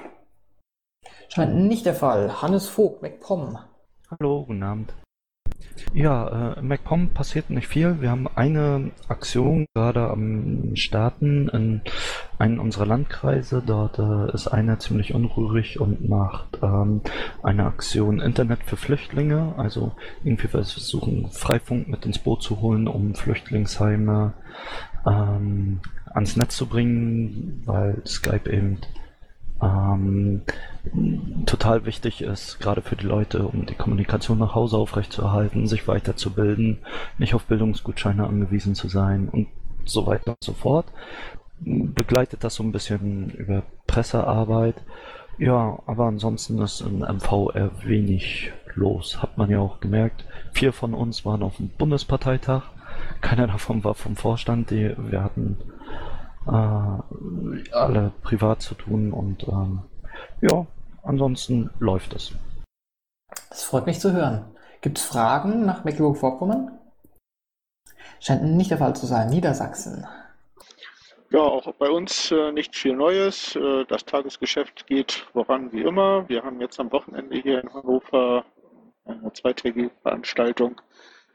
Scheint 1.29 1.55
nicht 1.55 1.85
der 1.85 1.95
Fall. 1.95 2.41
Hannes 2.43 2.69
Vogt, 2.69 3.03
MacPom. 3.03 3.59
Hallo, 4.11 4.45
guten 4.47 4.63
Abend. 4.63 4.95
Ja, 5.95 6.55
äh, 6.55 6.59
in 6.59 6.67
MacPom 6.67 7.11
passiert 7.11 7.51
nicht 7.51 7.69
viel. 7.69 8.01
Wir 8.01 8.11
haben 8.11 8.27
eine 8.27 8.91
Aktion 9.07 9.67
gerade 9.75 10.11
am 10.11 10.75
Starten 10.75 11.49
in 11.49 11.83
einem 12.37 12.59
unserer 12.59 12.87
Landkreise. 12.87 13.63
Dort 13.65 14.01
äh, 14.01 14.35
ist 14.35 14.49
einer 14.49 14.81
ziemlich 14.81 15.15
unruhig 15.15 15.79
und 15.79 16.09
macht 16.09 16.59
ähm, 16.63 17.01
eine 17.45 17.67
Aktion 17.67 18.21
Internet 18.21 18.65
für 18.65 18.77
Flüchtlinge. 18.77 19.55
Also 19.57 19.93
irgendwie 20.25 20.49
versuchen 20.49 21.31
Freifunk 21.31 21.89
mit 21.89 22.05
ins 22.07 22.19
Boot 22.19 22.43
zu 22.43 22.61
holen, 22.61 22.89
um 22.89 23.15
Flüchtlingsheime 23.15 24.33
ähm, 25.07 25.81
ans 26.13 26.37
Netz 26.37 26.57
zu 26.57 26.67
bringen, 26.67 27.63
weil 27.67 28.03
Skype 28.05 28.51
eben 28.51 28.79
ähm, 29.65 30.43
total 31.47 31.87
wichtig 31.87 32.23
ist, 32.23 32.61
gerade 32.61 32.83
für 32.83 32.97
die 32.97 33.07
Leute, 33.07 33.47
um 33.47 33.67
die 33.67 33.75
Kommunikation 33.75 34.39
nach 34.39 34.55
Hause 34.55 34.77
aufrechtzuerhalten, 34.77 35.67
sich 35.67 35.89
weiterzubilden, 35.89 36.79
nicht 37.19 37.35
auf 37.35 37.45
Bildungsgutscheine 37.45 38.27
angewiesen 38.27 38.75
zu 38.75 38.89
sein 38.89 39.29
und 39.29 39.49
so 39.85 40.07
weiter 40.07 40.33
und 40.33 40.45
so 40.45 40.53
fort. 40.53 40.87
Begleitet 41.61 42.45
das 42.45 42.57
so 42.57 42.63
ein 42.63 42.73
bisschen 42.73 43.31
über 43.31 43.63
Pressearbeit. 43.87 44.77
Ja, 45.39 45.79
aber 45.87 46.07
ansonsten 46.07 46.61
ist 46.61 46.81
in 46.81 47.01
MV 47.01 47.55
eher 47.55 47.71
wenig 47.85 48.53
los. 48.75 49.23
Hat 49.23 49.39
man 49.39 49.51
ja 49.51 49.61
auch 49.61 49.81
gemerkt. 49.81 50.27
Vier 50.53 50.73
von 50.73 50.95
uns 50.95 51.25
waren 51.25 51.43
auf 51.43 51.57
dem 51.57 51.69
Bundesparteitag. 51.69 52.65
Keiner 53.21 53.47
davon 53.47 53.83
war 53.83 53.95
vom 53.95 54.17
Vorstand. 54.17 54.71
Die, 54.71 54.95
wir 54.97 55.25
hatten 55.25 55.57
äh, 56.47 57.71
alle 57.73 58.13
privat 58.23 58.63
zu 58.63 58.75
tun 58.75 59.13
und 59.13 59.47
ähm, 59.49 59.83
ja, 60.41 60.67
ansonsten 61.03 61.71
läuft 61.79 62.15
es. 62.15 62.33
Das 63.51 63.65
freut 63.65 63.87
mich 63.87 64.01
zu 64.01 64.13
hören. 64.13 64.45
Gibt 64.81 64.99
es 64.99 65.05
Fragen 65.05 65.65
nach 65.65 65.85
Mecklenburg-Vorpommern? 65.85 66.79
Scheint 68.21 68.43
nicht 68.43 68.71
der 68.71 68.79
Fall 68.79 68.95
zu 68.95 69.07
sein. 69.07 69.29
Niedersachsen. 69.29 70.07
Ja, 71.31 71.41
auch 71.41 71.73
bei 71.75 71.91
uns 71.91 72.31
äh, 72.31 72.53
nicht 72.53 72.77
viel 72.77 72.95
Neues. 72.95 73.57
Äh, 73.57 73.85
das 73.87 74.05
Tagesgeschäft 74.05 74.87
geht 74.87 75.13
voran 75.33 75.73
wie 75.73 75.83
immer. 75.83 76.29
Wir 76.29 76.43
haben 76.45 76.61
jetzt 76.61 76.79
am 76.79 76.93
Wochenende 76.93 77.37
hier 77.37 77.61
in 77.61 77.73
Hannover 77.73 78.45
eine 79.05 79.33
zweitägige 79.33 79.91
Veranstaltung 80.03 80.81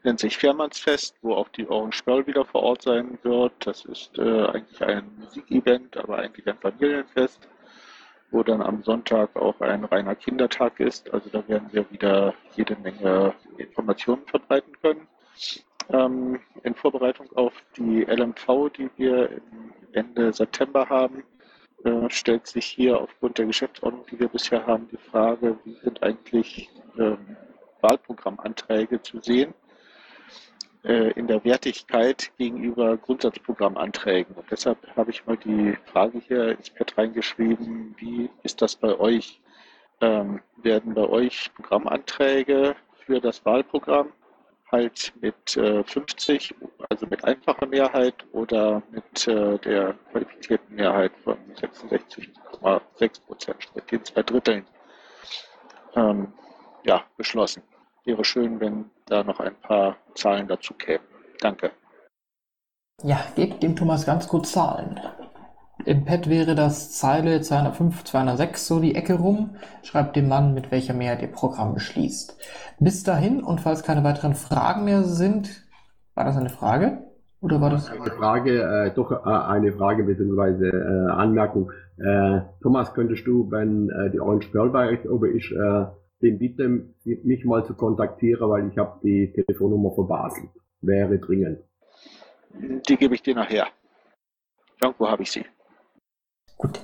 nennt 0.02 0.20
sich 0.20 0.36
Fährmannsfest, 0.36 1.16
wo 1.22 1.34
auch 1.34 1.48
die 1.50 1.68
Orange 1.68 2.02
Girl 2.04 2.26
wieder 2.26 2.44
vor 2.44 2.62
Ort 2.62 2.82
sein 2.82 3.18
wird. 3.22 3.52
Das 3.60 3.84
ist 3.84 4.18
äh, 4.18 4.46
eigentlich 4.46 4.82
ein 4.82 5.10
Musikevent, 5.18 5.96
aber 5.96 6.18
eigentlich 6.18 6.46
ein 6.48 6.58
Familienfest, 6.58 7.48
wo 8.30 8.42
dann 8.42 8.62
am 8.62 8.82
Sonntag 8.82 9.34
auch 9.36 9.60
ein 9.60 9.84
reiner 9.84 10.14
Kindertag 10.14 10.80
ist. 10.80 11.12
Also 11.12 11.28
da 11.30 11.46
werden 11.48 11.68
wir 11.72 11.90
wieder 11.90 12.34
jede 12.56 12.76
Menge 12.76 13.34
Informationen 13.58 14.24
verbreiten 14.26 14.72
können. 14.80 15.06
Ähm, 15.90 16.40
in 16.62 16.74
Vorbereitung 16.74 17.30
auf 17.34 17.52
die 17.76 18.02
LMV, 18.02 18.70
die 18.76 18.90
wir 18.96 19.28
Ende 19.92 20.32
September 20.32 20.88
haben, 20.88 21.24
äh, 21.84 22.08
stellt 22.08 22.46
sich 22.46 22.66
hier 22.66 23.00
aufgrund 23.00 23.38
der 23.38 23.46
Geschäftsordnung, 23.46 24.06
die 24.10 24.20
wir 24.20 24.28
bisher 24.28 24.66
haben, 24.66 24.88
die 24.88 24.96
Frage, 24.96 25.58
wie 25.64 25.74
sind 25.74 26.02
eigentlich 26.02 26.70
ähm, 26.98 27.36
Wahlprogrammanträge 27.80 29.02
zu 29.02 29.20
sehen 29.20 29.52
in 30.82 31.26
der 31.26 31.44
Wertigkeit 31.44 32.32
gegenüber 32.38 32.96
Grundsatzprogrammanträgen. 32.96 34.34
Und 34.34 34.50
deshalb 34.50 34.78
habe 34.96 35.10
ich 35.10 35.26
mal 35.26 35.36
die 35.36 35.76
Frage 35.84 36.20
hier 36.26 36.52
ins 36.52 36.70
Pad 36.70 36.96
reingeschrieben, 36.96 37.94
wie 37.98 38.30
ist 38.42 38.62
das 38.62 38.76
bei 38.76 38.98
euch? 38.98 39.40
Ähm, 40.00 40.40
werden 40.56 40.94
bei 40.94 41.06
euch 41.06 41.50
Programmanträge 41.54 42.74
für 43.04 43.20
das 43.20 43.44
Wahlprogramm 43.44 44.12
halt 44.70 45.12
mit 45.20 45.56
äh, 45.56 45.82
50, 45.84 46.54
also 46.88 47.06
mit 47.06 47.24
einfacher 47.24 47.66
Mehrheit 47.66 48.14
oder 48.32 48.82
mit 48.90 49.26
äh, 49.26 49.58
der 49.58 49.94
qualifizierten 50.10 50.74
Mehrheit 50.74 51.12
von 51.24 51.36
66,6 51.56 53.26
Prozent, 53.26 53.62
sprich 53.62 53.84
den 53.84 54.04
zwei 54.04 54.22
Dritteln, 54.22 54.66
ähm, 55.96 56.32
ja, 56.84 57.04
beschlossen. 57.16 57.62
Wäre 58.10 58.24
schön, 58.24 58.58
wenn 58.58 58.86
da 59.06 59.22
noch 59.22 59.38
ein 59.38 59.54
paar 59.62 59.94
Zahlen 60.16 60.48
dazu 60.48 60.74
kämen. 60.74 61.04
Danke. 61.40 61.70
Ja, 63.04 63.20
gebt 63.36 63.62
dem 63.62 63.76
Thomas 63.76 64.04
ganz 64.04 64.26
kurz 64.26 64.50
Zahlen. 64.50 64.98
Im 65.84 66.04
Pad 66.04 66.28
wäre 66.28 66.56
das 66.56 66.90
Zeile 66.90 67.40
205, 67.40 68.02
206 68.02 68.66
so 68.66 68.80
die 68.80 68.96
Ecke 68.96 69.14
rum. 69.14 69.50
Schreibt 69.84 70.16
dem 70.16 70.26
Mann, 70.26 70.54
mit 70.54 70.72
welcher 70.72 70.92
Mehrheit 70.92 71.22
ihr 71.22 71.30
Programm 71.30 71.72
beschließt. 71.72 72.36
Bis 72.80 73.04
dahin 73.04 73.44
und 73.44 73.60
falls 73.60 73.84
keine 73.84 74.02
weiteren 74.02 74.34
Fragen 74.34 74.84
mehr 74.86 75.04
sind, 75.04 75.48
war 76.16 76.24
das 76.24 76.36
eine 76.36 76.50
Frage? 76.50 77.04
Oder 77.40 77.60
war 77.60 77.70
das? 77.70 77.88
Eine 77.92 78.10
Frage, 78.10 78.60
äh, 78.60 78.92
doch 78.92 79.12
äh, 79.12 79.30
eine 79.30 79.72
Frage 79.72 80.02
bzw. 80.02 80.66
Äh, 80.66 81.10
Anmerkung. 81.12 81.70
Äh, 81.96 82.40
Thomas, 82.60 82.92
könntest 82.92 83.24
du, 83.24 83.52
wenn 83.52 83.88
äh, 83.88 84.10
die 84.10 84.18
Orange 84.18 84.48
Pearl 84.50 84.70
bei 84.70 84.88
euch 84.88 85.08
oben 85.08 85.36
ist, 85.36 85.52
äh, 85.52 85.84
den 86.22 86.38
bitte 86.38 86.86
mich 87.04 87.44
mal 87.44 87.64
zu 87.64 87.74
kontaktieren, 87.74 88.48
weil 88.50 88.68
ich 88.68 88.78
habe 88.78 89.00
die 89.02 89.32
Telefonnummer 89.32 89.92
verbaselt. 89.92 90.50
Wäre 90.80 91.18
dringend. 91.18 91.60
Die 92.88 92.96
gebe 92.96 93.14
ich 93.14 93.22
dir 93.22 93.34
nachher. 93.34 93.66
Irgendwo 94.82 95.08
habe 95.08 95.22
ich 95.22 95.30
sie. 95.30 95.44
Gut, 96.56 96.78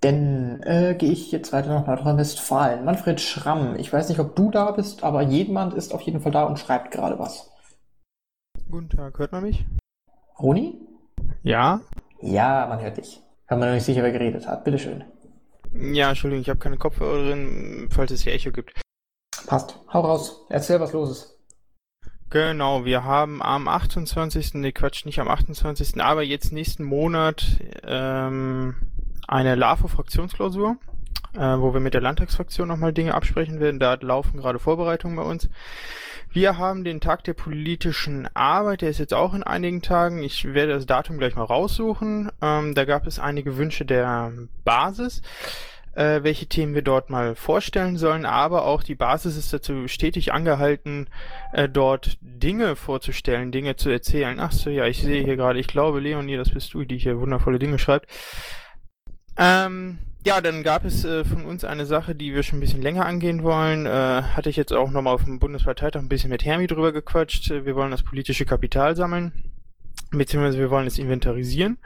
dann 0.00 0.60
äh, 0.64 0.96
gehe 0.98 1.12
ich 1.12 1.30
jetzt 1.30 1.52
weiter 1.52 1.68
nach 1.68 1.86
Nordrhein-Westfalen. 1.86 2.84
Manfred 2.84 3.20
Schramm, 3.20 3.76
ich 3.76 3.92
weiß 3.92 4.08
nicht, 4.08 4.18
ob 4.18 4.34
du 4.34 4.50
da 4.50 4.72
bist, 4.72 5.04
aber 5.04 5.22
jemand 5.22 5.74
ist 5.74 5.94
auf 5.94 6.00
jeden 6.00 6.20
Fall 6.20 6.32
da 6.32 6.44
und 6.44 6.58
schreibt 6.58 6.90
gerade 6.90 7.18
was. 7.18 7.48
Guten 8.70 8.88
Tag, 8.88 9.18
hört 9.18 9.30
man 9.30 9.44
mich? 9.44 9.64
Roni? 10.38 10.80
Ja? 11.42 11.80
Ja, 12.20 12.66
man 12.68 12.80
hört 12.80 12.96
dich. 12.96 13.20
Kann 13.46 13.58
man 13.58 13.68
noch 13.68 13.74
nicht 13.74 13.84
sicher, 13.84 14.02
wer 14.02 14.12
geredet 14.12 14.48
hat. 14.48 14.64
Bitteschön. 14.64 15.04
Ja, 15.72 16.08
Entschuldigung, 16.10 16.42
ich 16.42 16.48
habe 16.48 16.58
keine 16.58 16.76
Kopfhörer 16.76 17.24
drin, 17.24 17.88
falls 17.90 18.10
es 18.10 18.22
hier 18.22 18.32
Echo 18.32 18.50
gibt. 18.50 18.80
Passt. 19.46 19.78
Hau 19.92 20.00
raus. 20.00 20.46
Erzähl, 20.48 20.80
was 20.80 20.92
los 20.92 21.10
ist. 21.10 21.40
Genau, 22.30 22.84
wir 22.84 23.02
haben 23.02 23.42
am 23.42 23.66
28. 23.66 24.54
Ne 24.54 24.72
Quatsch, 24.72 25.04
nicht 25.04 25.18
am 25.18 25.28
28. 25.28 26.00
aber 26.00 26.22
jetzt 26.22 26.52
nächsten 26.52 26.84
Monat 26.84 27.44
ähm, 27.82 28.76
eine 29.26 29.56
LAFO-Fraktionsklausur, 29.56 30.76
äh, 31.34 31.40
wo 31.40 31.72
wir 31.74 31.80
mit 31.80 31.94
der 31.94 32.00
Landtagsfraktion 32.00 32.68
nochmal 32.68 32.92
Dinge 32.92 33.14
absprechen 33.14 33.58
werden. 33.58 33.80
Da 33.80 33.94
laufen 33.94 34.38
gerade 34.38 34.60
Vorbereitungen 34.60 35.16
bei 35.16 35.24
uns. 35.24 35.48
Wir 36.32 36.58
haben 36.58 36.84
den 36.84 37.00
Tag 37.00 37.24
der 37.24 37.34
politischen 37.34 38.28
Arbeit, 38.34 38.82
der 38.82 38.90
ist 38.90 38.98
jetzt 38.98 39.14
auch 39.14 39.34
in 39.34 39.42
einigen 39.42 39.82
Tagen. 39.82 40.22
Ich 40.22 40.44
werde 40.44 40.74
das 40.74 40.86
Datum 40.86 41.18
gleich 41.18 41.34
mal 41.34 41.44
raussuchen. 41.44 42.30
Ähm, 42.40 42.74
da 42.74 42.84
gab 42.84 43.06
es 43.06 43.18
einige 43.18 43.56
Wünsche 43.56 43.84
der 43.84 44.32
Basis 44.64 45.22
äh, 45.94 46.22
welche 46.22 46.46
Themen 46.46 46.74
wir 46.74 46.82
dort 46.82 47.10
mal 47.10 47.34
vorstellen 47.34 47.96
sollen, 47.96 48.24
aber 48.24 48.64
auch 48.64 48.82
die 48.82 48.94
Basis 48.94 49.36
ist 49.36 49.52
dazu 49.52 49.88
stetig 49.88 50.32
angehalten, 50.32 51.08
äh, 51.52 51.68
dort 51.68 52.18
Dinge 52.20 52.76
vorzustellen, 52.76 53.52
Dinge 53.52 53.76
zu 53.76 53.90
erzählen. 53.90 54.38
Ach 54.40 54.52
so, 54.52 54.70
ja, 54.70 54.86
ich 54.86 55.02
sehe 55.02 55.24
hier 55.24 55.36
gerade, 55.36 55.58
ich 55.58 55.66
glaube, 55.66 56.00
Leonie, 56.00 56.36
das 56.36 56.50
bist 56.50 56.74
du, 56.74 56.84
die 56.84 56.98
hier 56.98 57.20
wundervolle 57.20 57.58
Dinge 57.58 57.78
schreibt. 57.78 58.08
Ähm, 59.36 59.98
ja, 60.24 60.40
dann 60.40 60.62
gab 60.62 60.84
es 60.84 61.04
äh, 61.04 61.24
von 61.24 61.44
uns 61.46 61.64
eine 61.64 61.86
Sache, 61.86 62.14
die 62.14 62.34
wir 62.34 62.42
schon 62.42 62.58
ein 62.58 62.60
bisschen 62.60 62.82
länger 62.82 63.06
angehen 63.06 63.42
wollen. 63.42 63.86
Äh, 63.86 63.90
hatte 63.90 64.50
ich 64.50 64.56
jetzt 64.56 64.72
auch 64.72 64.90
nochmal 64.90 65.14
auf 65.14 65.24
dem 65.24 65.38
Bundesparteitag 65.38 66.00
ein 66.00 66.08
bisschen 66.08 66.30
mit 66.30 66.44
Hermi 66.44 66.66
drüber 66.66 66.92
gequatscht. 66.92 67.50
Wir 67.50 67.74
wollen 67.74 67.90
das 67.90 68.02
politische 68.02 68.44
Kapital 68.44 68.96
sammeln, 68.96 69.32
beziehungsweise 70.10 70.58
wir 70.58 70.70
wollen 70.70 70.86
es 70.86 70.98
inventarisieren. 70.98 71.78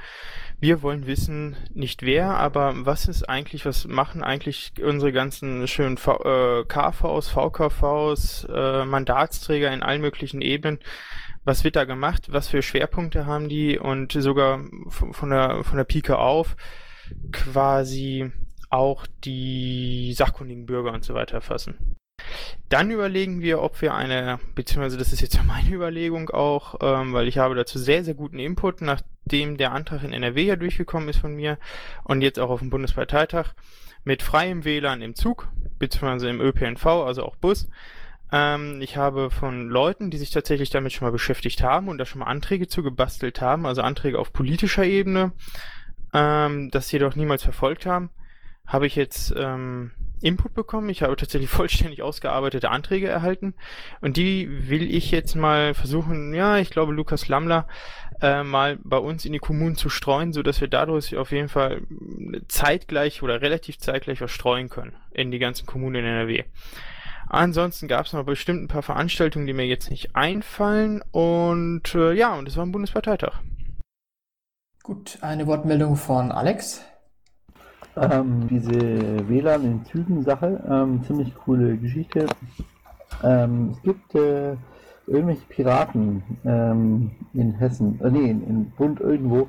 Wir 0.59 0.83
wollen 0.83 1.07
wissen, 1.07 1.57
nicht 1.75 2.03
wer, 2.03 2.37
aber 2.39 2.73
was 2.87 3.07
ist 3.07 3.29
eigentlich, 3.29 3.67
was 3.67 3.87
machen 3.87 4.25
eigentlich 4.25 4.73
unsere 4.83 5.13
ganzen 5.13 5.69
schönen 5.69 5.99
v 5.99 6.17
äh, 6.25 6.65
KVs, 6.65 7.29
VKVs, 7.29 8.47
äh, 8.53 8.85
Mandatsträger 8.85 9.73
in 9.73 9.83
allen 9.83 10.01
möglichen 10.01 10.41
Ebenen? 10.41 10.79
Was 11.45 11.63
wird 11.63 11.77
da 11.77 11.85
gemacht? 11.85 12.29
Was 12.31 12.49
für 12.49 12.63
Schwerpunkte 12.63 13.27
haben 13.27 13.49
die? 13.49 13.79
Und 13.79 14.13
sogar 14.13 14.65
von 14.89 15.31
der, 15.31 15.63
von 15.63 15.77
der 15.77 15.85
Pike 15.85 16.19
auf 16.19 16.57
quasi 17.33 18.31
auch 18.71 19.07
die 19.25 20.13
sachkundigen 20.15 20.67
Bürger 20.67 20.93
und 20.93 21.05
so 21.05 21.15
weiter 21.15 21.35
erfassen. 21.35 21.97
Dann 22.69 22.91
überlegen 22.91 23.41
wir, 23.41 23.61
ob 23.61 23.81
wir 23.83 23.95
eine, 23.95 24.41
beziehungsweise 24.55 24.97
das 24.97 25.13
ist 25.13 25.21
jetzt 25.21 25.39
meine 25.45 25.71
Überlegung 25.71 26.31
auch, 26.31 26.77
ähm, 26.81 27.13
weil 27.13 27.29
ich 27.29 27.39
habe 27.39 27.55
dazu 27.55 27.79
sehr, 27.79 28.05
sehr 28.05 28.15
guten 28.15 28.39
Input, 28.39 28.81
nachdem 28.81 29.57
der 29.57 29.73
Antrag 29.73 30.03
in 30.03 30.13
NRW 30.13 30.43
ja 30.43 30.57
durchgekommen 30.57 31.09
ist 31.09 31.19
von 31.19 31.35
mir 31.35 31.59
und 32.05 32.23
jetzt 32.23 32.39
auch 32.39 32.51
auf 32.51 32.61
dem 32.61 32.71
Bundesparteitag, 32.71 33.55
mit 34.05 34.23
freiem 34.23 34.65
WLAN 34.65 35.03
im 35.03 35.15
Zug, 35.15 35.49
beziehungsweise 35.79 36.29
im 36.29 36.41
ÖPNV, 36.41 36.87
also 36.87 37.25
auch 37.25 37.37
Bus. 37.37 37.69
Ähm, 38.33 38.81
ich 38.81 38.97
habe 38.97 39.31
von 39.31 39.69
Leuten, 39.69 40.11
die 40.11 40.19
sich 40.19 40.31
tatsächlich 40.31 40.71
damit 40.71 40.93
schon 40.93 41.07
mal 41.07 41.13
beschäftigt 41.13 41.63
haben 41.63 41.89
und 41.89 41.99
da 41.99 42.05
schon 42.05 42.21
mal 42.21 42.27
Anträge 42.27 42.69
zu 42.69 42.83
gebastelt 42.83 43.41
haben, 43.41 43.67
also 43.67 43.83
Anträge 43.83 44.19
auf 44.19 44.33
politischer 44.33 44.85
Ebene, 44.85 45.33
ähm, 46.15 46.71
das 46.71 46.91
jedoch 46.93 47.17
niemals 47.17 47.43
verfolgt 47.43 47.85
haben, 47.85 48.11
habe 48.67 48.87
ich 48.87 48.97
jetzt 48.97 49.35
ähm, 49.37 49.91
Input 50.23 50.55
bekommen. 50.55 50.89
Ich 50.89 51.03
habe 51.03 51.17
tatsächlich 51.17 51.51
vollständig 51.51 52.03
ausgearbeitete 52.03 52.71
Anträge 52.71 53.09
erhalten 53.09 53.55
und 54.01 54.17
die 54.17 54.69
will 54.69 54.91
ich 54.95 55.11
jetzt 55.11 55.35
mal 55.35 55.75
versuchen, 55.75 56.33
ja, 56.33 56.59
ich 56.59 56.71
glaube 56.71 56.93
Lukas 56.93 57.29
Lammler 57.29 57.67
äh, 58.23 58.43
mal 58.43 58.79
bei 58.83 58.97
uns 58.97 59.25
in 59.25 59.33
die 59.33 59.39
Kommunen 59.39 59.77
zu 59.77 59.91
streuen, 59.91 60.33
so 60.33 60.43
dass 60.43 60.61
wir 60.61 60.69
dadurch 60.69 61.17
auf 61.17 61.33
jeden 61.33 61.49
Fall 61.49 61.83
zeitgleich 62.49 63.23
oder 63.23 63.43
relativ 63.43 63.79
zeitgleich 63.79 64.21
was 64.21 64.31
streuen 64.31 64.71
können 64.71 64.95
in 65.11 65.31
die 65.31 65.39
ganzen 65.39 65.67
Kommunen 65.67 65.97
in 65.97 66.05
NRW. 66.07 66.45
Ansonsten 67.29 67.89
gab 67.89 68.07
es 68.07 68.13
noch 68.13 68.25
bestimmt 68.25 68.63
ein 68.63 68.69
paar 68.69 68.83
Veranstaltungen, 68.83 69.47
die 69.47 69.55
mir 69.55 69.67
jetzt 69.67 69.91
nicht 69.91 70.15
einfallen 70.15 71.03
und 71.11 71.95
äh, 71.95 72.13
ja, 72.13 72.35
und 72.35 72.49
es 72.49 72.57
war 72.57 72.65
ein 72.65 72.73
Bundesparteitag. 72.73 73.41
Gut, 74.87 75.17
eine 75.23 75.47
Wortmeldung 75.47 75.97
von 75.97 76.31
Alex. 76.31 76.83
Ähm, 77.97 78.49
diese 78.51 79.27
WLAN 79.31 79.65
in 79.65 79.85
Zügen-Sache, 79.87 80.63
ähm, 80.69 81.03
ziemlich 81.05 81.35
coole 81.35 81.79
Geschichte. 81.79 82.27
Ähm, 83.23 83.71
es 83.73 83.81
gibt 83.81 84.15
äh, 84.15 84.57
irgendwelche 85.07 85.47
Piraten 85.49 86.23
ähm, 86.45 87.13
in 87.33 87.53
Hessen, 87.55 87.99
äh, 88.05 88.11
nee, 88.11 88.29
in, 88.29 88.47
in 88.47 88.71
Bund 88.73 89.01
irgendwo, 89.01 89.49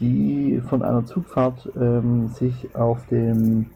die 0.00 0.62
von 0.66 0.82
einer 0.82 1.04
Zugfahrt 1.04 1.68
ähm, 1.76 2.28
sich 2.28 2.74
auf 2.74 3.06
dem 3.08 3.72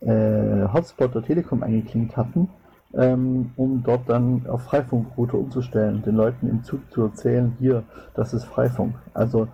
äh, 0.00 0.66
Hotspot 0.72 1.14
der 1.14 1.22
Telekom 1.22 1.62
eingeklinkt 1.62 2.16
hatten, 2.16 2.48
ähm, 2.92 3.52
um 3.54 3.84
dort 3.84 4.08
dann 4.08 4.48
auf 4.48 4.64
Freifunkroute 4.64 5.36
umzustellen, 5.36 6.02
den 6.02 6.16
Leuten 6.16 6.48
im 6.48 6.64
Zug 6.64 6.80
zu 6.90 7.02
erzählen, 7.02 7.56
hier, 7.60 7.84
das 8.14 8.34
ist 8.34 8.46
Freifunk. 8.46 8.96
Also 9.14 9.46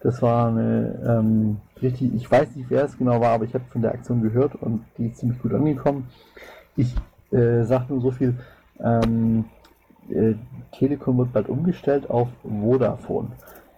das 0.00 0.22
war 0.22 0.48
eine 0.48 1.00
ähm, 1.06 1.56
richtig, 1.82 2.14
ich 2.14 2.30
weiß 2.30 2.54
nicht, 2.56 2.70
wer 2.70 2.84
es 2.84 2.96
genau 2.96 3.20
war, 3.20 3.30
aber 3.30 3.44
ich 3.44 3.54
habe 3.54 3.64
von 3.70 3.82
der 3.82 3.92
Aktion 3.92 4.22
gehört 4.22 4.54
und 4.54 4.84
die 4.96 5.08
ist 5.08 5.18
ziemlich 5.18 5.40
gut 5.40 5.54
angekommen. 5.54 6.08
Ich 6.76 6.94
äh, 7.32 7.64
sage 7.64 7.86
nur 7.88 8.00
so 8.00 8.10
viel, 8.10 8.34
ähm, 8.80 9.44
äh, 10.10 10.34
Telekom 10.72 11.18
wird 11.18 11.32
bald 11.32 11.48
umgestellt 11.48 12.08
auf 12.08 12.28
Vodafone. 12.42 13.28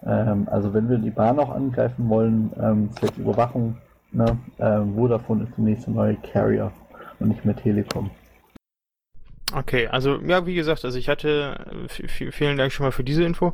Ähm, 0.05 0.47
also 0.49 0.73
wenn 0.73 0.89
wir 0.89 0.97
die 0.97 1.09
Bahn 1.09 1.39
auch 1.39 1.49
angreifen 1.49 2.09
wollen, 2.09 2.51
ähm, 2.61 2.89
Überwachung, 3.17 3.77
ne, 4.11 4.37
äh, 4.57 4.79
Vodafone 4.95 5.43
ist 5.43 5.57
der 5.57 5.63
nächste 5.63 5.91
neue 5.91 6.15
Carrier 6.15 6.71
und 7.19 7.29
nicht 7.29 7.45
mehr 7.45 7.55
Telekom. 7.55 8.11
Okay, 9.53 9.87
also 9.87 10.19
ja, 10.21 10.45
wie 10.45 10.55
gesagt, 10.55 10.85
also 10.85 10.97
ich 10.97 11.09
hatte, 11.09 11.87
vielen 11.89 12.57
Dank 12.57 12.71
schon 12.71 12.85
mal 12.85 12.91
für 12.91 13.03
diese 13.03 13.23
Info 13.23 13.53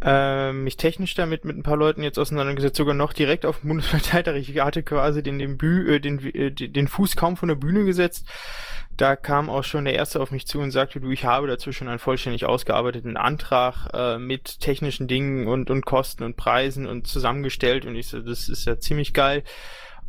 äh, 0.00 0.52
mich 0.52 0.76
technisch 0.76 1.14
damit 1.14 1.44
mit 1.44 1.56
ein 1.56 1.62
paar 1.62 1.76
Leuten 1.76 2.02
jetzt 2.02 2.18
auseinandergesetzt, 2.18 2.76
sogar 2.76 2.94
noch 2.94 3.12
direkt 3.12 3.44
auf 3.44 3.60
dem 3.60 3.68
Bundesparteitag. 3.68 4.34
Ich 4.34 4.58
hatte 4.60 4.82
quasi 4.82 5.22
den, 5.22 5.38
den, 5.38 5.58
Bü 5.58 5.94
äh, 5.94 6.00
den, 6.00 6.18
äh, 6.34 6.50
den 6.52 6.88
Fuß 6.88 7.16
kaum 7.16 7.36
von 7.36 7.48
der 7.48 7.56
Bühne 7.56 7.84
gesetzt. 7.84 8.26
Da 8.96 9.16
kam 9.16 9.48
auch 9.48 9.64
schon 9.64 9.84
der 9.84 9.94
Erste 9.94 10.20
auf 10.20 10.32
mich 10.32 10.46
zu 10.46 10.58
und 10.60 10.72
sagte, 10.72 11.00
du, 11.00 11.10
ich 11.10 11.24
habe 11.24 11.46
dazu 11.46 11.72
schon 11.72 11.88
einen 11.88 12.00
vollständig 12.00 12.46
ausgearbeiteten 12.46 13.16
Antrag 13.16 13.88
äh, 13.92 14.18
mit 14.18 14.60
technischen 14.60 15.06
Dingen 15.06 15.46
und, 15.46 15.70
und 15.70 15.84
Kosten 15.84 16.24
und 16.24 16.36
Preisen 16.36 16.86
und 16.86 17.06
zusammengestellt. 17.06 17.86
Und 17.86 17.94
ich 17.94 18.08
so, 18.08 18.20
das 18.20 18.48
ist 18.48 18.66
ja 18.66 18.78
ziemlich 18.78 19.14
geil. 19.14 19.44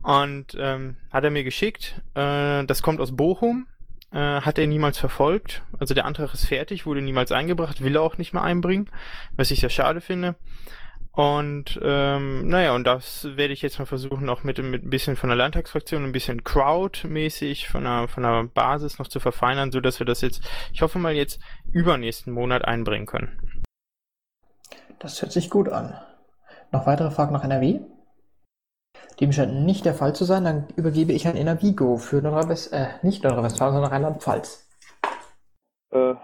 Und 0.02 0.56
ähm, 0.58 0.98
hat 1.12 1.24
er 1.24 1.30
mir 1.30 1.44
geschickt. 1.44 2.02
Äh, 2.16 2.64
das 2.66 2.82
kommt 2.82 3.00
aus 3.00 3.16
Bochum 3.16 3.68
äh, 4.12 4.42
hat 4.42 4.58
er 4.58 4.68
niemals 4.68 4.98
verfolgt. 4.98 5.64
Also 5.80 5.94
der 5.94 6.06
Antrag 6.06 6.34
ist 6.34 6.46
fertig, 6.46 6.86
wurde 6.86 7.02
niemals 7.02 7.32
eingebracht, 7.32 7.84
will 7.84 7.96
er 7.96 8.02
auch 8.02 8.18
nicht 8.18 8.34
mehr 8.34 8.44
einbringen, 8.44 8.90
was 9.36 9.52
ich 9.52 9.60
sehr 9.60 9.70
schade 9.70 10.02
finde. 10.02 10.36
Und 11.12 11.80
ähm, 11.84 12.48
naja, 12.48 12.74
und 12.74 12.86
das 12.86 13.28
werde 13.36 13.52
ich 13.52 13.62
jetzt 13.62 13.78
mal 13.78 13.86
versuchen, 13.86 14.30
auch 14.30 14.44
mit, 14.44 14.58
mit 14.64 14.86
ein 14.86 14.90
bisschen 14.90 15.16
von 15.16 15.30
der 15.30 15.36
Landtagsfraktion, 15.36 16.04
ein 16.04 16.12
bisschen 16.12 16.44
Crowd-mäßig 16.44 17.68
von 17.68 17.84
der, 17.84 18.08
von 18.08 18.24
der 18.24 18.44
Basis 18.46 19.00
noch 19.00 19.08
zu 19.08 19.20
verfeinern, 19.20 19.72
so 19.72 19.82
dass 19.82 20.00
wir 20.00 20.06
das 20.06 20.22
jetzt, 20.22 20.48
ich 20.72 20.82
hoffe 20.82 21.00
mal 21.00 21.14
jetzt 21.14 21.42
übernächsten 21.72 22.32
Monat 22.32 22.64
einbringen 22.64 23.06
können. 23.06 23.38
Das 25.00 25.22
hört 25.22 25.32
sich 25.32 25.50
gut 25.50 25.68
an. 25.70 25.94
Noch 26.72 26.86
weitere 26.86 27.12
Fragen 27.12 27.34
nach 27.34 27.44
NRW? 27.44 27.80
Dem 29.20 29.32
scheint 29.32 29.66
nicht 29.66 29.86
der 29.86 29.94
Fall 29.94 30.14
zu 30.14 30.24
sein. 30.24 30.44
Dann 30.44 30.68
übergebe 30.76 31.12
ich 31.12 31.28
an 31.28 31.36
Energigo 31.36 31.98
für 31.98 32.22
Nordrhein-West, 32.22 32.74
äh, 32.74 32.88
nicht 33.02 33.24
Nordrhein-Westfalen, 33.24 33.74
sondern 33.74 33.92
Rheinland-Pfalz. 33.92 34.68
Äh, 35.92 36.16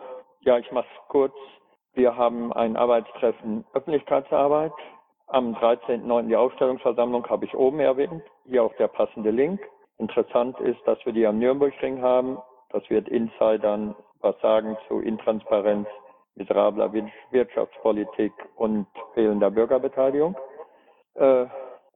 ja, 0.41 0.57
ich 0.57 0.71
mache 0.71 0.88
es 0.93 1.07
kurz. 1.09 1.34
Wir 1.93 2.15
haben 2.15 2.53
ein 2.53 2.76
Arbeitstreffen 2.76 3.65
Öffentlichkeitsarbeit. 3.73 4.73
Am 5.28 5.55
13.09. 5.55 6.28
die 6.28 6.36
Ausstellungsversammlung 6.36 7.28
habe 7.28 7.45
ich 7.45 7.55
oben 7.55 7.80
erwähnt. 7.80 8.21
Hier 8.45 8.63
auch 8.63 8.76
der 8.78 8.88
passende 8.88 9.32
Link. 9.32 9.59
Interessant 9.97 10.59
ist, 10.59 10.80
dass 10.86 10.99
wir 11.05 11.13
die 11.13 11.26
am 11.26 11.39
Nürnbergring 11.39 12.01
haben. 12.01 12.38
Das 12.69 12.88
wird 12.89 13.07
Insidern 13.07 13.95
was 14.26 14.36
sagen 14.41 14.76
zu 14.88 14.99
Intransparenz, 14.99 15.88
miserabler 16.36 16.91
Wirtschaftspolitik 17.32 18.34
und 18.55 18.88
fehlender 19.13 19.51
Bürgerbeteiligung. 19.51 20.36
Äh, 21.13 21.45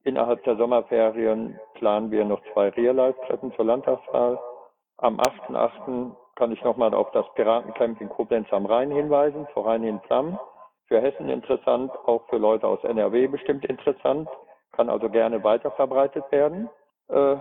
Innerhalb 0.04 0.43
der 0.43 0.56
Sommerferien 0.56 1.60
planen 1.76 2.12
wir 2.12 2.24
noch 2.26 2.41
zwei 2.54 2.70
Real-Life-Treffen 2.70 3.54
zur 3.56 3.66
Landtagswahl. 3.66 4.39
Am 4.97 5.20
8.8. 5.20 6.12
kann 6.36 6.52
ich 6.52 6.64
nochmal 6.64 6.93
auf 6.93 7.12
das 7.12 7.26
Piratencamp 7.36 8.00
in 8.02 8.10
Koblenz 8.10 8.47
am 8.52 8.66
Rhein 8.66 8.91
hinweisen, 8.91 9.47
vor 9.54 9.66
Rhein 9.66 9.84
in 9.84 10.00
Flammen. 10.02 10.39
Für 10.88 11.02
Hessen 11.02 11.30
interessant, 11.30 11.91
auch 12.06 12.24
für 12.30 12.38
Leute 12.38 12.68
aus 12.68 12.84
NRW 12.84 13.28
bestimmt 13.28 13.66
interessant, 13.66 14.28
kann 14.72 14.89
also 14.89 15.10
gerne 15.10 15.43
weiterverbreitet 15.43 16.24
werden. 16.32 16.70
Äh, 17.10 17.36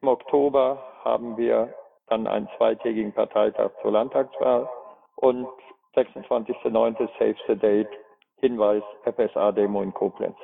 Im 0.00 0.08
Oktober 0.08 0.82
haben 1.04 1.36
wir 1.36 1.74
dann 2.08 2.26
einen 2.26 2.48
zweitägigen 2.56 3.12
Parteitag 3.12 3.70
zur 3.82 3.92
Landtagswahl 3.92 4.68
und 5.16 5.48
26.09. 5.96 7.08
Save 7.18 7.36
the 7.48 7.56
Date, 7.56 7.90
Hinweis 8.36 8.82
FSA-Demo 9.04 9.82
in 9.82 9.92
Koblenz. 9.92 10.36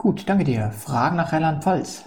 Gut, 0.00 0.26
danke 0.30 0.44
dir. 0.44 0.70
Fragen 0.70 1.16
nach 1.16 1.34
Rheinland-Pfalz? 1.34 2.06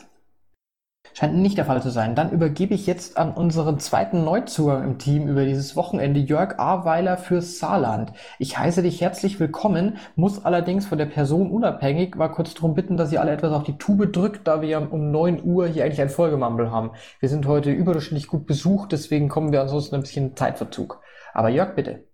Scheint 1.14 1.36
nicht 1.36 1.60
der 1.60 1.66
Fall 1.66 1.80
zu 1.84 1.92
sein. 1.92 2.16
Dann 2.16 2.32
übergebe 2.32 2.74
ich 2.74 2.88
jetzt 2.88 3.18
an 3.18 3.36
unseren 3.36 3.80
zweiten 3.80 4.24
Neuzugang 4.24 4.84
im 4.84 4.98
Team 4.98 5.28
über 5.28 5.46
dieses 5.46 5.76
Wochenende, 5.76 6.20
Jörg 6.20 6.58
Aweiler 6.58 7.18
fürs 7.18 7.60
Saarland. 7.60 8.12
Ich 8.40 8.58
heiße 8.58 8.82
dich 8.82 9.00
herzlich 9.00 9.40
willkommen, 9.40 10.00
muss 10.16 10.44
allerdings 10.44 10.88
von 10.88 10.98
der 10.98 11.06
Person 11.06 11.52
unabhängig 11.52 12.16
mal 12.16 12.30
kurz 12.30 12.56
darum 12.56 12.74
bitten, 12.74 12.98
dass 12.98 13.12
ihr 13.12 13.22
alle 13.22 13.34
etwas 13.34 13.54
auf 13.54 13.64
die 13.64 13.78
Tube 13.78 14.12
drückt, 14.12 14.48
da 14.48 14.64
wir 14.64 14.92
um 14.92 15.12
9 15.12 15.44
Uhr 15.44 15.68
hier 15.68 15.86
eigentlich 15.86 16.02
ein 16.02 16.10
Folgemumble 16.10 16.72
haben. 16.72 16.94
Wir 17.20 17.30
sind 17.30 17.46
heute 17.46 17.72
überdurchschnittlich 17.72 18.28
gut 18.28 18.48
besucht, 18.48 18.92
deswegen 18.92 19.30
kommen 19.30 19.52
wir 19.52 19.62
ansonsten 19.62 19.94
ein 19.94 20.02
bisschen 20.02 20.36
Zeitverzug. 20.36 21.00
Aber 21.36 21.50
Jörg, 21.50 21.76
bitte. 21.76 22.06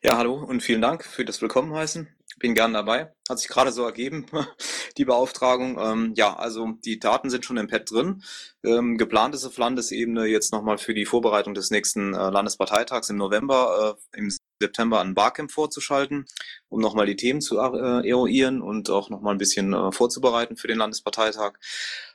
Ja, 0.00 0.16
hallo 0.16 0.34
und 0.34 0.62
vielen 0.62 0.80
Dank 0.80 1.04
für 1.04 1.24
das 1.24 1.42
Willkommenheißen 1.42 2.06
bin 2.44 2.54
gern 2.54 2.74
dabei. 2.74 3.10
Hat 3.26 3.38
sich 3.38 3.48
gerade 3.48 3.72
so 3.72 3.84
ergeben, 3.86 4.26
die 4.98 5.06
Beauftragung. 5.06 5.78
Ähm, 5.80 6.12
ja, 6.14 6.36
also 6.36 6.72
die 6.84 6.98
Daten 6.98 7.30
sind 7.30 7.42
schon 7.46 7.56
im 7.56 7.68
Pad 7.68 7.90
drin. 7.90 8.22
Ähm, 8.62 8.98
geplant 8.98 9.34
ist 9.34 9.46
auf 9.46 9.56
Landesebene 9.56 10.26
jetzt 10.26 10.52
nochmal 10.52 10.76
für 10.76 10.92
die 10.92 11.06
Vorbereitung 11.06 11.54
des 11.54 11.70
nächsten 11.70 12.12
äh, 12.12 12.28
Landesparteitags 12.28 13.08
im 13.08 13.16
November 13.16 13.96
äh, 14.14 14.18
im 14.18 14.30
September 14.60 15.00
ein 15.00 15.14
Barcamp 15.14 15.52
vorzuschalten, 15.52 16.26
um 16.68 16.82
nochmal 16.82 17.06
die 17.06 17.16
Themen 17.16 17.40
zu 17.40 17.58
äh, 17.58 18.06
eruieren 18.06 18.60
und 18.60 18.90
auch 18.90 19.08
nochmal 19.08 19.34
ein 19.34 19.38
bisschen 19.38 19.72
äh, 19.72 19.90
vorzubereiten 19.90 20.58
für 20.58 20.68
den 20.68 20.76
Landesparteitag. 20.76 21.54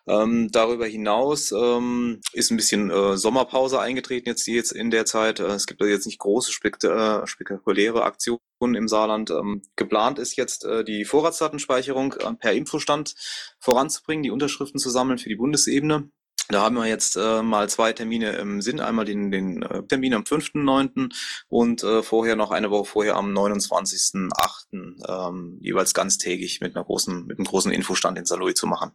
Ähm, 0.10 0.50
darüber 0.52 0.88
hinaus 0.88 1.52
ähm, 1.52 2.20
ist 2.34 2.50
ein 2.50 2.58
bisschen 2.58 2.90
äh, 2.90 3.16
Sommerpause 3.16 3.80
eingetreten 3.80 4.28
jetzt, 4.28 4.48
jetzt 4.48 4.72
in 4.72 4.90
der 4.90 5.06
Zeit. 5.06 5.40
Äh, 5.40 5.46
es 5.48 5.68
gibt 5.68 5.82
jetzt 5.82 6.08
nicht 6.08 6.18
große 6.18 6.52
spekt 6.52 6.84
äh, 6.84 7.28
spektakuläre 7.28 8.04
Aktionen 8.04 8.40
im 8.76 8.88
Saarland. 8.88 9.30
Ähm, 9.30 9.62
geplant 9.76 10.18
ist 10.18 10.36
jetzt 10.36 10.66
äh, 10.66 10.84
die 10.84 11.06
Vorratsdatenspeicherung 11.06 12.14
äh, 12.14 12.34
per 12.34 12.54
Infostand 12.54 13.14
voranzubringen, 13.60 14.24
die 14.24 14.32
Unterschriften 14.32 14.80
zu 14.80 14.90
sammeln 14.90 15.20
für 15.20 15.30
die 15.30 15.36
Bundesebene. 15.36 16.10
Da 16.52 16.64
haben 16.64 16.76
wir 16.76 16.88
jetzt 16.88 17.16
äh, 17.16 17.44
mal 17.44 17.70
zwei 17.70 17.94
Termine 17.94 18.32
im 18.32 18.64
Sinn. 18.64 18.80
Einmal 18.80 19.06
den, 19.06 19.30
den 19.30 19.62
äh, 19.62 19.84
Termin 19.84 20.16
am 20.16 20.24
5.9. 20.24 21.14
und 21.48 21.84
äh, 21.84 22.02
vorher 22.02 22.36
noch 22.36 22.50
eine 22.50 22.72
Woche 22.72 22.86
vorher 22.86 23.16
am 23.16 23.32
29.8. 23.32 25.28
Ähm, 25.28 25.60
jeweils 25.62 25.94
ganztägig 25.94 26.60
mit 26.62 26.76
einer 26.76 26.84
großen, 26.84 27.28
mit 27.28 27.38
einem 27.38 27.46
großen 27.46 27.72
Infostand 27.72 28.18
in 28.18 28.26
Saloy 28.26 28.56
zu 28.56 28.66
machen. 28.66 28.94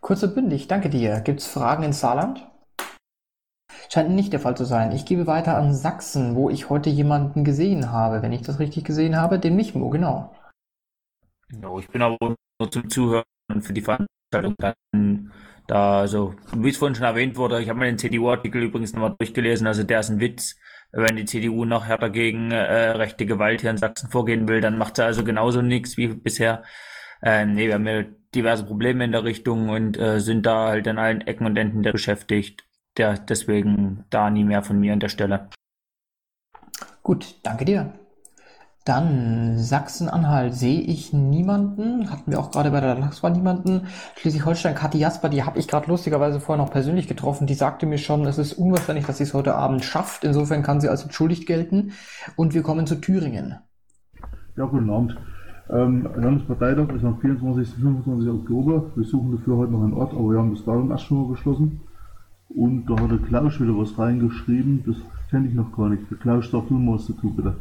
Kurz 0.00 0.22
und 0.22 0.34
bündig, 0.34 0.68
danke 0.68 0.88
dir. 0.88 1.20
Gibt's 1.20 1.46
Fragen 1.46 1.82
ins 1.82 2.00
Saarland? 2.00 2.46
Scheint 3.88 4.10
nicht 4.10 4.32
der 4.32 4.40
Fall 4.40 4.56
zu 4.56 4.64
sein. 4.64 4.92
Ich 4.92 5.04
gebe 5.04 5.26
weiter 5.26 5.56
an 5.56 5.74
Sachsen, 5.74 6.34
wo 6.34 6.50
ich 6.50 6.70
heute 6.70 6.90
jemanden 6.90 7.44
gesehen 7.44 7.92
habe, 7.92 8.22
wenn 8.22 8.32
ich 8.32 8.42
das 8.42 8.58
richtig 8.58 8.84
gesehen 8.84 9.16
habe, 9.16 9.38
den 9.38 9.56
Michmo, 9.56 9.90
genau. 9.90 10.34
Ja, 11.62 11.78
ich 11.78 11.88
bin 11.88 12.02
aber 12.02 12.16
nur 12.20 12.70
zum 12.70 12.90
Zuhören 12.90 13.24
und 13.52 13.62
für 13.62 13.72
die 13.72 13.80
Veranstaltung 13.80 14.54
dann 14.58 15.32
da, 15.66 16.00
also, 16.00 16.34
wie 16.54 16.68
es 16.68 16.76
vorhin 16.76 16.94
schon 16.94 17.06
erwähnt 17.06 17.36
wurde, 17.36 17.60
ich 17.60 17.68
habe 17.68 17.80
mir 17.80 17.86
den 17.86 17.98
CDU-Artikel 17.98 18.62
übrigens 18.62 18.92
nochmal 18.92 19.16
durchgelesen, 19.18 19.66
also 19.66 19.82
der 19.82 20.00
ist 20.00 20.10
ein 20.10 20.20
Witz. 20.20 20.56
Wenn 20.92 21.16
die 21.16 21.24
CDU 21.24 21.64
noch 21.64 21.86
härter 21.86 22.10
gegen 22.10 22.52
äh, 22.52 22.90
rechte 22.90 23.26
Gewalt 23.26 23.60
hier 23.60 23.70
in 23.70 23.76
Sachsen 23.76 24.08
vorgehen 24.08 24.46
will, 24.48 24.60
dann 24.60 24.78
macht 24.78 24.96
sie 24.96 25.04
also 25.04 25.24
genauso 25.24 25.62
nichts 25.62 25.96
wie 25.96 26.08
bisher. 26.08 26.62
Äh, 27.20 27.44
nee, 27.46 27.66
wir 27.66 27.74
haben 27.74 27.86
ja 27.86 28.04
diverse 28.36 28.64
Probleme 28.64 29.04
in 29.04 29.12
der 29.12 29.24
Richtung 29.24 29.70
und 29.70 29.98
äh, 29.98 30.20
sind 30.20 30.46
da 30.46 30.68
halt 30.68 30.86
an 30.86 30.98
allen 30.98 31.22
Ecken 31.22 31.46
und 31.46 31.56
Enden 31.56 31.82
der 31.82 31.92
beschäftigt. 31.92 32.64
Der, 32.96 33.14
deswegen 33.14 34.04
da 34.10 34.30
nie 34.30 34.44
mehr 34.44 34.62
von 34.62 34.78
mir 34.78 34.92
an 34.92 35.00
der 35.00 35.08
Stelle. 35.08 35.48
Gut, 37.02 37.36
danke 37.42 37.64
dir. 37.64 37.92
Dann 38.86 39.58
Sachsen-Anhalt 39.58 40.54
sehe 40.54 40.80
ich 40.80 41.12
niemanden. 41.12 42.08
Hatten 42.08 42.30
wir 42.30 42.38
auch 42.38 42.52
gerade 42.52 42.70
bei 42.70 42.80
der 42.80 42.90
Landtagswahl 42.90 43.32
niemanden. 43.32 43.88
Schleswig-Holstein, 44.16 44.76
Kathi 44.76 44.98
Jasper, 44.98 45.28
die 45.28 45.42
habe 45.42 45.58
ich 45.58 45.66
gerade 45.66 45.88
lustigerweise 45.88 46.38
vorher 46.38 46.64
noch 46.64 46.70
persönlich 46.70 47.08
getroffen. 47.08 47.48
Die 47.48 47.54
sagte 47.54 47.84
mir 47.84 47.98
schon, 47.98 48.24
es 48.26 48.38
ist 48.38 48.52
unwahrscheinlich, 48.52 49.04
dass 49.04 49.18
sie 49.18 49.24
es 49.24 49.34
heute 49.34 49.56
Abend 49.56 49.84
schafft. 49.84 50.22
Insofern 50.22 50.62
kann 50.62 50.80
sie 50.80 50.88
als 50.88 51.02
entschuldigt 51.02 51.46
gelten. 51.46 51.94
Und 52.36 52.54
wir 52.54 52.62
kommen 52.62 52.86
zu 52.86 52.94
Thüringen. 53.00 53.58
Ja, 54.56 54.66
guten 54.66 54.88
Abend. 54.88 55.16
Ähm, 55.68 56.08
Landesparteitag 56.14 56.94
ist 56.94 57.04
am 57.04 57.18
24. 57.18 57.74
25. 57.74 58.28
Oktober. 58.30 58.90
Wir 58.94 59.04
suchen 59.04 59.32
dafür 59.32 59.56
heute 59.56 59.72
noch 59.72 59.82
einen 59.82 59.94
Ort, 59.94 60.12
aber 60.12 60.30
wir 60.30 60.38
haben 60.38 60.54
das 60.54 60.64
Datum 60.64 60.90
erst 60.90 61.04
schon 61.04 61.22
mal 61.22 61.30
beschlossen. 61.30 61.80
Und 62.48 62.86
da 62.86 63.00
hat 63.00 63.10
der 63.10 63.18
Klaus 63.18 63.60
wieder 63.60 63.76
was 63.76 63.98
reingeschrieben. 63.98 64.84
Das 64.86 64.96
kenne 65.30 65.48
ich 65.48 65.54
noch 65.54 65.76
gar 65.76 65.88
nicht. 65.88 66.08
Der 66.08 66.18
Klaus, 66.18 66.50
sag 66.50 66.68
du 66.68 66.74
mal 66.74 66.94
was 66.94 67.08
dazu, 67.08 67.34
bitte. 67.34 67.54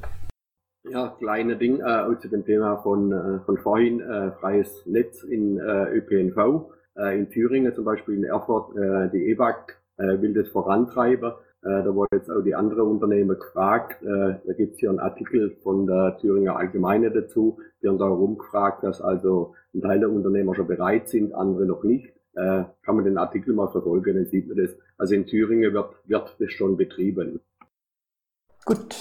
Ja, 0.88 1.16
kleine 1.18 1.56
Ding 1.56 1.80
äh, 1.80 2.20
zu 2.20 2.28
dem 2.30 2.45
Thema 2.45 2.78
von, 2.78 3.12
äh, 3.12 3.39
von 3.39 3.58
vorhin, 3.58 3.99
äh, 4.01 4.32
freies 4.34 4.86
Netz 4.86 5.24
in 5.24 5.58
äh, 5.58 5.97
ÖPNV. 5.97 6.70
Äh, 6.95 7.18
in 7.18 7.30
Thüringen 7.32 7.74
zum 7.74 7.86
Beispiel 7.86 8.16
in 8.16 8.24
Erfurt, 8.24 8.78
äh, 8.78 9.10
die 9.10 9.32
EBAG 9.32 9.78
äh, 9.97 10.22
will 10.22 10.36
das 10.36 10.47
vorantreiben. 10.49 11.34
Äh, 11.66 11.84
da 11.84 11.95
wurde 11.95 12.18
jetzt 12.18 12.30
auch 12.30 12.43
die 12.43 12.53
andere 12.53 12.84
Unternehmer 12.84 13.36
gefragt. 13.36 14.03
Äh, 14.03 14.36
da 14.45 14.53
gibt's 14.55 14.78
hier 14.80 14.91
einen 14.91 14.99
Artikel 14.99 15.57
von 15.63 15.88
der 15.88 16.18
Thüringer 16.22 16.57
Allgemeine 16.57 17.09
dazu. 17.09 17.57
Die 17.82 17.88
haben 17.88 17.97
da 17.97 18.05
rumgefragt, 18.05 18.84
dass 18.84 19.01
also 19.01 19.55
ein 19.74 19.82
Teil 19.82 19.99
der 19.99 20.11
Unternehmer 20.11 20.53
schon 20.53 20.68
bereit 20.68 21.09
sind, 21.09 21.34
andere 21.34 21.66
noch 21.66 21.84
nicht. 21.84 22.13
Äh, 22.36 22.66
kann 22.84 22.95
man 22.95 23.03
den 23.03 23.18
Artikel 23.18 23.55
mal 23.55 23.70
verfolgen, 23.70 24.16
dann 24.16 24.26
sieht 24.28 24.47
man 24.47 24.57
das. 24.57 24.78
Also 24.97 25.16
in 25.16 25.26
Thüringen 25.26 25.74
wird, 25.74 25.89
wird 26.05 26.36
das 26.39 26.51
schon 26.51 26.78
betrieben. 26.78 27.39
Gut, 28.66 28.95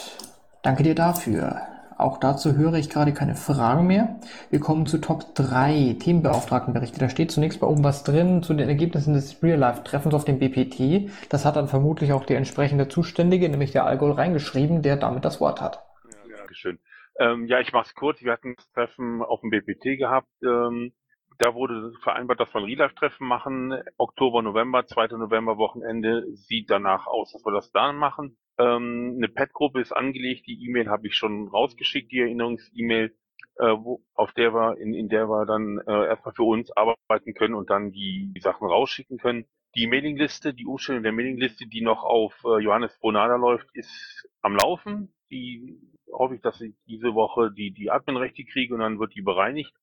danke 0.62 0.84
dir 0.84 0.94
dafür. 0.94 1.73
Auch 1.96 2.18
dazu 2.18 2.56
höre 2.56 2.74
ich 2.74 2.90
gerade 2.90 3.12
keine 3.12 3.34
Fragen 3.34 3.86
mehr. 3.86 4.18
Wir 4.50 4.60
kommen 4.60 4.86
zu 4.86 4.98
Top 4.98 5.34
3 5.34 5.96
Themenbeauftragtenberichte. 6.00 6.98
Da 6.98 7.08
steht 7.08 7.30
zunächst 7.30 7.60
bei 7.60 7.66
oben 7.66 7.84
was 7.84 8.04
drin 8.04 8.42
zu 8.42 8.54
den 8.54 8.68
Ergebnissen 8.68 9.14
des 9.14 9.42
Real-Life-Treffens 9.42 10.14
auf 10.14 10.24
dem 10.24 10.38
BPT. 10.38 11.10
Das 11.28 11.44
hat 11.44 11.56
dann 11.56 11.68
vermutlich 11.68 12.12
auch 12.12 12.24
die 12.24 12.34
entsprechende 12.34 12.88
Zuständige, 12.88 13.48
nämlich 13.48 13.72
der 13.72 13.86
Alkohol, 13.86 14.12
reingeschrieben, 14.12 14.82
der 14.82 14.96
damit 14.96 15.24
das 15.24 15.40
Wort 15.40 15.60
hat. 15.60 15.84
Ja, 16.28 16.36
Dankeschön. 16.38 16.78
Ähm, 17.18 17.46
ja, 17.46 17.60
ich 17.60 17.72
mache 17.72 17.86
es 17.86 17.94
kurz. 17.94 18.22
Wir 18.22 18.32
hatten 18.32 18.54
das 18.56 18.70
Treffen 18.72 19.22
auf 19.22 19.40
dem 19.40 19.50
BPT 19.50 19.98
gehabt. 19.98 20.28
Ähm, 20.42 20.92
da 21.38 21.54
wurde 21.54 21.92
vereinbart, 22.02 22.40
dass 22.40 22.52
wir 22.54 22.60
ein 22.60 22.64
Real-Life-Treffen 22.64 23.26
machen. 23.26 23.74
Oktober, 23.98 24.42
November, 24.42 24.86
2. 24.86 25.08
November 25.16 25.58
Wochenende 25.58 26.24
sieht 26.34 26.70
danach 26.70 27.06
aus, 27.06 27.32
dass 27.32 27.44
wir 27.44 27.52
das 27.52 27.72
dann 27.72 27.96
machen. 27.96 28.36
Ähm, 28.58 29.14
eine 29.16 29.28
Pet-Gruppe 29.28 29.80
ist 29.80 29.92
angelegt, 29.92 30.46
die 30.46 30.64
E-Mail 30.64 30.88
habe 30.88 31.06
ich 31.06 31.16
schon 31.16 31.48
rausgeschickt, 31.48 32.12
die 32.12 32.20
Erinnerungs-E-Mail, 32.20 33.14
äh, 33.56 33.74
wo, 33.78 34.02
auf 34.14 34.32
der 34.32 34.54
wir, 34.54 34.78
in, 34.78 34.94
in 34.94 35.08
der 35.08 35.28
wir 35.28 35.46
dann 35.46 35.80
äh, 35.86 36.06
erstmal 36.06 36.34
für 36.34 36.44
uns 36.44 36.70
arbeiten 36.72 37.34
können 37.34 37.54
und 37.54 37.70
dann 37.70 37.92
die, 37.92 38.32
die 38.34 38.40
Sachen 38.40 38.66
rausschicken 38.66 39.18
können. 39.18 39.46
Die 39.76 39.88
Mailingliste, 39.88 40.54
die 40.54 40.66
Umstellung 40.66 41.02
der 41.02 41.12
Mailingliste, 41.12 41.66
die 41.66 41.82
noch 41.82 42.04
auf 42.04 42.34
äh, 42.44 42.62
Johannes 42.62 42.96
Bonada 43.00 43.36
läuft, 43.36 43.66
ist 43.74 44.28
am 44.40 44.54
Laufen. 44.54 45.12
Die 45.30 45.80
hoffe 46.12 46.36
ich, 46.36 46.42
dass 46.42 46.60
ich 46.60 46.74
diese 46.86 47.14
Woche 47.14 47.50
die, 47.50 47.72
die 47.72 47.90
Adminrechte 47.90 48.44
kriege 48.44 48.74
und 48.74 48.80
dann 48.80 49.00
wird 49.00 49.14
die 49.16 49.22
bereinigt 49.22 49.74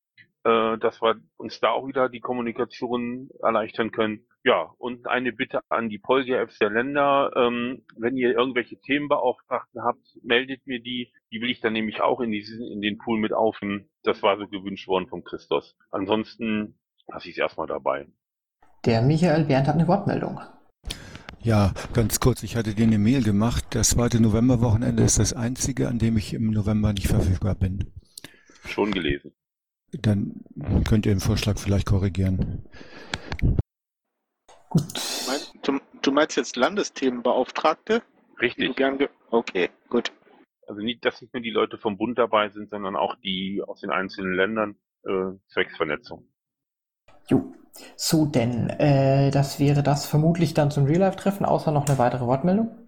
äh, 0.44 0.78
dass 0.78 1.02
wir 1.02 1.22
uns 1.38 1.60
da 1.60 1.70
auch 1.70 1.88
wieder 1.88 2.10
die 2.10 2.20
Kommunikation 2.20 3.30
erleichtern 3.42 3.92
können. 3.92 4.26
Ja, 4.44 4.74
und 4.80 5.08
eine 5.08 5.32
Bitte 5.34 5.62
an 5.70 5.90
die 5.90 6.00
Polsia-Apps 6.00 6.58
der 6.58 6.72
Länder, 6.72 7.32
ähm, 7.36 7.84
wenn 7.96 8.18
ihr 8.18 8.32
irgendwelche 8.32 8.80
Themenbeauftragten 8.80 9.84
habt, 9.84 10.18
meldet 10.24 10.66
mir 10.66 10.82
die. 10.82 11.12
Die 11.32 11.42
will 11.42 11.52
ich 11.52 11.62
dann 11.62 11.74
nämlich 11.74 12.02
auch 12.02 12.22
in, 12.22 12.32
diesen, 12.32 12.66
in 12.72 12.82
den 12.82 12.98
Pool 12.98 13.20
mit 13.20 13.34
aufnehmen. 13.34 13.90
Das 14.04 14.24
war 14.24 14.38
so 14.38 14.48
gewünscht 14.48 14.88
worden 14.88 15.08
von 15.08 15.24
Christos. 15.24 15.78
Ansonsten 15.92 16.80
lasse 17.08 17.30
ich 17.30 17.36
es 17.36 17.40
erstmal 17.40 17.68
dabei. 17.68 18.08
Der 18.86 19.04
Michael 19.04 19.46
Bernd 19.46 19.68
hat 19.68 19.76
eine 19.76 19.88
Wortmeldung. 19.88 20.40
Ja, 21.44 21.74
ganz 21.94 22.20
kurz, 22.20 22.44
ich 22.44 22.56
hatte 22.56 22.74
dir 22.74 22.86
eine 22.86 23.00
Mail 23.00 23.24
gemacht. 23.24 23.64
Das 23.72 23.92
zweite 23.92 24.20
Novemberwochenende 24.20 25.04
ist 25.04 25.20
das 25.20 25.34
einzige, 25.34 25.88
an 25.88 26.00
dem 26.00 26.18
ich 26.18 26.34
im 26.34 26.52
November 26.52 26.94
nicht 26.94 27.08
verfügbar 27.08 27.56
bin. 27.56 27.94
Schon 28.66 28.92
gelesen. 28.92 29.34
Dann 29.94 30.44
könnt 30.88 31.06
ihr 31.06 31.14
den 31.14 31.20
Vorschlag 31.20 31.58
vielleicht 31.58 31.86
korrigieren. 31.86 32.64
Gut. 34.70 34.84
Du, 35.64 35.80
du 36.02 36.12
meinst 36.12 36.38
jetzt 36.38 36.56
Landesthemenbeauftragte? 36.56 38.02
Richtig. 38.40 38.80
okay, 39.30 39.70
gut. 39.90 40.12
Also 40.68 40.82
nicht, 40.82 41.04
dass 41.04 41.22
nicht 41.22 41.34
nur 41.34 41.44
die 41.44 41.50
Leute 41.50 41.78
vom 41.78 41.98
Bund 41.98 42.18
dabei 42.18 42.50
sind, 42.50 42.70
sondern 42.70 42.96
auch 42.96 43.16
die 43.16 43.62
aus 43.66 43.82
den 43.82 43.92
einzelnen 43.92 44.34
Ländern 44.34 44.76
äh, 45.04 45.38
zwecks 45.48 45.76
Vernetzung. 45.76 46.28
Jo. 47.28 47.54
So, 47.96 48.26
denn 48.26 48.70
äh, 48.70 49.32
das 49.32 49.60
wäre 49.60 49.84
das 49.84 50.06
vermutlich 50.06 50.54
dann 50.54 50.72
zum 50.72 50.86
Real-Life-Treffen, 50.86 51.46
außer 51.46 51.72
noch 51.72 51.88
eine 51.88 51.98
weitere 51.98 52.26
Wortmeldung? 52.26 52.81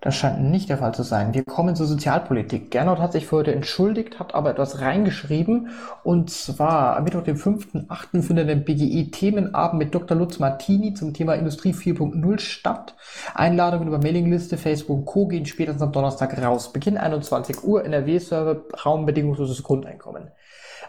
Das 0.00 0.14
scheint 0.14 0.40
nicht 0.40 0.68
der 0.68 0.78
Fall 0.78 0.94
zu 0.94 1.02
sein. 1.02 1.34
Wir 1.34 1.44
kommen 1.44 1.74
zur 1.74 1.86
Sozialpolitik. 1.86 2.70
Gernot 2.70 3.00
hat 3.00 3.12
sich 3.12 3.26
für 3.26 3.36
heute 3.36 3.52
entschuldigt, 3.52 4.20
hat 4.20 4.32
aber 4.32 4.50
etwas 4.50 4.80
reingeschrieben. 4.80 5.70
Und 6.04 6.30
zwar 6.30 6.96
am 6.96 7.04
Mittwoch, 7.04 7.24
dem 7.24 7.36
5.8. 7.36 8.22
findet 8.22 8.48
der 8.48 8.54
BGE 8.54 9.10
Themenabend 9.10 9.78
mit 9.78 9.94
Dr. 9.94 10.16
Lutz 10.16 10.38
Martini 10.38 10.94
zum 10.94 11.14
Thema 11.14 11.34
Industrie 11.34 11.72
4.0 11.72 12.38
statt. 12.38 12.94
Einladungen 13.34 13.88
über 13.88 13.98
Mailingliste, 13.98 14.56
Facebook 14.56 14.98
und 14.98 15.04
Co. 15.04 15.26
gehen 15.26 15.46
spätestens 15.46 15.82
am 15.82 15.90
Donnerstag 15.90 16.40
raus. 16.40 16.72
Beginn 16.72 16.96
21 16.96 17.64
Uhr, 17.64 17.84
NRW-Server, 17.84 18.62
Raumbedingungsloses 18.84 19.64
Grundeinkommen. 19.64 20.30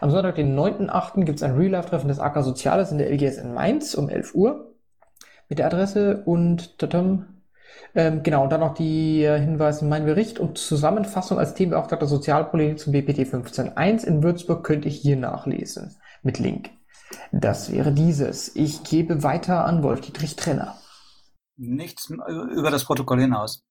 Am 0.00 0.10
Sonntag, 0.10 0.36
den 0.36 0.56
9.8. 0.56 1.24
gibt 1.24 1.38
es 1.38 1.42
ein 1.42 1.56
Real-Life-Treffen 1.56 2.08
des 2.08 2.20
AK 2.20 2.44
Soziales 2.44 2.92
in 2.92 2.98
der 2.98 3.10
LGS 3.10 3.38
in 3.38 3.54
Mainz 3.54 3.94
um 3.94 4.08
11 4.08 4.34
Uhr. 4.36 4.72
Mit 5.48 5.58
der 5.58 5.66
Adresse 5.66 6.22
und 6.24 6.78
tatam, 6.78 7.39
ähm, 7.94 8.22
genau, 8.22 8.44
und 8.44 8.50
dann 8.50 8.60
noch 8.60 8.74
die 8.74 9.22
äh, 9.24 9.38
Hinweise 9.40 9.84
in 9.84 9.88
meinem 9.88 10.06
Bericht 10.06 10.38
und 10.38 10.58
Zusammenfassung 10.58 11.38
als 11.38 11.54
Themenbeauftragter 11.54 12.06
Sozialpolitik 12.06 12.78
zum 12.78 12.92
BPT 12.92 13.20
15.1 13.20 14.04
in 14.04 14.22
Würzburg 14.22 14.64
könnt 14.64 14.84
ihr 14.84 14.90
hier 14.90 15.16
nachlesen. 15.16 15.96
Mit 16.22 16.38
Link. 16.38 16.70
Das 17.32 17.72
wäre 17.72 17.92
dieses. 17.92 18.54
Ich 18.54 18.84
gebe 18.84 19.22
weiter 19.22 19.64
an 19.64 19.82
Wolf-Dietrich 19.82 20.36
Trenner. 20.36 20.76
Nichts 21.56 22.08
über 22.08 22.70
das 22.70 22.84
Protokoll 22.84 23.20
hinaus. 23.20 23.64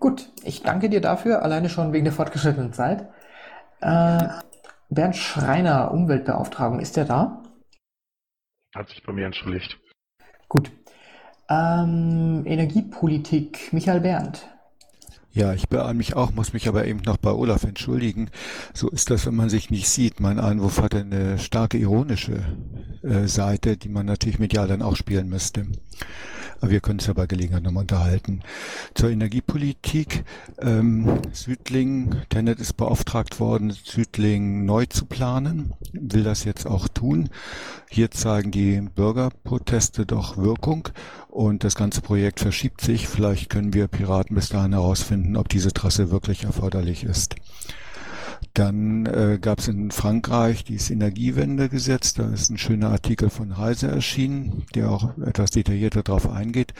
Gut, 0.00 0.30
ich 0.42 0.62
danke 0.62 0.90
dir 0.90 1.00
dafür, 1.00 1.42
alleine 1.42 1.68
schon 1.68 1.92
wegen 1.92 2.04
der 2.04 2.12
fortgeschrittenen 2.12 2.72
Zeit. 2.72 3.08
Äh, 3.80 4.28
Bernd 4.88 5.16
Schreiner, 5.16 5.90
Umweltbeauftragung, 5.90 6.80
ist 6.80 6.96
der 6.96 7.06
da? 7.06 7.42
Hat 8.74 8.88
sich 8.88 9.02
bei 9.02 9.12
mir 9.12 9.26
entschuldigt. 9.26 9.78
Gut, 10.48 10.70
ähm, 11.48 12.42
Energiepolitik, 12.44 13.72
Michael 13.72 14.00
Berndt. 14.00 14.46
Ja, 15.32 15.52
ich 15.52 15.68
beeile 15.68 15.92
mich 15.92 16.16
auch, 16.16 16.32
muss 16.32 16.54
mich 16.54 16.66
aber 16.66 16.86
eben 16.86 17.02
noch 17.04 17.18
bei 17.18 17.30
Olaf 17.30 17.64
entschuldigen. 17.64 18.30
So 18.72 18.88
ist 18.88 19.10
das, 19.10 19.26
wenn 19.26 19.34
man 19.34 19.50
sich 19.50 19.70
nicht 19.70 19.86
sieht. 19.86 20.18
Mein 20.18 20.40
Einwurf 20.40 20.80
hatte 20.80 21.00
eine 21.00 21.38
starke 21.38 21.76
ironische 21.76 22.42
äh, 23.02 23.26
Seite, 23.26 23.76
die 23.76 23.90
man 23.90 24.06
natürlich 24.06 24.38
medial 24.38 24.66
dann 24.66 24.80
auch 24.80 24.96
spielen 24.96 25.28
müsste. 25.28 25.66
Aber 26.60 26.70
wir 26.70 26.80
können 26.80 26.98
es 26.98 27.06
ja 27.06 27.12
bei 27.12 27.26
Gelegenheit 27.26 27.62
nochmal 27.62 27.82
unterhalten. 27.82 28.40
Zur 28.94 29.10
Energiepolitik. 29.10 30.24
Ähm, 30.58 31.20
Südling, 31.32 32.16
Tenet 32.28 32.60
ist 32.60 32.74
beauftragt 32.74 33.40
worden, 33.40 33.70
Südling 33.70 34.64
neu 34.64 34.86
zu 34.86 35.04
planen, 35.04 35.74
will 35.92 36.22
das 36.22 36.44
jetzt 36.44 36.66
auch 36.66 36.88
tun. 36.88 37.28
Hier 37.90 38.10
zeigen 38.10 38.50
die 38.50 38.80
Bürgerproteste 38.80 40.06
doch 40.06 40.36
Wirkung 40.36 40.88
und 41.28 41.64
das 41.64 41.74
ganze 41.74 42.00
Projekt 42.00 42.40
verschiebt 42.40 42.80
sich. 42.80 43.08
Vielleicht 43.08 43.50
können 43.50 43.74
wir 43.74 43.88
Piraten 43.88 44.34
bis 44.34 44.48
dahin 44.48 44.72
herausfinden, 44.72 45.36
ob 45.36 45.48
diese 45.48 45.72
Trasse 45.72 46.10
wirklich 46.10 46.44
erforderlich 46.44 47.04
ist. 47.04 47.36
Dann 48.56 49.04
äh, 49.04 49.38
gab 49.38 49.58
es 49.58 49.68
in 49.68 49.90
Frankreich 49.90 50.64
dieses 50.64 50.88
Energiewendegesetz. 50.88 52.14
Da 52.14 52.26
ist 52.30 52.48
ein 52.48 52.56
schöner 52.56 52.88
Artikel 52.88 53.28
von 53.28 53.58
Heise 53.58 53.88
erschienen, 53.88 54.64
der 54.74 54.90
auch 54.90 55.14
etwas 55.18 55.50
detaillierter 55.50 56.02
darauf 56.02 56.30
eingeht. 56.30 56.72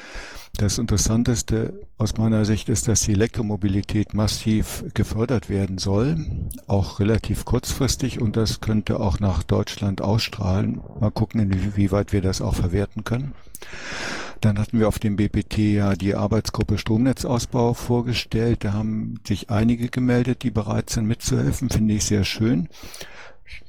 Das 0.57 0.79
Interessanteste 0.79 1.87
aus 1.99 2.17
meiner 2.17 2.47
Sicht 2.47 2.71
ist, 2.71 2.89
dass 2.89 3.03
die 3.03 3.13
Elektromobilität 3.13 4.15
massiv 4.15 4.85
gefördert 4.95 5.51
werden 5.51 5.77
soll, 5.77 6.17
auch 6.67 6.99
relativ 6.99 7.45
kurzfristig 7.45 8.23
und 8.23 8.39
das 8.39 8.63
könnte 8.63 8.99
auch 8.99 9.21
nach 9.21 9.43
Deutschland 9.43 10.01
ausstrahlen. 10.01 10.81
Mal 10.99 11.11
gucken, 11.11 11.41
inwieweit 11.41 12.15
wir 12.15 12.23
das 12.23 12.41
auch 12.41 12.55
verwerten 12.55 13.05
können. 13.05 13.35
Dann 14.41 14.59
hatten 14.59 14.79
wir 14.79 14.89
auf 14.89 14.99
dem 14.99 15.17
BPT 15.17 15.59
ja 15.59 15.95
die 15.95 16.15
Arbeitsgruppe 16.15 16.79
Stromnetzausbau 16.79 17.75
vorgestellt. 17.75 18.65
Da 18.65 18.73
haben 18.73 19.21
sich 19.27 19.51
einige 19.51 19.89
gemeldet, 19.89 20.43
die 20.43 20.51
bereit 20.51 20.91
sind 20.91 21.07
mitzuhelfen. 21.07 21.71
Finde 21.71 21.95
ich 21.95 22.05
sehr 22.05 22.25
schön. 22.25 22.69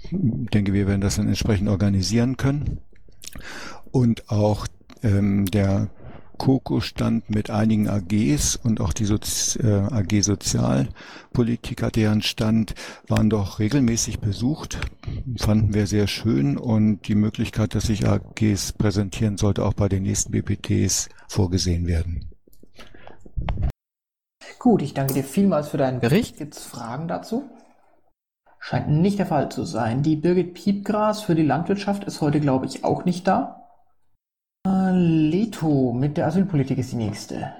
Ich 0.04 0.10
denke, 0.52 0.74
wir 0.74 0.88
werden 0.88 1.02
das 1.02 1.16
dann 1.16 1.28
entsprechend 1.28 1.70
organisieren 1.70 2.38
können. 2.38 2.80
Und 3.92 4.30
auch 4.30 4.68
ähm, 5.04 5.46
der 5.46 5.90
Coco 6.38 6.80
stand 6.80 7.30
mit 7.30 7.50
einigen 7.50 7.88
AGs 7.88 8.56
und 8.56 8.82
auch 8.82 8.94
die 8.94 9.06
Sozi 9.06 9.60
äh, 9.60 9.88
AG 9.92 10.22
Sozialpolitik 10.22 11.84
hatte 11.84 12.02
ja 12.02 12.12
einen 12.12 12.22
Stand, 12.22 12.76
waren 13.08 13.30
doch 13.30 13.60
regelmäßig 13.60 14.20
besucht, 14.20 14.80
fanden 15.38 15.74
wir 15.74 15.88
sehr 15.88 16.08
schön 16.08 16.58
und 16.58 17.08
die 17.08 17.16
Möglichkeit, 17.16 17.76
dass 17.76 17.86
sich 17.86 18.08
AGs 18.08 18.74
präsentieren, 18.74 19.38
sollte 19.38 19.66
auch 19.66 19.74
bei 19.74 19.90
den 19.90 20.04
nächsten 20.04 20.32
BPTs 20.32 21.10
vorgesehen 21.28 21.88
werden. 21.88 22.30
Gut, 24.60 24.82
ich 24.82 24.94
danke 24.94 25.14
dir 25.14 25.24
vielmals 25.24 25.70
für 25.70 25.78
deinen 25.78 26.00
Bericht. 26.00 26.38
Gibt 26.38 26.56
es 26.56 26.64
Fragen 26.64 27.08
dazu? 27.08 27.50
Scheint 28.60 28.90
nicht 28.90 29.20
der 29.20 29.26
Fall 29.26 29.50
zu 29.50 29.64
sein. 29.64 30.04
Die 30.04 30.16
Birgit 30.16 30.54
Piepgras 30.54 31.22
für 31.22 31.36
die 31.36 31.44
Landwirtschaft 31.44 32.04
ist 32.04 32.22
heute, 32.22 32.40
glaube 32.40 32.66
ich, 32.66 32.84
auch 32.84 33.06
nicht 33.06 33.28
da. 33.28 33.67
Leto 34.94 35.94
mit 35.94 36.18
der 36.18 36.28
Asylpolitik 36.28 36.78
ist 36.78 36.92
die 36.92 36.98
nächste. 36.98 37.54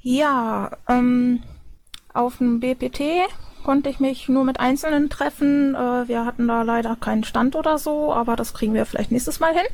Ja, 0.00 0.70
ähm, 0.88 1.42
auf 2.12 2.38
dem 2.38 2.60
BPT 2.60 3.00
konnte 3.62 3.88
ich 3.88 4.00
mich 4.00 4.28
nur 4.28 4.44
mit 4.44 4.60
Einzelnen 4.60 5.08
treffen. 5.08 5.74
Äh, 5.74 6.08
wir 6.08 6.24
hatten 6.24 6.48
da 6.48 6.62
leider 6.62 6.96
keinen 6.96 7.24
Stand 7.24 7.56
oder 7.56 7.78
so, 7.78 8.12
aber 8.12 8.36
das 8.36 8.54
kriegen 8.54 8.74
wir 8.74 8.86
vielleicht 8.86 9.12
nächstes 9.12 9.40
Mal 9.40 9.54
hin. 9.54 9.66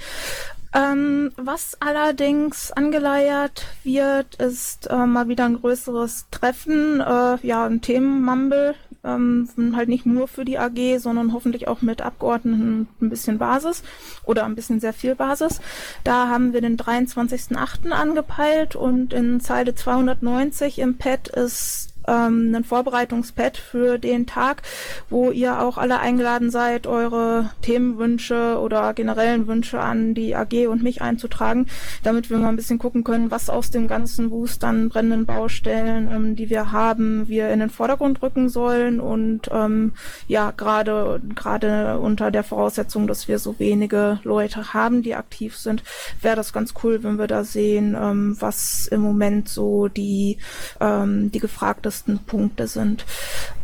Ähm, 0.74 1.32
was 1.36 1.80
allerdings 1.80 2.72
angeleiert 2.72 3.64
wird, 3.84 4.34
ist 4.34 4.88
äh, 4.88 5.06
mal 5.06 5.28
wieder 5.28 5.46
ein 5.46 5.60
größeres 5.60 6.26
Treffen, 6.30 7.00
äh, 7.00 7.38
ja, 7.42 7.64
ein 7.64 7.80
Themenmumble, 7.80 8.74
ähm, 9.04 9.48
halt 9.76 9.88
nicht 9.88 10.06
nur 10.06 10.28
für 10.28 10.44
die 10.44 10.58
AG, 10.58 10.98
sondern 10.98 11.32
hoffentlich 11.32 11.68
auch 11.68 11.82
mit 11.82 12.02
Abgeordneten 12.02 12.88
ein 13.00 13.10
bisschen 13.10 13.38
Basis 13.38 13.82
oder 14.24 14.44
ein 14.44 14.54
bisschen 14.54 14.80
sehr 14.80 14.92
viel 14.92 15.14
Basis. 15.14 15.60
Da 16.04 16.28
haben 16.28 16.52
wir 16.52 16.60
den 16.60 16.76
23.08. 16.76 17.90
angepeilt 17.90 18.76
und 18.76 19.12
in 19.12 19.40
Zeile 19.40 19.74
290 19.74 20.78
im 20.78 20.98
Pad 20.98 21.28
ist 21.28 21.94
ähm, 22.08 22.54
ein 22.54 22.64
Vorbereitungspad 22.64 23.56
für 23.56 23.98
den 23.98 24.26
Tag, 24.26 24.62
wo 25.10 25.30
ihr 25.30 25.60
auch 25.60 25.78
alle 25.78 26.00
eingeladen 26.00 26.50
seid, 26.50 26.86
eure 26.86 27.50
Themenwünsche 27.62 28.58
oder 28.58 28.94
generellen 28.94 29.46
Wünsche 29.46 29.80
an 29.80 30.14
die 30.14 30.34
AG 30.34 30.68
und 30.68 30.82
mich 30.82 31.02
einzutragen, 31.02 31.66
damit 32.02 32.30
wir 32.30 32.38
mal 32.38 32.48
ein 32.48 32.56
bisschen 32.56 32.78
gucken 32.78 33.04
können, 33.04 33.30
was 33.30 33.50
aus 33.50 33.70
dem 33.70 33.88
ganzen 33.88 34.30
Wust 34.30 34.64
an 34.64 34.88
brennenden 34.88 35.26
Baustellen, 35.26 36.08
ähm, 36.12 36.36
die 36.36 36.50
wir 36.50 36.72
haben, 36.72 37.28
wir 37.28 37.50
in 37.50 37.60
den 37.60 37.70
Vordergrund 37.70 38.22
rücken 38.22 38.48
sollen 38.48 39.00
und 39.00 39.48
ähm, 39.52 39.92
ja, 40.26 40.50
gerade 40.50 41.20
gerade 41.34 41.98
unter 41.98 42.30
der 42.30 42.44
Voraussetzung, 42.44 43.06
dass 43.06 43.28
wir 43.28 43.38
so 43.38 43.58
wenige 43.58 44.20
Leute 44.24 44.72
haben, 44.72 45.02
die 45.02 45.14
aktiv 45.14 45.56
sind, 45.56 45.82
wäre 46.22 46.36
das 46.36 46.52
ganz 46.52 46.74
cool, 46.82 47.02
wenn 47.02 47.18
wir 47.18 47.26
da 47.26 47.44
sehen, 47.44 47.96
ähm, 48.00 48.36
was 48.40 48.86
im 48.86 49.00
Moment 49.00 49.48
so 49.48 49.88
die 49.88 50.38
ähm, 50.80 51.30
die 51.30 51.40
gefragtesten 51.40 51.97
wichtigsten 51.98 52.18
Punkte 52.26 52.66
sind. 52.66 53.04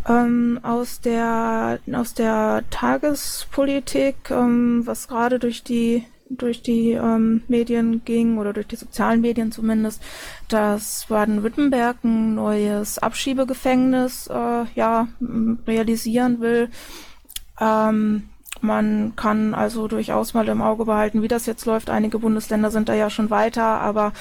Ähm, 0.08 0.60
aus 0.62 1.00
der 1.00 1.78
aus 1.92 2.14
der 2.14 2.64
Tagespolitik, 2.70 4.30
ähm, 4.30 4.82
was 4.84 5.08
gerade 5.08 5.38
durch 5.38 5.62
die 5.62 6.04
durch 6.30 6.62
die 6.62 6.92
ähm, 6.92 7.42
Medien 7.48 8.02
ging 8.04 8.38
oder 8.38 8.52
durch 8.52 8.66
die 8.66 8.76
sozialen 8.76 9.20
Medien 9.20 9.52
zumindest, 9.52 10.02
dass 10.48 11.06
Baden-Württemberg 11.08 12.02
ein 12.02 12.34
neues 12.34 12.98
Abschiebegefängnis 12.98 14.26
äh, 14.28 14.64
ja 14.74 15.06
realisieren 15.66 16.40
will. 16.40 16.70
Ähm, 17.60 18.30
man 18.64 19.14
kann 19.14 19.54
also 19.54 19.88
durchaus 19.88 20.34
mal 20.34 20.48
im 20.48 20.62
Auge 20.62 20.86
behalten, 20.86 21.22
wie 21.22 21.28
das 21.28 21.46
jetzt 21.46 21.66
läuft. 21.66 21.90
Einige 21.90 22.18
Bundesländer 22.18 22.70
sind 22.70 22.88
da 22.88 22.94
ja 22.94 23.10
schon 23.10 23.30
weiter, 23.30 23.62
aber 23.62 24.12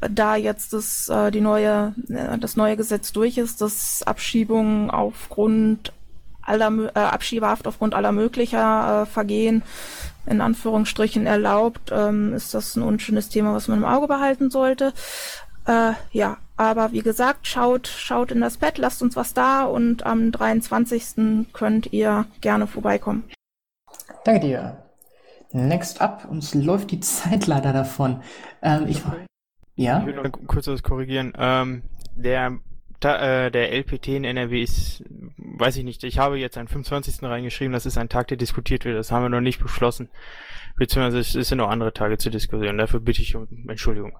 da 0.00 0.36
jetzt 0.36 0.72
das, 0.72 1.08
äh, 1.08 1.30
die 1.30 1.40
neue, 1.40 1.94
äh, 2.08 2.36
das 2.38 2.56
neue 2.56 2.76
Gesetz 2.76 3.12
durch 3.12 3.38
ist, 3.38 3.60
dass 3.60 4.02
Abschiebungen 4.02 4.90
aufgrund 4.90 5.92
aller 6.42 6.72
äh, 6.94 6.98
Abschiebehaft 6.98 7.68
aufgrund 7.68 7.94
aller 7.94 8.10
möglicher 8.10 9.02
äh, 9.02 9.06
Vergehen 9.06 9.62
in 10.26 10.40
Anführungsstrichen 10.40 11.26
erlaubt, 11.26 11.90
ähm, 11.92 12.34
ist 12.34 12.54
das 12.54 12.76
ein 12.76 12.82
unschönes 12.82 13.28
Thema, 13.28 13.54
was 13.54 13.68
man 13.68 13.78
im 13.78 13.84
Auge 13.84 14.08
behalten 14.08 14.50
sollte. 14.50 14.92
Äh, 15.66 15.92
ja, 16.10 16.38
aber 16.56 16.92
wie 16.92 17.02
gesagt, 17.02 17.46
schaut, 17.46 17.86
schaut 17.86 18.32
in 18.32 18.40
das 18.40 18.56
Bett, 18.56 18.78
lasst 18.78 19.02
uns 19.02 19.14
was 19.14 19.34
da 19.34 19.64
und 19.64 20.04
am 20.04 20.32
23. 20.32 21.46
könnt 21.52 21.92
ihr 21.92 22.26
gerne 22.40 22.66
vorbeikommen. 22.66 23.24
Danke 24.24 24.46
dir. 24.46 24.82
Next 25.52 26.00
up, 26.00 26.26
uns 26.30 26.54
läuft 26.54 26.90
die 26.92 27.00
Zeit 27.00 27.46
leider 27.46 27.72
davon. 27.72 28.22
Ähm, 28.62 28.86
ich, 28.88 29.02
ja? 29.74 30.00
Ich 30.00 30.06
will 30.06 30.14
noch 30.14 30.30
kurz 30.46 30.66
was 30.66 30.82
korrigieren. 30.82 31.32
Ähm, 31.36 31.82
der, 32.14 32.58
äh, 33.02 33.50
der 33.50 33.72
LPT 33.72 34.08
in 34.08 34.24
NRW 34.24 34.62
ist, 34.62 35.04
weiß 35.36 35.76
ich 35.76 35.84
nicht, 35.84 36.04
ich 36.04 36.18
habe 36.18 36.38
jetzt 36.38 36.56
einen 36.56 36.68
25. 36.68 37.22
reingeschrieben, 37.22 37.72
das 37.72 37.84
ist 37.84 37.98
ein 37.98 38.08
Tag, 38.08 38.28
der 38.28 38.38
diskutiert 38.38 38.84
wird, 38.84 38.96
das 38.96 39.12
haben 39.12 39.24
wir 39.24 39.28
noch 39.28 39.40
nicht 39.40 39.60
beschlossen. 39.60 40.08
Beziehungsweise 40.76 41.18
es 41.40 41.48
sind 41.48 41.58
noch 41.58 41.68
andere 41.68 41.92
Tage 41.92 42.16
zur 42.16 42.32
Diskussion, 42.32 42.78
dafür 42.78 43.00
bitte 43.00 43.20
ich 43.20 43.36
um 43.36 43.46
Entschuldigung. 43.68 44.16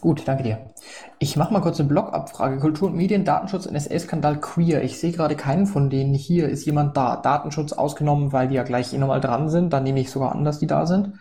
Gut, 0.00 0.22
danke 0.26 0.42
dir. 0.42 0.72
Ich 1.18 1.36
mache 1.36 1.52
mal 1.52 1.60
kurz 1.60 1.78
eine 1.78 1.88
Blogabfrage. 1.88 2.58
Kultur 2.58 2.88
und 2.88 2.96
Medien, 2.96 3.24
Datenschutz, 3.24 3.70
NSA-Skandal, 3.70 4.40
Queer. 4.40 4.82
Ich 4.82 4.98
sehe 4.98 5.12
gerade 5.12 5.36
keinen 5.36 5.66
von 5.66 5.90
denen 5.90 6.14
hier. 6.14 6.48
Ist 6.48 6.64
jemand 6.64 6.96
da? 6.96 7.16
Datenschutz 7.16 7.72
ausgenommen, 7.72 8.32
weil 8.32 8.48
die 8.48 8.54
ja 8.54 8.62
gleich 8.62 8.92
eh 8.94 8.98
nochmal 8.98 9.20
dran 9.20 9.50
sind. 9.50 9.72
Dann 9.72 9.84
nehme 9.84 10.00
ich 10.00 10.10
sogar 10.10 10.32
an, 10.32 10.44
dass 10.44 10.58
die 10.58 10.66
da 10.66 10.86
sind. 10.86 11.18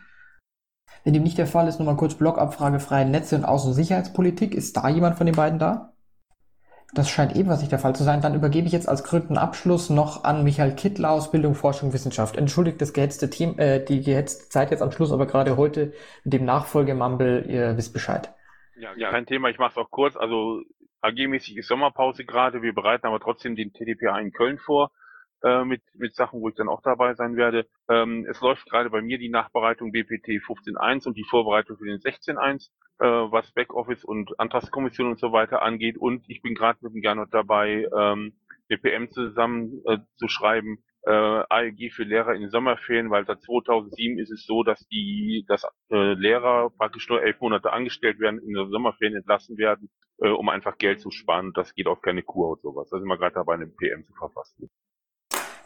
Wenn 1.04 1.14
dem 1.14 1.24
nicht 1.24 1.38
der 1.38 1.48
Fall 1.48 1.68
ist, 1.68 1.80
nochmal 1.80 1.98
kurz 1.98 2.16
Blogabfrage, 2.16 2.80
freie 2.80 3.06
Netze 3.06 3.36
und 3.36 3.46
Außen- 3.46 3.68
und 3.68 3.74
Sicherheitspolitik. 3.74 4.54
Ist 4.56 4.78
da 4.78 4.88
jemand 4.90 5.18
von 5.18 5.26
den 5.26 5.36
beiden 5.36 5.60
da? 5.60 5.94
Das 6.94 7.08
scheint 7.10 7.36
ebenfalls 7.36 7.60
nicht 7.60 7.72
der 7.72 7.80
Fall 7.80 7.96
zu 7.96 8.04
sein. 8.04 8.22
Dann 8.22 8.34
übergebe 8.34 8.66
ich 8.66 8.74
jetzt 8.74 8.90
als 8.90 9.04
krönten 9.04 9.38
Abschluss 9.38 9.90
noch 9.90 10.24
an 10.24 10.44
Michael 10.44 10.74
Kittler 10.74 11.12
aus 11.12 11.32
Bildung, 11.32 11.54
Forschung, 11.54 11.94
Wissenschaft. 11.94 12.36
Entschuldigt 12.36 12.82
das 12.82 12.94
gehetzte 12.94 13.30
Team, 13.30 13.60
äh, 13.60 13.84
die 13.84 14.02
gehetzte 14.02 14.50
Zeit 14.50 14.72
jetzt 14.72 14.82
am 14.82 14.92
Schluss, 14.92 15.12
aber 15.12 15.28
gerade 15.28 15.56
heute 15.56 15.94
mit 16.24 16.34
dem 16.34 16.46
Nachfolgemumble, 16.46 17.46
ihr 17.46 17.78
wisst 17.78 17.94
Bescheid. 17.94 18.34
Ja, 18.80 18.94
ja, 18.96 19.12
kein 19.12 19.26
Thema, 19.26 19.50
ich 19.50 19.60
mache 19.60 19.72
es 19.72 19.78
auch 19.78 19.92
kurz. 19.92 20.16
Also 20.16 20.64
AG-mäßig 21.02 21.58
ist 21.58 21.68
Sommerpause 21.68 22.26
gerade. 22.26 22.62
Wir 22.62 22.74
bereiten 22.74 23.08
aber 23.08 23.20
trotzdem 23.20 23.56
den 23.56 23.74
TDPA 23.74 24.18
in 24.20 24.32
Köln 24.32 24.58
vor 24.58 24.92
äh, 25.44 25.66
mit, 25.66 25.82
mit 25.94 26.16
Sachen, 26.16 26.42
wo 26.42 26.50
ich 26.50 26.56
dann 26.56 26.70
auch 26.70 26.82
dabei 26.82 27.14
sein 27.14 27.36
werde. 27.36 27.68
Ähm, 27.90 28.26
es 28.30 28.40
läuft 28.40 28.70
gerade 28.70 28.90
bei 28.90 29.02
mir 29.02 29.18
die 29.18 29.30
Nachbereitung 29.30 29.92
BPT 29.92 30.42
15.1 30.42 31.08
und 31.08 31.18
die 31.18 31.26
Vorbereitung 31.26 31.78
für 31.78 31.86
den 31.86 32.00
16.1, 32.00 32.70
äh, 33.00 33.32
was 33.32 33.52
Backoffice 33.52 34.06
und 34.06 34.40
Antragskommission 34.40 35.10
und 35.10 35.20
so 35.20 35.34
weiter 35.34 35.62
angeht. 35.62 35.98
Und 35.98 36.24
ich 36.30 36.42
bin 36.42 36.56
gerade 36.56 36.80
mit 36.82 36.94
dem 36.94 37.02
Gernot 37.02 37.34
dabei, 37.34 37.86
ähm, 37.98 38.34
BPM 38.70 39.10
zusammen 39.10 39.82
äh, 39.86 39.98
zu 40.16 40.30
schreiben, 40.30 40.84
äh, 41.10 41.44
ALG 41.50 41.92
für 41.92 42.04
Lehrer 42.04 42.36
in 42.36 42.42
den 42.42 42.52
Sommerferien, 42.52 43.10
weil 43.10 43.26
seit 43.26 43.42
2007 43.42 44.20
ist 44.20 44.32
es 44.32 44.46
so, 44.46 44.64
dass 44.64 44.88
die, 44.88 45.44
dass 45.48 45.64
äh, 45.90 46.14
Lehrer 46.14 46.70
praktisch 46.70 47.10
nur 47.10 47.24
elf 47.24 47.42
Monate 47.42 47.74
angestellt 47.74 48.20
werden, 48.20 48.40
in 48.40 48.54
den 48.54 48.70
Sommerferien 48.70 49.18
entlassen 49.18 49.58
werden, 49.58 49.90
äh, 50.20 50.30
um 50.30 50.50
einfach 50.50 50.78
Geld 50.78 51.02
zu 51.02 51.10
sparen. 51.10 51.52
Das 51.54 51.74
geht 51.74 51.88
auf 51.88 52.02
keine 52.02 52.22
Kur 52.22 52.50
und 52.52 52.62
sowas. 52.62 52.90
Da 52.92 53.00
sind 53.00 53.08
wir 53.08 53.18
gerade 53.18 53.34
dabei, 53.34 53.56
eine 53.56 53.66
PM 53.66 54.06
zu 54.06 54.14
verfassen. 54.14 54.70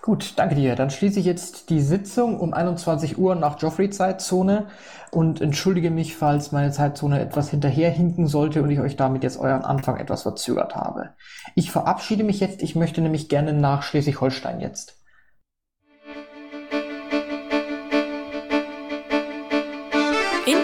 Gut, 0.02 0.34
danke 0.38 0.56
dir. 0.56 0.76
Dann 0.76 0.90
schließe 0.90 1.20
ich 1.20 1.26
jetzt 1.26 1.70
die 1.70 1.82
Sitzung 1.82 2.40
um 2.40 2.54
21 2.54 3.18
Uhr 3.18 3.36
nach 3.36 3.62
Joffrey-Zeitzone 3.62 4.68
und 5.12 5.42
entschuldige 5.42 5.92
mich, 5.92 6.16
falls 6.16 6.52
meine 6.52 6.72
Zeitzone 6.72 7.20
etwas 7.22 7.50
hinterherhinken 7.50 8.28
sollte 8.28 8.64
und 8.64 8.70
ich 8.70 8.80
euch 8.80 8.98
damit 8.98 9.24
jetzt 9.24 9.40
euren 9.40 9.64
Anfang 9.64 9.98
etwas 9.98 10.24
verzögert 10.24 10.76
habe. 10.76 11.12
Ich 11.56 11.72
verabschiede 11.72 12.24
mich 12.24 12.40
jetzt. 12.42 12.62
Ich 12.62 12.76
möchte 12.76 13.02
nämlich 13.02 13.30
gerne 13.30 13.54
nach 13.54 13.84
Schleswig-Holstein 13.84 14.60
jetzt. 14.60 15.03